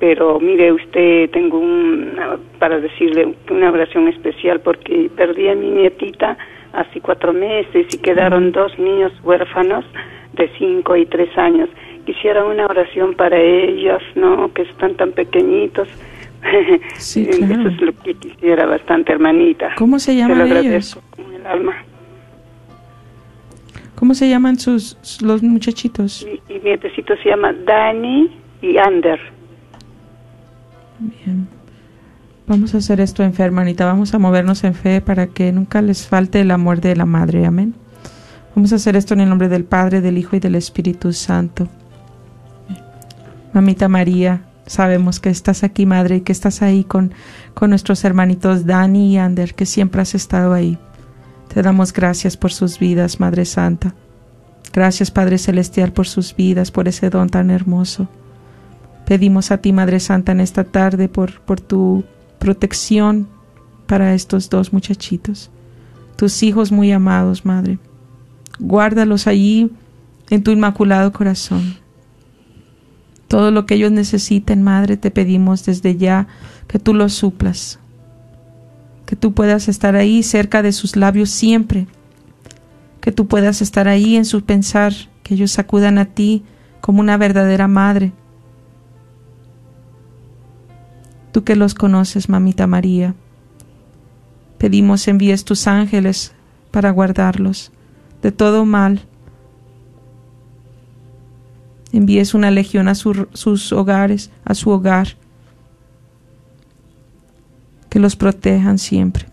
pero 0.00 0.38
mire 0.38 0.72
usted, 0.72 1.30
tengo 1.30 1.58
un, 1.58 2.12
para 2.58 2.78
decirle 2.78 3.34
una 3.50 3.70
oración 3.70 4.08
especial 4.08 4.60
porque 4.60 5.08
perdí 5.16 5.48
a 5.48 5.54
mi 5.54 5.70
nietita 5.70 6.36
hace 6.74 7.00
cuatro 7.00 7.32
meses 7.32 7.86
y 7.92 7.98
quedaron 7.98 8.52
dos 8.52 8.78
niños 8.78 9.12
huérfanos 9.22 9.84
de 10.32 10.50
cinco 10.58 10.96
y 10.96 11.06
tres 11.06 11.36
años. 11.38 11.68
Quisiera 12.04 12.44
una 12.44 12.66
oración 12.66 13.14
para 13.14 13.40
ellos, 13.40 14.02
¿no? 14.14 14.52
Que 14.52 14.62
están 14.62 14.94
tan 14.94 15.12
pequeñitos. 15.12 15.88
Sí, 16.98 17.26
claro. 17.26 17.54
Eso 17.62 17.68
es 17.68 17.80
lo 17.80 17.92
que 18.02 18.12
quisiera 18.14 18.66
bastante, 18.66 19.12
hermanita. 19.12 19.74
¿Cómo 19.78 19.98
se 19.98 20.14
llaman 20.14 20.46
ellos? 20.54 21.00
Con 21.16 21.32
el 21.32 21.46
alma. 21.46 21.74
¿Cómo 23.94 24.12
se 24.12 24.28
llaman 24.28 24.58
sus 24.58 25.22
los 25.22 25.42
muchachitos? 25.42 26.26
Mi, 26.26 26.54
mi 26.54 26.60
nietecito 26.60 27.16
se 27.22 27.30
llama 27.30 27.54
Dani 27.64 28.30
y 28.60 28.76
Ander. 28.76 29.18
Bien. 30.98 31.48
Vamos 32.46 32.74
a 32.74 32.78
hacer 32.78 33.00
esto 33.00 33.22
en 33.22 33.32
fe, 33.32 33.42
hermanita. 33.42 33.86
Vamos 33.86 34.12
a 34.12 34.18
movernos 34.18 34.64
en 34.64 34.74
fe 34.74 35.00
para 35.00 35.28
que 35.28 35.50
nunca 35.50 35.80
les 35.80 36.06
falte 36.06 36.42
el 36.42 36.50
amor 36.50 36.80
de 36.82 36.94
la 36.94 37.06
Madre. 37.06 37.46
Amén. 37.46 37.74
Vamos 38.54 38.72
a 38.72 38.76
hacer 38.76 38.96
esto 38.96 39.14
en 39.14 39.20
el 39.20 39.30
nombre 39.30 39.48
del 39.48 39.64
Padre, 39.64 40.02
del 40.02 40.18
Hijo 40.18 40.36
y 40.36 40.40
del 40.40 40.54
Espíritu 40.54 41.14
Santo. 41.14 41.68
Mamita 43.54 43.88
María, 43.88 44.42
sabemos 44.66 45.20
que 45.20 45.30
estás 45.30 45.64
aquí, 45.64 45.86
Madre, 45.86 46.16
y 46.16 46.20
que 46.20 46.32
estás 46.32 46.60
ahí 46.60 46.84
con, 46.84 47.12
con 47.54 47.70
nuestros 47.70 48.04
hermanitos 48.04 48.66
Dani 48.66 49.14
y 49.14 49.16
Ander, 49.16 49.54
que 49.54 49.64
siempre 49.64 50.02
has 50.02 50.14
estado 50.14 50.52
ahí. 50.52 50.78
Te 51.52 51.62
damos 51.62 51.94
gracias 51.94 52.36
por 52.36 52.52
sus 52.52 52.78
vidas, 52.78 53.20
Madre 53.20 53.46
Santa. 53.46 53.94
Gracias, 54.70 55.10
Padre 55.10 55.38
Celestial, 55.38 55.92
por 55.92 56.06
sus 56.06 56.36
vidas, 56.36 56.70
por 56.70 56.88
ese 56.88 57.08
don 57.08 57.30
tan 57.30 57.50
hermoso. 57.50 58.06
Pedimos 59.06 59.50
a 59.50 59.58
ti, 59.58 59.72
Madre 59.72 59.98
Santa, 59.98 60.32
en 60.32 60.40
esta 60.40 60.64
tarde 60.64 61.08
por, 61.08 61.40
por 61.40 61.60
tu 61.60 62.04
protección 62.44 63.26
para 63.86 64.12
estos 64.12 64.50
dos 64.50 64.70
muchachitos, 64.70 65.50
tus 66.16 66.42
hijos 66.42 66.72
muy 66.72 66.92
amados, 66.92 67.46
Madre. 67.46 67.78
Guárdalos 68.58 69.26
allí 69.26 69.70
en 70.28 70.42
tu 70.42 70.50
inmaculado 70.50 71.10
corazón. 71.10 71.76
Todo 73.28 73.50
lo 73.50 73.64
que 73.64 73.76
ellos 73.76 73.92
necesiten, 73.92 74.62
Madre, 74.62 74.98
te 74.98 75.10
pedimos 75.10 75.64
desde 75.64 75.96
ya 75.96 76.28
que 76.66 76.78
tú 76.78 76.92
los 76.92 77.14
suplas, 77.14 77.78
que 79.06 79.16
tú 79.16 79.32
puedas 79.32 79.66
estar 79.68 79.96
ahí 79.96 80.22
cerca 80.22 80.60
de 80.60 80.72
sus 80.72 80.96
labios 80.96 81.30
siempre, 81.30 81.86
que 83.00 83.10
tú 83.10 83.26
puedas 83.26 83.62
estar 83.62 83.88
ahí 83.88 84.16
en 84.16 84.26
su 84.26 84.44
pensar, 84.44 84.92
que 85.22 85.32
ellos 85.32 85.58
acudan 85.58 85.96
a 85.96 86.04
ti 86.04 86.44
como 86.82 87.00
una 87.00 87.16
verdadera 87.16 87.68
madre 87.68 88.12
tú 91.34 91.42
que 91.42 91.56
los 91.56 91.74
conoces, 91.74 92.28
mamita 92.28 92.68
María. 92.68 93.16
Pedimos 94.56 95.08
envíes 95.08 95.44
tus 95.44 95.66
ángeles 95.66 96.32
para 96.70 96.92
guardarlos 96.92 97.72
de 98.22 98.30
todo 98.30 98.64
mal. 98.64 99.00
Envíes 101.92 102.34
una 102.34 102.52
legión 102.52 102.86
a 102.86 102.94
sus 102.94 103.72
hogares, 103.72 104.30
a 104.44 104.54
su 104.54 104.70
hogar, 104.70 105.16
que 107.88 107.98
los 107.98 108.14
protejan 108.14 108.78
siempre. 108.78 109.26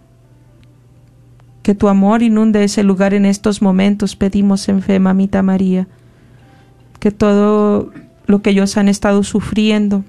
Que 1.61 1.75
tu 1.75 1.87
amor 1.87 2.23
inunde 2.23 2.63
ese 2.63 2.81
lugar 2.81 3.13
en 3.13 3.25
estos 3.25 3.61
momentos, 3.61 4.15
pedimos 4.15 4.67
en 4.69 4.81
fe, 4.81 4.97
mamita 4.97 5.43
María. 5.43 5.87
Que 6.99 7.11
todo 7.11 7.91
lo 8.25 8.41
que 8.41 8.49
ellos 8.49 8.75
han 8.75 8.89
estado 8.89 9.21
sufriendo, 9.21 10.03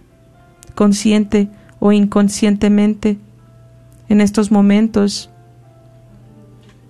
consciente 0.75 1.51
o 1.85 1.91
inconscientemente 1.91 3.19
en 4.09 4.21
estos 4.21 4.53
momentos 4.53 5.31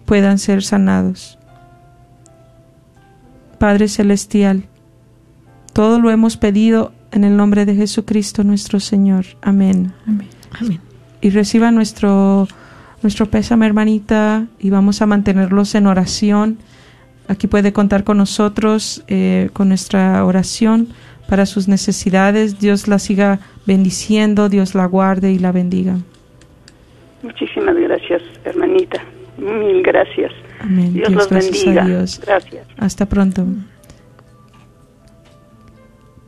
puedan 0.04 0.38
ser 0.38 0.62
sanados. 0.62 1.38
Padre 3.58 3.88
Celestial, 3.88 4.64
todo 5.72 5.98
lo 5.98 6.10
hemos 6.10 6.36
pedido 6.36 6.92
en 7.10 7.24
el 7.24 7.38
nombre 7.38 7.64
de 7.64 7.74
Jesucristo 7.74 8.44
nuestro 8.44 8.80
Señor. 8.80 9.24
Amén. 9.40 9.94
Amén. 10.60 10.78
Y 11.22 11.30
reciba 11.30 11.70
nuestro, 11.70 12.46
nuestro 13.00 13.30
pésame, 13.30 13.64
hermanita, 13.64 14.46
y 14.58 14.68
vamos 14.68 15.00
a 15.00 15.06
mantenerlos 15.06 15.74
en 15.74 15.86
oración. 15.86 16.58
Aquí 17.28 17.46
puede 17.46 17.72
contar 17.72 18.04
con 18.04 18.18
nosotros, 18.18 19.04
eh, 19.08 19.48
con 19.54 19.68
nuestra 19.68 20.22
oración 20.22 20.88
para 21.30 21.46
sus 21.46 21.66
necesidades. 21.66 22.58
Dios 22.58 22.88
la 22.88 22.98
siga 22.98 23.40
bendiciendo, 23.66 24.48
Dios 24.48 24.74
la 24.74 24.86
guarde 24.86 25.32
y 25.32 25.38
la 25.38 25.52
bendiga. 25.52 25.98
Muchísimas 27.22 27.76
gracias, 27.76 28.22
hermanita. 28.44 29.00
Mil 29.38 29.82
gracias. 29.82 30.32
Amén. 30.60 30.92
Dios, 30.92 31.08
Dios, 31.08 31.30
los 31.30 31.30
bendiga. 31.30 31.86
Dios. 31.86 32.20
Gracias. 32.24 32.66
Hasta 32.76 33.06
pronto. 33.06 33.46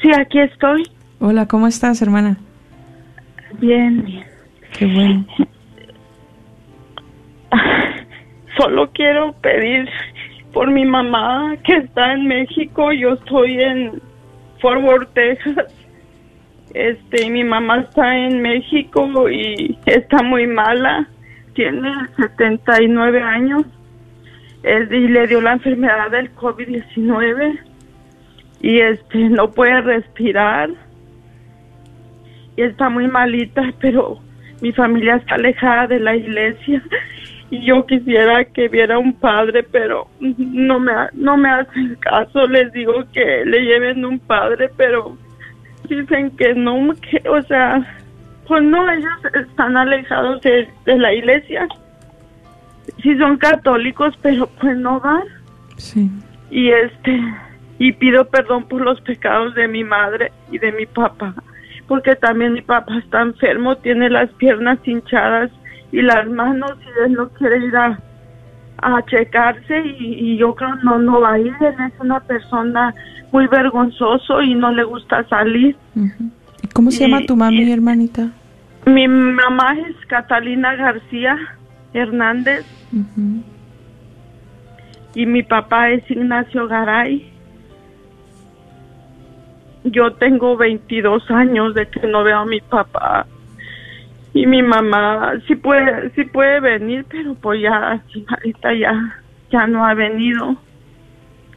Sí, 0.05 0.11
aquí 0.21 0.39
estoy. 0.39 0.83
Hola, 1.19 1.49
¿cómo 1.49 1.67
estás, 1.67 2.03
hermana? 2.03 2.37
Bien, 3.59 4.05
bien. 4.05 4.23
Qué 4.79 4.85
bueno. 4.85 5.25
Solo 8.59 8.91
quiero 8.93 9.33
pedir 9.41 9.89
por 10.53 10.71
mi 10.71 10.85
mamá 10.85 11.57
que 11.65 11.77
está 11.79 12.13
en 12.13 12.27
México. 12.27 12.93
Yo 12.93 13.15
estoy 13.15 13.59
en 13.63 14.03
Fort 14.61 14.83
Worth, 14.83 15.15
Texas. 15.15 15.57
Este, 16.75 17.31
mi 17.31 17.43
mamá 17.43 17.79
está 17.81 18.15
en 18.15 18.43
México 18.43 19.31
y 19.31 19.79
está 19.87 20.23
muy 20.23 20.47
mala. 20.47 21.09
Tiene 21.55 21.91
79 22.19 23.23
años. 23.23 23.65
Es- 24.63 24.93
y 24.93 25.09
le 25.09 25.27
dio 25.29 25.41
la 25.41 25.53
enfermedad 25.55 26.11
del 26.11 26.31
COVID-19 26.35 27.59
y 28.65 28.81
este 28.81 29.19
no 29.29 29.51
puede 29.51 29.79
respirar 29.83 30.71
y 32.57 32.62
está 32.62 32.89
muy 32.89 33.07
malita, 33.09 33.62
pero 33.79 34.19
mi 34.62 34.73
familia 34.73 35.17
está 35.17 35.35
alejada 35.35 35.87
de 35.89 36.01
la 36.01 36.17
iglesia 36.17 36.83
y 37.51 37.62
yo 37.67 37.85
quisiera 37.85 38.43
que 38.47 38.69
viera 38.69 38.99
un 38.99 39.12
padre, 39.12 39.65
pero 39.65 40.09
no 40.19 40.81
me 40.81 40.93
no 41.12 41.37
me 41.37 41.51
hacen 41.51 41.95
caso. 41.97 42.47
Les 42.47 42.73
digo 42.73 43.05
que 43.12 43.45
le 43.45 43.61
lleven 43.67 44.03
un 44.03 44.19
padre, 44.19 44.71
pero 44.79 45.15
dicen 45.87 46.31
que 46.39 46.55
no, 46.55 46.95
que, 47.03 47.29
o 47.29 47.43
sea, 47.43 47.85
pues 48.49 48.62
no, 48.62 48.91
ellos 48.91 49.12
están 49.35 49.77
alejados 49.77 50.41
de, 50.41 50.67
de 50.87 50.97
la 50.97 51.12
iglesia. 51.12 51.69
Sí 53.03 53.15
son 53.19 53.37
católicos, 53.37 54.19
pero 54.23 54.47
pues 54.59 54.75
no 54.79 55.01
van 55.01 55.25
Sí. 55.77 56.09
y 56.51 56.71
este 56.71 57.21
y 57.79 57.93
pido 57.93 58.25
perdón 58.27 58.64
por 58.68 58.81
los 58.83 59.01
pecados 59.01 59.55
de 59.55 59.66
mi 59.68 59.83
madre 59.85 60.31
y 60.51 60.59
de 60.59 60.72
mi 60.72 60.87
papá 60.87 61.35
porque 61.89 62.14
también 62.16 62.55
mi 62.55 62.62
papá 62.62 62.97
está 62.99 63.20
enfermo 63.22 63.77
tiene 63.77 64.09
las 64.09 64.31
piernas 64.35 64.79
hinchadas 64.85 65.51
y 65.93 66.01
las 66.03 66.29
manos 66.29 66.72
y 66.81 67.05
él 67.07 67.12
no 67.14 67.29
quiere 67.31 67.66
ir 67.66 67.77
a, 67.77 67.99
a 68.79 69.03
checarse 69.07 69.81
y, 69.99 70.33
y 70.33 70.37
yo 70.39 70.55
creo 70.55 70.77
no 70.77 70.99
no 70.99 71.20
va 71.20 71.33
a 71.35 71.39
ir 71.39 71.53
él 71.61 71.75
es 71.87 71.93
una 72.01 72.20
persona 72.20 72.95
muy 73.33 73.47
vergonzoso 73.49 74.41
y 74.43 74.55
no 74.55 74.70
le 74.70 74.85
gusta 74.85 75.25
salir. 75.29 75.75
¿Y 76.62 76.68
cómo 76.68 76.93
se 76.93 77.03
Y- 77.05 77.11
llama 77.11 77.27
tu 77.27 77.35
mami, 77.37 77.70
hermanita? 77.72 78.29
mi 78.87 79.09
mamá 79.09 79.77
es 79.89 79.97
Catalina 80.07 80.77
García 80.77 81.37
Hernández 81.93 82.64
y 85.14 85.27
mi 85.27 85.43
papá 85.43 85.91
es 85.91 86.09
Ignacio 86.11 86.66
Garay. 86.68 87.31
Yo 89.85 90.12
tengo 90.14 90.57
22 90.57 91.30
años 91.30 91.74
de 91.74 91.89
que 91.89 92.07
no 92.07 92.24
veo 92.24 92.39
a 92.39 92.47
mi 92.47 92.61
papá. 92.61 93.26
Y 94.32 94.47
mi 94.47 94.62
mamá 94.62 95.35
sí 95.47 95.55
puede 95.55 96.11
sí 96.14 96.24
puede 96.24 96.59
venir, 96.61 97.07
pero 97.09 97.35
pues 97.35 97.61
ya 97.62 98.03
ahorita 98.28 98.74
ya 98.74 99.20
ya 99.51 99.66
no 99.66 99.87
ha 99.87 99.95
venido. 99.95 100.57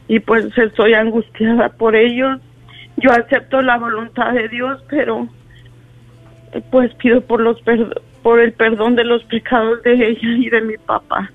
Y 0.06 0.20
pues 0.20 0.46
estoy 0.56 0.94
angustiada 0.94 1.70
por 1.70 1.96
ellos. 1.96 2.40
Yo 2.98 3.10
acepto 3.12 3.62
la 3.62 3.78
voluntad 3.78 4.32
de 4.32 4.48
Dios, 4.48 4.82
pero 4.88 5.28
pues 6.70 6.94
pido 6.94 7.20
por 7.22 7.40
los 7.40 7.60
por 8.22 8.40
el 8.40 8.52
perdón 8.52 8.94
de 8.94 9.04
los 9.04 9.24
pecados 9.24 9.82
de 9.82 9.92
ella 9.92 10.28
y 10.28 10.48
de 10.50 10.60
mi 10.60 10.76
papá. 10.76 11.30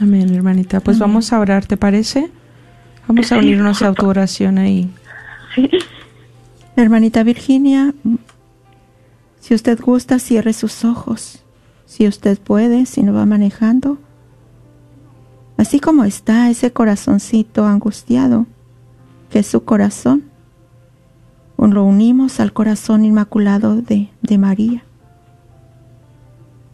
Amén, 0.00 0.34
hermanita. 0.34 0.80
Pues 0.80 0.98
vamos 0.98 1.32
a 1.32 1.40
orar, 1.40 1.66
¿te 1.66 1.76
parece? 1.76 2.28
Vamos 3.06 3.30
a 3.32 3.38
unirnos 3.38 3.82
a 3.82 3.92
tu 3.92 4.06
oración 4.06 4.58
ahí. 4.58 4.90
Hermanita 6.76 7.22
Virginia, 7.22 7.94
si 9.40 9.54
usted 9.54 9.80
gusta, 9.80 10.18
cierre 10.18 10.52
sus 10.52 10.84
ojos. 10.84 11.42
Si 11.86 12.06
usted 12.06 12.38
puede, 12.38 12.86
si 12.86 13.02
no 13.02 13.12
va 13.12 13.26
manejando. 13.26 13.98
Así 15.56 15.80
como 15.80 16.04
está 16.04 16.48
ese 16.48 16.72
corazoncito 16.72 17.66
angustiado, 17.66 18.46
que 19.30 19.40
es 19.40 19.46
su 19.46 19.64
corazón, 19.64 20.32
lo 21.70 21.84
unimos 21.84 22.40
al 22.40 22.52
corazón 22.52 23.04
inmaculado 23.04 23.76
de, 23.76 24.10
de 24.20 24.38
María, 24.38 24.82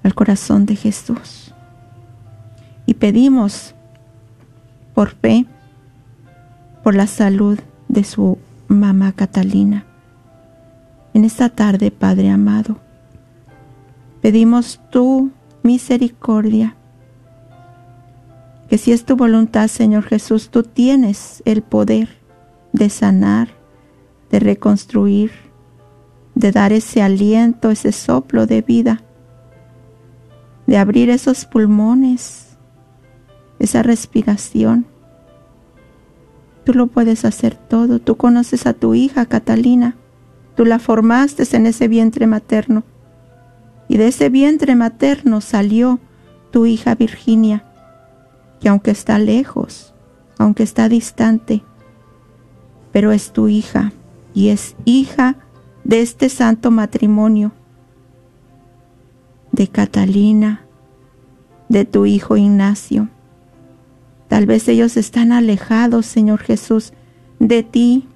al 0.03 0.15
corazón 0.15 0.67
de 0.67 0.77
Jesús. 0.77 1.53
Y 2.87 2.95
pedimos 2.95 3.75
por 4.95 5.11
fe, 5.11 5.47
por 6.83 6.95
la 6.95 7.07
salud 7.07 7.59
de 7.89 8.05
su 8.05 8.39
mamá 8.69 9.13
Catalina. 9.13 9.87
En 11.15 11.25
esta 11.25 11.49
tarde, 11.49 11.91
Padre 11.91 12.31
amado, 12.31 12.79
pedimos 14.21 14.81
tu 14.91 15.31
misericordia, 15.63 16.77
que 18.69 18.77
si 18.77 18.93
es 18.93 19.05
tu 19.05 19.17
voluntad, 19.17 19.69
Señor 19.69 20.05
Jesús, 20.05 20.51
tú 20.51 20.63
tienes 20.63 21.43
el 21.47 21.63
poder 21.63 22.11
de 22.73 22.91
sanar, 22.91 23.49
de 24.31 24.41
reconstruir, 24.41 25.33
de 26.35 26.53
dar 26.53 26.73
ese 26.75 27.01
aliento, 27.01 27.71
ese 27.71 27.93
soplo 27.93 28.47
de 28.47 28.61
vida, 28.61 29.03
de 30.67 30.77
abrir 30.77 31.09
esos 31.09 31.47
pulmones, 31.47 32.59
esa 33.59 33.83
respiración. 33.83 34.87
Tú 36.69 36.75
lo 36.75 36.89
puedes 36.89 37.25
hacer 37.25 37.55
todo. 37.55 37.99
Tú 37.99 38.19
conoces 38.19 38.67
a 38.67 38.75
tu 38.75 38.93
hija 38.93 39.25
Catalina. 39.25 39.97
Tú 40.55 40.67
la 40.67 40.79
formaste 40.79 41.45
en 41.57 41.65
ese 41.65 41.89
vientre 41.89 42.27
materno. 42.27 42.85
Y 43.89 43.97
de 43.97 44.09
ese 44.09 44.29
vientre 44.29 44.77
materno 44.77 45.41
salió 45.41 45.99
tu 46.51 46.67
hija 46.67 46.95
Virginia, 46.95 47.65
que 48.61 48.69
aunque 48.69 48.91
está 48.91 49.19
lejos, 49.19 49.95
aunque 50.37 50.63
está 50.63 50.91
distante, 50.91 51.63
pero 52.93 53.13
es 53.13 53.33
tu 53.33 53.49
hija 53.49 53.95
y 54.35 54.49
es 54.49 54.77
hija 54.85 55.37
de 55.85 56.03
este 56.03 56.29
santo 56.29 56.71
matrimonio, 56.71 57.53
de 59.53 59.69
Catalina, 59.69 60.67
de 61.71 61.87
tu 61.87 62.05
hijo 62.05 62.37
Ignacio. 62.37 63.09
Tal 64.29 64.47
vez 64.47 64.69
ellos 64.69 64.97
están 64.97 65.33
alejados, 65.33 66.07
Señor 66.07 66.41
Jesús, 66.41 66.93
de 67.39 67.63
ti, 67.63 68.07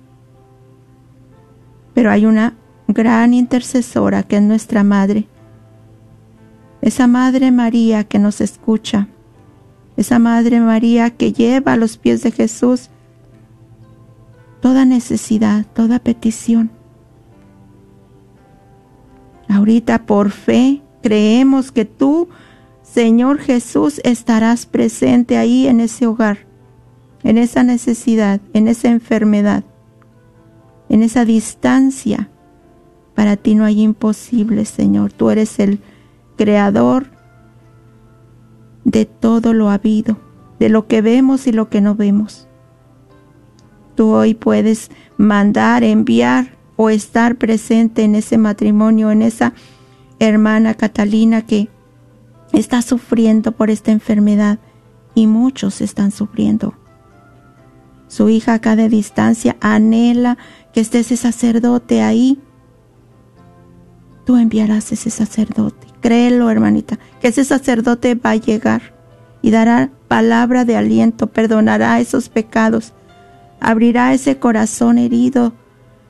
pero 1.95 2.11
hay 2.11 2.27
una 2.27 2.55
gran 2.89 3.35
intercesora 3.35 4.23
que 4.23 4.37
es 4.37 4.43
nuestra 4.43 4.85
Madre, 4.85 5.27
esa 6.81 7.07
Madre 7.07 7.51
María 7.51 8.05
que 8.05 8.19
nos 8.19 8.41
escucha, 8.41 9.09
esa 9.97 10.19
Madre 10.19 10.61
María 10.61 11.11
que 11.11 11.33
lleva 11.33 11.73
a 11.73 11.77
los 11.77 11.97
pies 11.97 12.23
de 12.23 12.31
Jesús 12.33 12.91
toda 14.61 14.85
necesidad, 14.85 15.67
toda 15.75 15.99
petición. 15.99 16.71
Ahorita 19.49 20.07
por 20.07 20.31
fe 20.31 20.83
creemos 21.03 21.73
que 21.73 21.85
tú, 21.85 22.29
Señor 22.83 23.39
Jesús, 23.39 24.01
estarás 24.05 24.67
presente 24.67 25.39
ahí 25.39 25.67
en 25.67 25.81
ese 25.81 26.07
hogar, 26.07 26.39
en 27.23 27.39
esa 27.39 27.63
necesidad, 27.63 28.41
en 28.53 28.69
esa 28.69 28.89
enfermedad, 28.89 29.65
en 30.89 31.03
esa 31.03 31.25
distancia. 31.25 32.29
Para 33.15 33.37
ti 33.37 33.55
no 33.55 33.65
hay 33.65 33.81
imposible, 33.81 34.65
Señor. 34.65 35.13
Tú 35.13 35.31
eres 35.31 35.59
el 35.59 35.81
creador 36.37 37.07
de 38.85 39.07
todo 39.07 39.53
lo 39.53 39.71
habido, 39.71 40.19
de 40.59 40.69
lo 40.69 40.87
que 40.87 41.03
vemos 41.03 41.47
y 41.47 41.53
lo 41.53 41.69
que 41.69 41.81
no 41.81 41.95
vemos. 41.95 42.49
Tú 43.95 44.13
hoy 44.13 44.35
puedes 44.35 44.91
mandar, 45.17 45.85
enviar 45.85 46.57
o 46.77 46.91
estar 46.91 47.37
presente 47.37 48.03
en 48.03 48.17
ese 48.17 48.39
matrimonio, 48.39 49.11
en 49.11 49.23
esa 49.23 49.53
hermana 50.19 50.75
Catalina 50.75 51.47
que 51.47 51.69
está 52.53 52.83
sufriendo 52.83 53.53
por 53.53 53.71
esta 53.71 53.93
enfermedad 53.93 54.59
y 55.15 55.27
muchos 55.27 55.81
están 55.81 56.11
sufriendo. 56.11 56.75
Su 58.09 58.29
hija 58.29 58.55
acá 58.55 58.77
de 58.77 58.89
distancia 58.89 59.57
anhela 59.61 60.37
que 60.73 60.81
esté 60.81 61.01
ese 61.01 61.17
sacerdote 61.17 62.03
ahí. 62.03 62.39
Tú 64.27 64.37
enviarás 64.37 64.93
ese 64.93 65.11
sacerdote. 65.11 65.87
Créelo, 66.01 66.51
hermanita, 66.51 66.99
que 67.21 67.29
ese 67.29 67.45
sacerdote 67.45 68.15
va 68.15 68.31
a 68.31 68.37
llegar 68.37 68.95
y 69.41 69.51
dará 69.51 69.91
palabra 70.09 70.65
de 70.65 70.77
aliento, 70.77 71.29
perdonará 71.29 72.01
esos 72.01 72.29
pecados, 72.29 72.93
abrirá 73.61 74.13
ese 74.13 74.39
corazón 74.39 74.99
herido, 74.99 75.55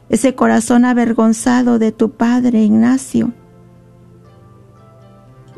ese 0.09 0.35
corazón 0.35 0.85
avergonzado 0.85 1.79
de 1.79 1.93
tu 1.93 2.11
padre 2.11 2.63
Ignacio, 2.63 3.33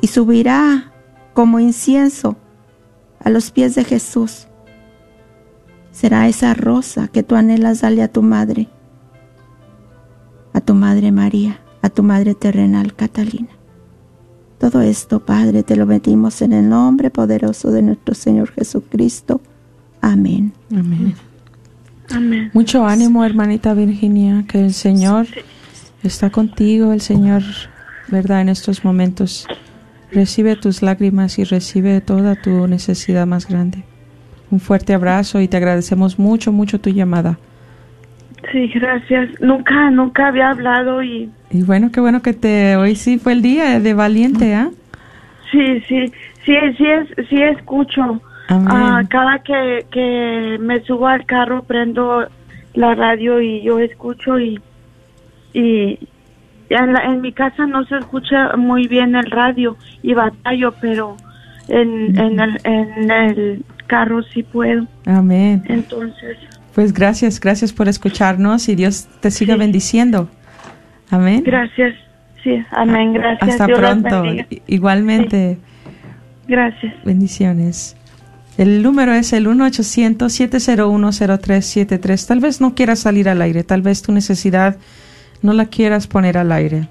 y 0.00 0.08
subirá 0.08 0.92
como 1.32 1.60
incienso 1.60 2.36
a 3.18 3.30
los 3.30 3.50
pies 3.50 3.74
de 3.74 3.84
Jesús. 3.84 4.46
Será 5.92 6.28
esa 6.28 6.54
rosa 6.54 7.08
que 7.08 7.22
tú 7.22 7.36
anhelas 7.36 7.80
darle 7.80 8.02
a 8.02 8.08
tu 8.08 8.22
madre, 8.22 8.68
a 10.52 10.60
tu 10.60 10.74
madre 10.74 11.12
María, 11.12 11.60
a 11.82 11.88
tu 11.88 12.02
madre 12.02 12.34
terrenal 12.34 12.94
Catalina. 12.94 13.48
Todo 14.58 14.80
esto, 14.80 15.20
Padre, 15.20 15.62
te 15.62 15.76
lo 15.76 15.86
pedimos 15.86 16.40
en 16.40 16.52
el 16.52 16.68
nombre 16.68 17.10
poderoso 17.10 17.70
de 17.70 17.82
nuestro 17.82 18.14
Señor 18.14 18.50
Jesucristo. 18.52 19.40
Amén. 20.00 20.52
Amén. 20.70 21.14
Amén. 22.10 22.50
Mucho 22.54 22.86
ánimo, 22.86 23.24
hermanita 23.24 23.74
Virginia, 23.74 24.44
que 24.48 24.60
el 24.60 24.72
Señor 24.72 25.26
está 26.02 26.30
contigo, 26.30 26.92
el 26.92 27.00
Señor, 27.00 27.42
¿verdad? 28.08 28.42
En 28.42 28.48
estos 28.48 28.84
momentos 28.84 29.46
recibe 30.14 30.56
tus 30.56 30.82
lágrimas 30.82 31.38
y 31.38 31.44
recibe 31.44 32.00
toda 32.00 32.36
tu 32.36 32.66
necesidad 32.66 33.26
más 33.26 33.48
grande. 33.48 33.84
Un 34.50 34.60
fuerte 34.60 34.94
abrazo 34.94 35.40
y 35.40 35.48
te 35.48 35.56
agradecemos 35.56 36.18
mucho, 36.18 36.52
mucho 36.52 36.80
tu 36.80 36.90
llamada. 36.90 37.38
Sí, 38.52 38.68
gracias. 38.68 39.40
Nunca, 39.40 39.90
nunca 39.90 40.28
había 40.28 40.50
hablado 40.50 41.02
y 41.02 41.30
Y 41.50 41.62
bueno, 41.62 41.90
qué 41.90 42.00
bueno 42.00 42.22
que 42.22 42.34
te 42.34 42.76
hoy 42.76 42.94
sí 42.94 43.18
fue 43.18 43.32
el 43.32 43.42
día 43.42 43.80
de 43.80 43.94
valiente, 43.94 44.54
¿ah? 44.54 44.70
sí, 45.50 45.80
sí, 45.88 46.12
sí, 46.44 46.54
sí, 46.76 46.86
es, 46.86 47.28
sí 47.28 47.42
escucho. 47.42 48.20
Amén. 48.48 48.68
Ah, 48.70 49.02
cada 49.08 49.38
que, 49.38 49.86
que 49.90 50.58
me 50.60 50.80
subo 50.84 51.08
al 51.08 51.24
carro 51.24 51.62
prendo 51.62 52.26
la 52.74 52.94
radio 52.94 53.40
y 53.40 53.62
yo 53.62 53.78
escucho 53.78 54.38
y 54.38 54.60
y 55.54 55.98
en, 56.68 56.92
la- 56.92 57.04
en 57.04 57.20
mi 57.20 57.32
casa 57.32 57.66
no 57.66 57.84
se 57.86 57.96
escucha 57.98 58.56
muy 58.56 58.86
bien 58.88 59.14
el 59.16 59.30
radio 59.30 59.76
y 60.02 60.14
batallo, 60.14 60.74
pero 60.80 61.16
en, 61.68 62.18
en, 62.18 62.40
el, 62.40 62.60
en 62.64 63.10
el 63.10 63.64
carro 63.86 64.22
sí 64.22 64.42
puedo. 64.42 64.86
Amén. 65.06 65.62
Entonces, 65.68 66.36
Pues 66.74 66.92
gracias, 66.92 67.40
gracias 67.40 67.72
por 67.72 67.88
escucharnos 67.88 68.68
y 68.68 68.74
Dios 68.74 69.08
te 69.20 69.30
siga 69.30 69.56
bendiciendo. 69.56 70.28
Amén. 71.10 71.42
gracias. 71.44 71.94
Sí, 72.42 72.62
amén, 72.72 73.14
gracias. 73.14 73.50
Hasta 73.50 73.66
Dios 73.66 73.78
pronto. 73.78 74.22
Igualmente, 74.66 75.58
Gracias. 76.46 76.92
bendiciones. 77.04 77.96
El 78.58 78.82
número 78.82 79.14
es 79.14 79.32
el 79.32 79.46
1-800-701-0373. 79.48 82.26
Tal 82.26 82.40
vez 82.40 82.60
no 82.60 82.74
quieras 82.74 83.00
salir 83.00 83.28
al 83.28 83.42
aire, 83.42 83.64
tal 83.64 83.82
vez 83.82 84.02
tu 84.02 84.12
necesidad 84.12 84.76
no 85.44 85.52
la 85.52 85.66
quieras 85.66 86.06
poner 86.06 86.38
al 86.38 86.50
aire. 86.52 86.88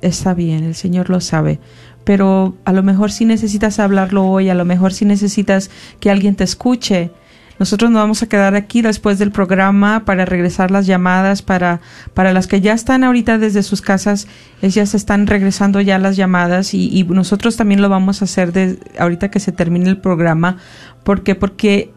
Está 0.00 0.34
bien, 0.34 0.64
el 0.64 0.74
Señor 0.74 1.08
lo 1.08 1.20
sabe. 1.20 1.60
Pero 2.04 2.56
a 2.64 2.72
lo 2.72 2.82
mejor 2.82 3.12
si 3.12 3.24
necesitas 3.24 3.78
hablarlo 3.78 4.26
hoy, 4.26 4.50
a 4.50 4.54
lo 4.54 4.64
mejor 4.64 4.92
si 4.92 5.04
necesitas 5.04 5.70
que 6.00 6.10
alguien 6.10 6.34
te 6.34 6.42
escuche. 6.42 7.12
Nosotros 7.60 7.92
nos 7.92 8.02
vamos 8.02 8.20
a 8.24 8.28
quedar 8.28 8.56
aquí 8.56 8.82
después 8.82 9.20
del 9.20 9.30
programa 9.30 10.04
para 10.04 10.24
regresar 10.24 10.72
las 10.72 10.86
llamadas 10.86 11.42
para, 11.42 11.80
para 12.12 12.32
las 12.32 12.48
que 12.48 12.60
ya 12.60 12.72
están 12.72 13.04
ahorita 13.04 13.38
desde 13.38 13.62
sus 13.62 13.82
casas, 13.82 14.26
ellas 14.62 14.94
están 14.94 15.28
regresando 15.28 15.80
ya 15.80 15.98
las 16.00 16.16
llamadas 16.16 16.74
y, 16.74 16.88
y 16.88 17.04
nosotros 17.04 17.56
también 17.56 17.80
lo 17.80 17.88
vamos 17.88 18.20
a 18.20 18.24
hacer 18.24 18.52
de, 18.52 18.80
ahorita 18.98 19.30
que 19.30 19.38
se 19.38 19.52
termine 19.52 19.88
el 19.88 19.98
programa. 19.98 20.56
¿Por 21.04 21.22
qué? 21.22 21.36
Porque 21.36 21.92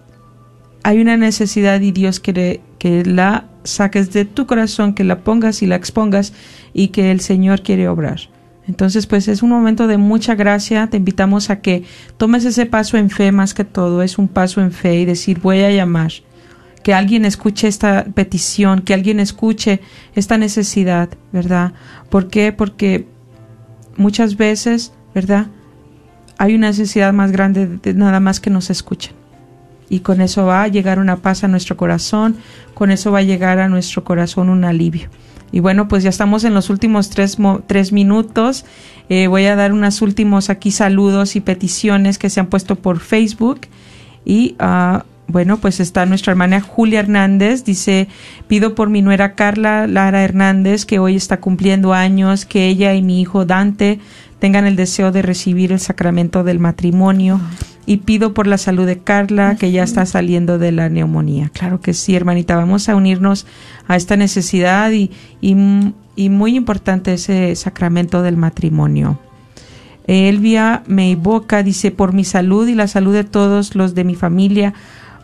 hay 0.86 1.02
una 1.02 1.18
necesidad 1.18 1.82
y 1.82 1.92
Dios 1.92 2.20
quiere 2.20 2.62
que 2.78 3.04
la 3.04 3.46
saques 3.64 4.14
de 4.14 4.24
tu 4.24 4.46
corazón, 4.46 4.94
que 4.94 5.04
la 5.04 5.24
pongas 5.24 5.64
y 5.64 5.66
la 5.66 5.76
expongas 5.76 6.32
y 6.74 6.90
que 6.90 7.10
el 7.10 7.22
Señor 7.22 7.64
quiere 7.64 7.88
obrar. 7.88 8.20
Entonces, 8.68 9.08
pues 9.08 9.28
es 9.28 9.42
un 9.42 9.50
momento 9.50 9.88
de 9.88 9.98
mucha 9.98 10.36
gracia. 10.36 10.86
Te 10.86 10.98
invitamos 10.98 11.50
a 11.50 11.60
que 11.60 11.86
tomes 12.18 12.46
ese 12.46 12.68
paso 12.68 12.98
en 12.98 13.10
fe 13.10 13.32
más 13.32 13.56
que 13.56 13.66
todo. 13.66 14.04
Es 14.04 14.20
un 14.20 14.28
paso 14.28 14.62
en 14.62 14.72
fe 14.72 15.00
y 15.00 15.06
decir, 15.06 15.40
voy 15.40 15.62
a 15.62 15.72
llamar. 15.72 16.12
Que 16.84 16.94
alguien 16.94 17.26
escuche 17.26 17.68
esta 17.68 18.06
petición, 18.06 18.84
que 18.84 18.94
alguien 18.94 19.20
escuche 19.20 19.82
esta 20.14 20.38
necesidad, 20.38 21.10
¿verdad? 21.32 21.74
¿Por 22.12 22.28
qué? 22.28 22.52
Porque 22.52 23.08
muchas 23.98 24.38
veces, 24.38 24.94
¿verdad? 25.16 25.48
Hay 26.38 26.54
una 26.54 26.68
necesidad 26.68 27.12
más 27.12 27.32
grande 27.32 27.66
de 27.66 27.96
nada 27.96 28.20
más 28.20 28.40
que 28.40 28.52
nos 28.52 28.70
escuchen 28.70 29.25
y 29.90 30.00
con 30.00 30.22
eso 30.22 30.46
va 30.46 30.64
a 30.64 30.68
llegar 30.68 31.00
una 31.00 31.18
paz 31.18 31.44
a 31.44 31.48
nuestro 31.48 31.78
corazón, 31.78 32.38
con 32.74 32.92
eso 32.92 33.12
va 33.12 33.20
a 33.20 33.24
llegar 33.24 33.60
a 33.60 33.70
nuestro 33.70 34.04
corazón 34.04 34.50
un 34.50 34.64
alivio. 34.64 35.10
Y 35.52 35.60
bueno, 35.60 35.88
pues 35.88 36.04
ya 36.04 36.10
estamos 36.10 36.44
en 36.44 36.54
los 36.54 36.70
últimos 36.70 37.10
tres, 37.10 37.38
tres 37.68 37.92
minutos. 37.92 38.66
Eh, 39.10 39.28
voy 39.28 39.46
a 39.46 39.56
dar 39.56 39.72
unos 39.72 40.02
últimos 40.02 40.50
aquí 40.50 40.72
saludos 40.72 41.36
y 41.36 41.40
peticiones 41.40 42.18
que 42.18 42.30
se 42.30 42.40
han 42.40 42.48
puesto 42.48 42.76
por 42.76 43.00
Facebook. 43.00 43.62
Y 44.26 44.56
ah, 44.60 45.06
bueno, 45.28 45.58
pues 45.58 45.80
está 45.80 46.06
nuestra 46.06 46.32
hermana 46.32 46.60
Julia 46.60 47.00
Hernández. 47.00 47.64
Dice, 47.64 48.08
pido 48.48 48.76
por 48.76 48.90
mi 48.90 49.02
nuera 49.02 49.36
Carla 49.36 49.88
Lara 49.88 50.24
Hernández, 50.24 50.86
que 50.86 51.00
hoy 51.00 51.16
está 51.16 51.40
cumpliendo 51.40 51.94
años, 51.94 52.46
que 52.46 52.68
ella 52.68 52.94
y 52.94 53.02
mi 53.02 53.22
hijo 53.22 53.46
Dante 53.46 54.00
tengan 54.40 54.66
el 54.66 54.76
deseo 54.76 55.12
de 55.12 55.22
recibir 55.22 55.72
el 55.72 55.80
sacramento 55.80 56.44
del 56.44 56.60
matrimonio. 56.60 57.40
Y 57.86 57.98
pido 57.98 58.34
por 58.34 58.48
la 58.48 58.58
salud 58.58 58.86
de 58.86 59.00
Carla, 59.00 59.56
que 59.56 59.72
ya 59.72 59.84
está 59.84 60.06
saliendo 60.06 60.58
de 60.58 60.72
la 60.72 60.90
neumonía. 60.90 61.50
Claro 61.54 61.82
que 61.82 61.94
sí, 61.94 62.16
hermanita, 62.16 62.56
vamos 62.56 62.90
a 62.90 62.96
unirnos 62.96 63.46
a 63.88 63.96
esta 63.96 64.16
necesidad 64.16 64.92
y, 64.92 65.12
y, 65.40 65.56
y 66.16 66.30
muy 66.30 66.56
importante 66.56 67.14
ese 67.14 67.56
sacramento 67.56 68.24
del 68.24 68.38
matrimonio. 68.38 69.20
Elvia 70.08 70.84
Meiboca 70.88 71.64
dice, 71.64 71.92
por 71.92 72.14
mi 72.14 72.24
salud 72.24 72.68
y 72.68 72.76
la 72.76 72.88
salud 72.88 73.14
de 73.14 73.24
todos 73.24 73.76
los 73.76 73.96
de 73.96 74.04
mi 74.04 74.16
familia, 74.16 74.74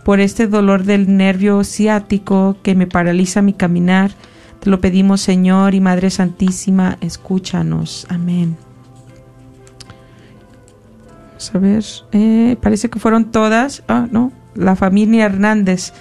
por 0.04 0.20
este 0.20 0.48
dolor 0.48 0.84
del 0.84 1.16
nervio 1.16 1.64
ciático 1.64 2.58
que 2.64 2.76
me 2.76 2.88
paraliza 2.88 3.42
mi 3.42 3.54
caminar, 3.54 4.12
te 4.60 4.70
lo 4.70 4.82
pedimos 4.82 5.22
Señor 5.22 5.76
y 5.76 5.82
Madre 5.82 6.10
Santísima, 6.10 6.98
escúchanos. 7.02 8.06
Amén. 8.10 8.71
Vamos 11.42 11.56
a 11.56 11.58
ver, 11.58 11.84
eh, 12.12 12.56
parece 12.62 12.88
que 12.92 13.00
fueron 13.00 13.32
todas, 13.32 13.82
ah, 13.88 14.08
no, 14.12 14.32
la 14.54 14.76
familia 14.76 15.26
Hernández. 15.26 15.92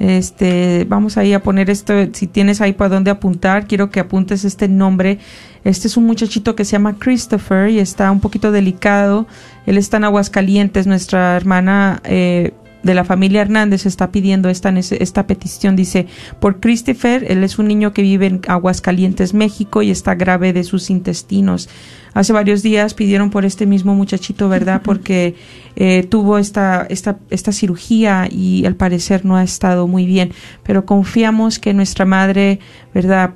Este, 0.00 0.86
vamos 0.88 1.16
ahí 1.16 1.32
a 1.34 1.40
poner 1.40 1.70
esto, 1.70 1.92
si 2.12 2.26
tienes 2.26 2.60
ahí 2.60 2.72
para 2.72 2.96
dónde 2.96 3.12
apuntar, 3.12 3.68
quiero 3.68 3.90
que 3.90 4.00
apuntes 4.00 4.44
este 4.44 4.66
nombre. 4.66 5.20
Este 5.62 5.86
es 5.86 5.96
un 5.96 6.04
muchachito 6.04 6.56
que 6.56 6.64
se 6.64 6.72
llama 6.72 6.96
Christopher 6.98 7.70
y 7.70 7.78
está 7.78 8.10
un 8.10 8.18
poquito 8.18 8.50
delicado. 8.50 9.28
Él 9.66 9.78
está 9.78 9.98
en 9.98 10.04
Aguascalientes, 10.04 10.88
nuestra 10.88 11.36
hermana 11.36 12.00
eh, 12.02 12.54
de 12.82 12.94
la 12.94 13.04
familia 13.04 13.42
Hernández 13.42 13.86
está 13.86 14.10
pidiendo 14.10 14.48
esta, 14.48 14.70
esta 14.70 15.26
petición. 15.26 15.76
Dice, 15.76 16.06
por 16.40 16.60
Christopher, 16.60 17.24
él 17.28 17.42
es 17.44 17.58
un 17.58 17.68
niño 17.68 17.92
que 17.92 18.02
vive 18.02 18.26
en 18.26 18.40
Aguascalientes, 18.46 19.34
México 19.34 19.82
y 19.82 19.90
está 19.90 20.14
grave 20.14 20.52
de 20.52 20.64
sus 20.64 20.90
intestinos. 20.90 21.68
Hace 22.14 22.32
varios 22.32 22.62
días 22.62 22.94
pidieron 22.94 23.30
por 23.30 23.44
este 23.44 23.66
mismo 23.66 23.94
muchachito, 23.94 24.48
¿verdad? 24.48 24.82
Porque 24.82 25.34
eh, 25.76 26.06
tuvo 26.08 26.38
esta, 26.38 26.86
esta, 26.88 27.18
esta 27.30 27.52
cirugía 27.52 28.28
y 28.30 28.64
al 28.64 28.76
parecer 28.76 29.24
no 29.24 29.36
ha 29.36 29.42
estado 29.42 29.86
muy 29.86 30.06
bien. 30.06 30.32
Pero 30.62 30.84
confiamos 30.84 31.58
que 31.58 31.74
nuestra 31.74 32.04
madre, 32.04 32.60
¿verdad? 32.94 33.34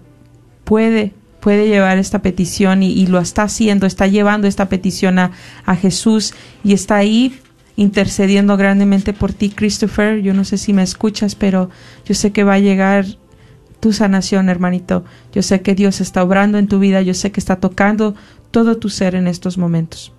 Puede, 0.65 1.13
puede 1.41 1.69
llevar 1.69 1.99
esta 1.99 2.23
petición 2.23 2.83
y, 2.83 2.93
y 2.93 3.07
lo 3.07 3.19
está 3.19 3.43
haciendo, 3.43 3.87
está 3.87 4.07
llevando 4.07 4.47
esta 4.47 4.69
petición 4.69 5.19
a, 5.19 5.33
a 5.67 5.77
Jesús 5.77 6.35
y 6.65 6.73
está 6.73 6.97
ahí 6.97 7.35
intercediendo 7.77 8.57
grandemente 8.57 9.13
por 9.13 9.33
ti, 9.33 9.51
Christopher. 9.51 10.21
Yo 10.23 10.35
no 10.35 10.45
sé 10.45 10.59
si 10.59 10.73
me 10.73 10.83
escuchas, 10.83 11.35
pero 11.35 11.71
yo 12.05 12.15
sé 12.15 12.33
que 12.33 12.45
va 12.45 12.55
a 12.55 12.59
llegar 12.59 13.07
tu 13.81 13.93
sanación, 13.93 14.49
hermanito. 14.49 15.05
Yo 15.33 15.43
sé 15.43 15.61
que 15.61 15.75
Dios 15.75 16.01
está 16.01 16.23
obrando 16.23 16.59
en 16.59 16.69
tu 16.69 16.79
vida, 16.79 17.03
yo 17.03 17.15
sé 17.15 17.33
que 17.33 17.41
está 17.41 17.57
tocando 17.57 18.15
todo 18.51 18.77
tu 18.77 18.89
ser 18.89 19.15
en 19.15 19.27
estos 19.27 19.59
momentos, 19.59 20.13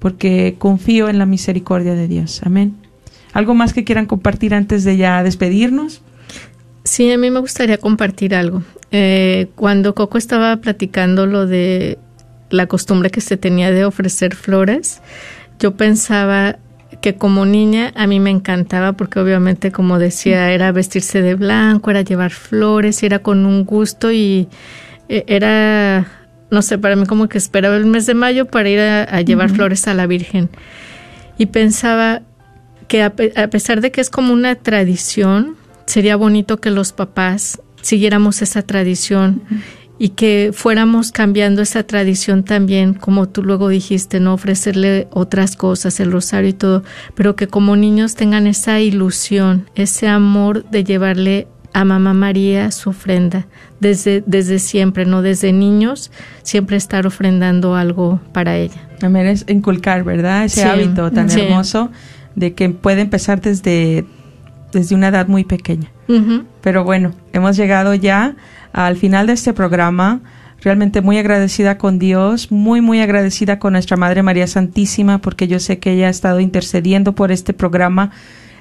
porque 0.00 0.56
confío 0.58 1.08
en 1.08 1.18
la 1.18 1.26
misericordia 1.26 1.94
de 1.94 2.08
Dios. 2.08 2.40
Amén. 2.42 2.74
¿Algo 3.32 3.54
más 3.54 3.72
que 3.72 3.84
quieran 3.84 4.06
compartir 4.06 4.54
antes 4.54 4.82
de 4.84 4.96
ya 4.96 5.22
despedirnos? 5.22 6.02
Sí, 6.84 7.10
a 7.12 7.18
mí 7.18 7.30
me 7.30 7.40
gustaría 7.40 7.78
compartir 7.78 8.34
algo. 8.34 8.62
Eh, 8.90 9.48
cuando 9.54 9.94
Coco 9.94 10.18
estaba 10.18 10.56
platicando 10.58 11.26
lo 11.26 11.46
de 11.46 11.98
la 12.50 12.66
costumbre 12.66 13.10
que 13.10 13.20
se 13.20 13.36
tenía 13.36 13.70
de 13.70 13.84
ofrecer 13.84 14.34
flores, 14.34 15.00
yo 15.58 15.76
pensaba 15.76 16.58
que 17.00 17.16
como 17.16 17.44
niña 17.44 17.92
a 17.96 18.06
mí 18.06 18.20
me 18.20 18.30
encantaba 18.30 18.92
porque 18.92 19.20
obviamente 19.20 19.72
como 19.72 19.98
decía 19.98 20.52
era 20.52 20.72
vestirse 20.72 21.22
de 21.22 21.34
blanco, 21.34 21.90
era 21.90 22.02
llevar 22.02 22.30
flores, 22.30 23.02
era 23.02 23.18
con 23.18 23.46
un 23.46 23.64
gusto 23.64 24.12
y 24.12 24.48
eh, 25.08 25.24
era, 25.26 26.06
no 26.50 26.62
sé, 26.62 26.78
para 26.78 26.96
mí 26.96 27.06
como 27.06 27.28
que 27.28 27.38
esperaba 27.38 27.76
el 27.76 27.86
mes 27.86 28.06
de 28.06 28.14
mayo 28.14 28.46
para 28.46 28.68
ir 28.68 28.80
a, 28.80 29.02
a 29.02 29.20
llevar 29.20 29.50
flores 29.50 29.86
a 29.88 29.94
la 29.94 30.06
Virgen. 30.06 30.48
y 31.36 31.46
pensaba 31.46 32.22
que 32.88 33.02
a, 33.02 33.10
pesar 33.10 33.80
de 33.80 33.90
que 33.90 34.00
es 34.00 34.10
como 34.10 34.32
una 34.32 34.54
tradición, 34.54 35.56
sería 35.86 36.16
bonito 36.16 36.58
que 36.58 36.70
los 36.70 36.92
papás 36.92 37.60
siguiéramos 37.82 38.42
esa 38.42 38.62
tradición 38.62 39.42
y 39.98 40.10
que 40.10 40.50
fuéramos 40.52 41.12
cambiando 41.12 41.62
esa 41.62 41.84
tradición 41.84 42.44
también, 42.44 42.94
como 42.94 43.28
tú 43.28 43.42
luego 43.42 43.68
dijiste, 43.68 44.20
no 44.20 44.34
ofrecerle 44.34 45.06
otras 45.10 45.56
cosas, 45.56 46.00
el 46.00 46.10
rosario 46.10 46.50
y 46.50 46.54
todo, 46.54 46.82
pero 47.14 47.36
que 47.36 47.46
como 47.46 47.76
niños 47.76 48.14
tengan 48.14 48.46
esa 48.46 48.80
ilusión, 48.80 49.68
ese 49.74 50.08
amor 50.08 50.68
de 50.70 50.84
llevarle 50.84 51.48
a 51.72 51.84
Mamá 51.84 52.14
María 52.14 52.70
su 52.70 52.90
ofrenda 52.90 53.46
desde, 53.80 54.22
desde 54.26 54.58
siempre, 54.60 55.06
no 55.06 55.22
desde 55.22 55.52
niños, 55.52 56.10
siempre 56.42 56.76
estar 56.76 57.06
ofrendando 57.06 57.74
algo 57.74 58.20
para 58.32 58.56
ella. 58.56 58.88
También 58.98 59.26
es 59.26 59.44
inculcar, 59.48 60.04
¿verdad? 60.04 60.44
Ese 60.44 60.64
hábito 60.64 61.10
tan 61.10 61.30
hermoso 61.30 61.90
de 62.36 62.54
que 62.54 62.70
puede 62.70 63.00
empezar 63.00 63.40
desde, 63.40 64.04
desde 64.72 64.94
una 64.94 65.08
edad 65.08 65.26
muy 65.28 65.44
pequeña. 65.44 65.90
Pero 66.60 66.84
bueno, 66.84 67.12
hemos 67.32 67.56
llegado 67.56 67.94
ya 67.94 68.36
al 68.74 68.96
final 68.96 69.26
de 69.28 69.32
este 69.32 69.54
programa. 69.54 70.20
Realmente 70.60 71.00
muy 71.00 71.18
agradecida 71.18 71.78
con 71.78 71.98
Dios, 71.98 72.50
muy, 72.50 72.80
muy 72.80 73.00
agradecida 73.00 73.58
con 73.58 73.74
nuestra 73.74 73.96
Madre 73.96 74.22
María 74.22 74.46
Santísima, 74.46 75.18
porque 75.18 75.46
yo 75.46 75.60
sé 75.60 75.78
que 75.78 75.92
ella 75.92 76.08
ha 76.08 76.10
estado 76.10 76.40
intercediendo 76.40 77.14
por 77.14 77.32
este 77.32 77.52
programa 77.52 78.10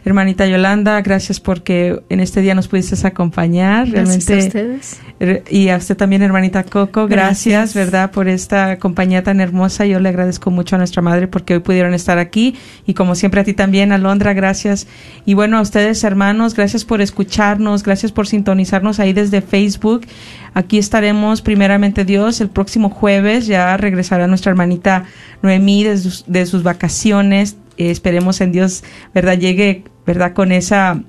Hermanita 0.06 0.46
Yolanda, 0.46 1.02
gracias 1.02 1.40
porque 1.40 2.02
en 2.10 2.20
este 2.20 2.42
día 2.42 2.56
nos 2.56 2.68
pudiste 2.68 2.96
acompañar. 3.08 3.90
Gracias 3.90 4.26
Realmente, 4.28 4.34
a 4.34 4.76
ustedes. 4.76 5.02
Y 5.50 5.70
a 5.70 5.78
usted 5.78 5.96
también, 5.96 6.22
hermanita 6.22 6.64
Coco, 6.64 7.08
gracias, 7.08 7.74
¿verdad? 7.74 8.12
Por 8.12 8.28
esta 8.28 8.78
compañía 8.80 9.24
tan 9.24 9.40
hermosa. 9.40 9.86
Yo 9.86 10.02
le 10.02 10.10
agradezco 10.10 10.52
mucho 10.52 10.76
a 10.76 10.80
nuestra 10.80 11.02
madre 11.02 11.28
porque 11.28 11.54
hoy 11.54 11.60
pudieron 11.62 11.94
estar 11.94 12.18
aquí. 12.18 12.56
Y 12.86 12.94
como 12.96 13.16
siempre 13.16 13.40
a 13.40 13.44
ti 13.46 13.54
también, 13.54 13.94
Alondra, 13.94 14.34
gracias. 14.34 14.88
Y 15.26 15.36
bueno, 15.36 15.58
a 15.58 15.62
ustedes, 15.62 16.04
hermanos, 16.04 16.54
gracias 16.54 16.84
por 16.84 17.00
escucharnos, 17.00 17.84
gracias 17.84 18.12
por 18.12 18.28
sintonizarnos 18.28 19.00
ahí 19.00 19.14
desde 19.14 19.42
Facebook. 19.42 20.06
Aquí 20.54 20.78
estaremos, 20.78 21.42
primeramente 21.42 22.04
Dios, 22.04 22.42
el 22.42 22.50
próximo 22.50 22.90
jueves. 22.90 23.48
Ya 23.48 23.78
regresará 23.78 24.28
nuestra 24.28 24.52
hermanita 24.52 25.06
Noemí 25.42 25.86
de 25.86 25.98
sus, 25.98 26.26
de 26.28 26.46
sus 26.46 26.64
vacaciones. 26.64 27.56
Esperemos 27.78 28.42
en 28.42 28.52
Dios, 28.52 28.84
¿verdad? 29.14 29.38
Llegue 29.38 29.84
¿verdad? 30.06 30.34
Con 30.34 30.52
esa 30.52 31.02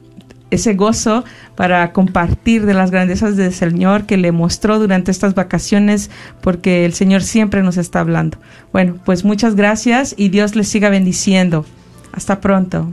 ese 0.51 0.75
gozo 0.75 1.25
para 1.57 1.93
compartir 1.93 2.65
de 2.65 2.75
las 2.75 2.93
grandezas 2.93 3.37
del 3.37 3.53
Señor 3.53 4.07
que 4.07 4.17
le 4.17 4.31
mostró 4.31 4.79
durante 4.79 5.11
estas 5.11 5.35
vacaciones, 5.35 6.11
porque 6.43 6.85
el 6.85 6.95
Señor 6.95 7.23
siempre 7.23 7.62
nos 7.62 7.77
está 7.77 7.99
hablando. 8.01 8.39
Bueno, 8.73 8.97
pues 9.05 9.25
muchas 9.25 9.57
gracias 9.57 10.15
y 10.17 10.29
Dios 10.29 10.55
les 10.55 10.69
siga 10.69 10.91
bendiciendo. 10.91 11.67
Hasta 12.12 12.41
pronto. 12.41 12.93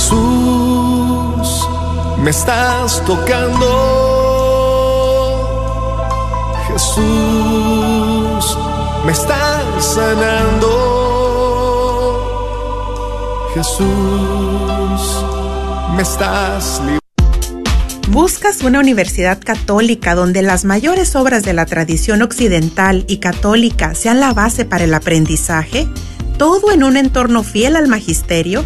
Jesús, 0.00 1.68
me 2.22 2.30
estás 2.30 3.04
tocando 3.04 3.66
Jesús, 6.68 8.56
me 9.04 9.12
estás 9.12 9.84
sanando. 9.84 10.70
Jesús, 13.54 15.24
me 15.94 16.02
estás 16.02 16.80
¿Buscas 18.08 18.62
una 18.62 18.80
universidad 18.80 19.38
católica 19.38 20.14
donde 20.14 20.40
las 20.40 20.64
mayores 20.64 21.14
obras 21.14 21.42
de 21.42 21.52
la 21.52 21.66
tradición 21.66 22.22
occidental 22.22 23.04
y 23.06 23.18
católica 23.18 23.94
sean 23.94 24.18
la 24.18 24.32
base 24.32 24.64
para 24.64 24.84
el 24.84 24.94
aprendizaje? 24.94 25.86
¿Todo 26.38 26.72
en 26.72 26.84
un 26.84 26.96
entorno 26.96 27.42
fiel 27.42 27.76
al 27.76 27.86
magisterio? 27.86 28.64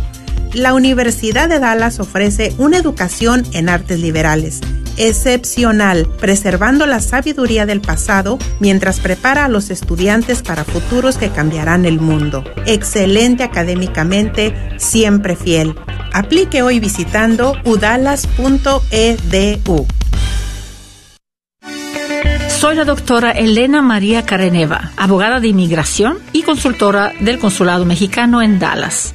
La 0.54 0.72
Universidad 0.72 1.48
de 1.48 1.58
Dallas 1.58 2.00
ofrece 2.00 2.54
una 2.58 2.78
educación 2.78 3.44
en 3.52 3.68
artes 3.68 4.00
liberales 4.00 4.60
excepcional, 4.96 6.06
preservando 6.20 6.86
la 6.86 7.00
sabiduría 7.00 7.66
del 7.66 7.80
pasado 7.80 8.38
mientras 8.60 9.00
prepara 9.00 9.44
a 9.44 9.48
los 9.48 9.70
estudiantes 9.70 10.42
para 10.42 10.64
futuros 10.64 11.18
que 11.18 11.30
cambiarán 11.30 11.84
el 11.84 12.00
mundo. 12.00 12.44
Excelente 12.66 13.42
académicamente, 13.42 14.54
siempre 14.78 15.36
fiel. 15.36 15.74
Aplique 16.12 16.62
hoy 16.62 16.78
visitando 16.78 17.56
udalas.edu. 17.64 18.26
Soy 22.48 22.76
la 22.76 22.84
doctora 22.84 23.32
Elena 23.32 23.82
María 23.82 24.24
Careneva, 24.24 24.92
abogada 24.96 25.40
de 25.40 25.48
inmigración 25.48 26.18
y 26.32 26.42
consultora 26.42 27.12
del 27.20 27.38
Consulado 27.38 27.84
Mexicano 27.84 28.40
en 28.40 28.58
Dallas. 28.58 29.14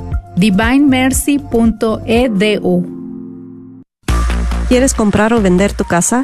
divinemercy.edu. 0.35 2.85
¿Quieres 4.67 4.93
comprar 4.93 5.33
o 5.33 5.41
vender 5.41 5.73
tu 5.73 5.83
casa? 5.83 6.23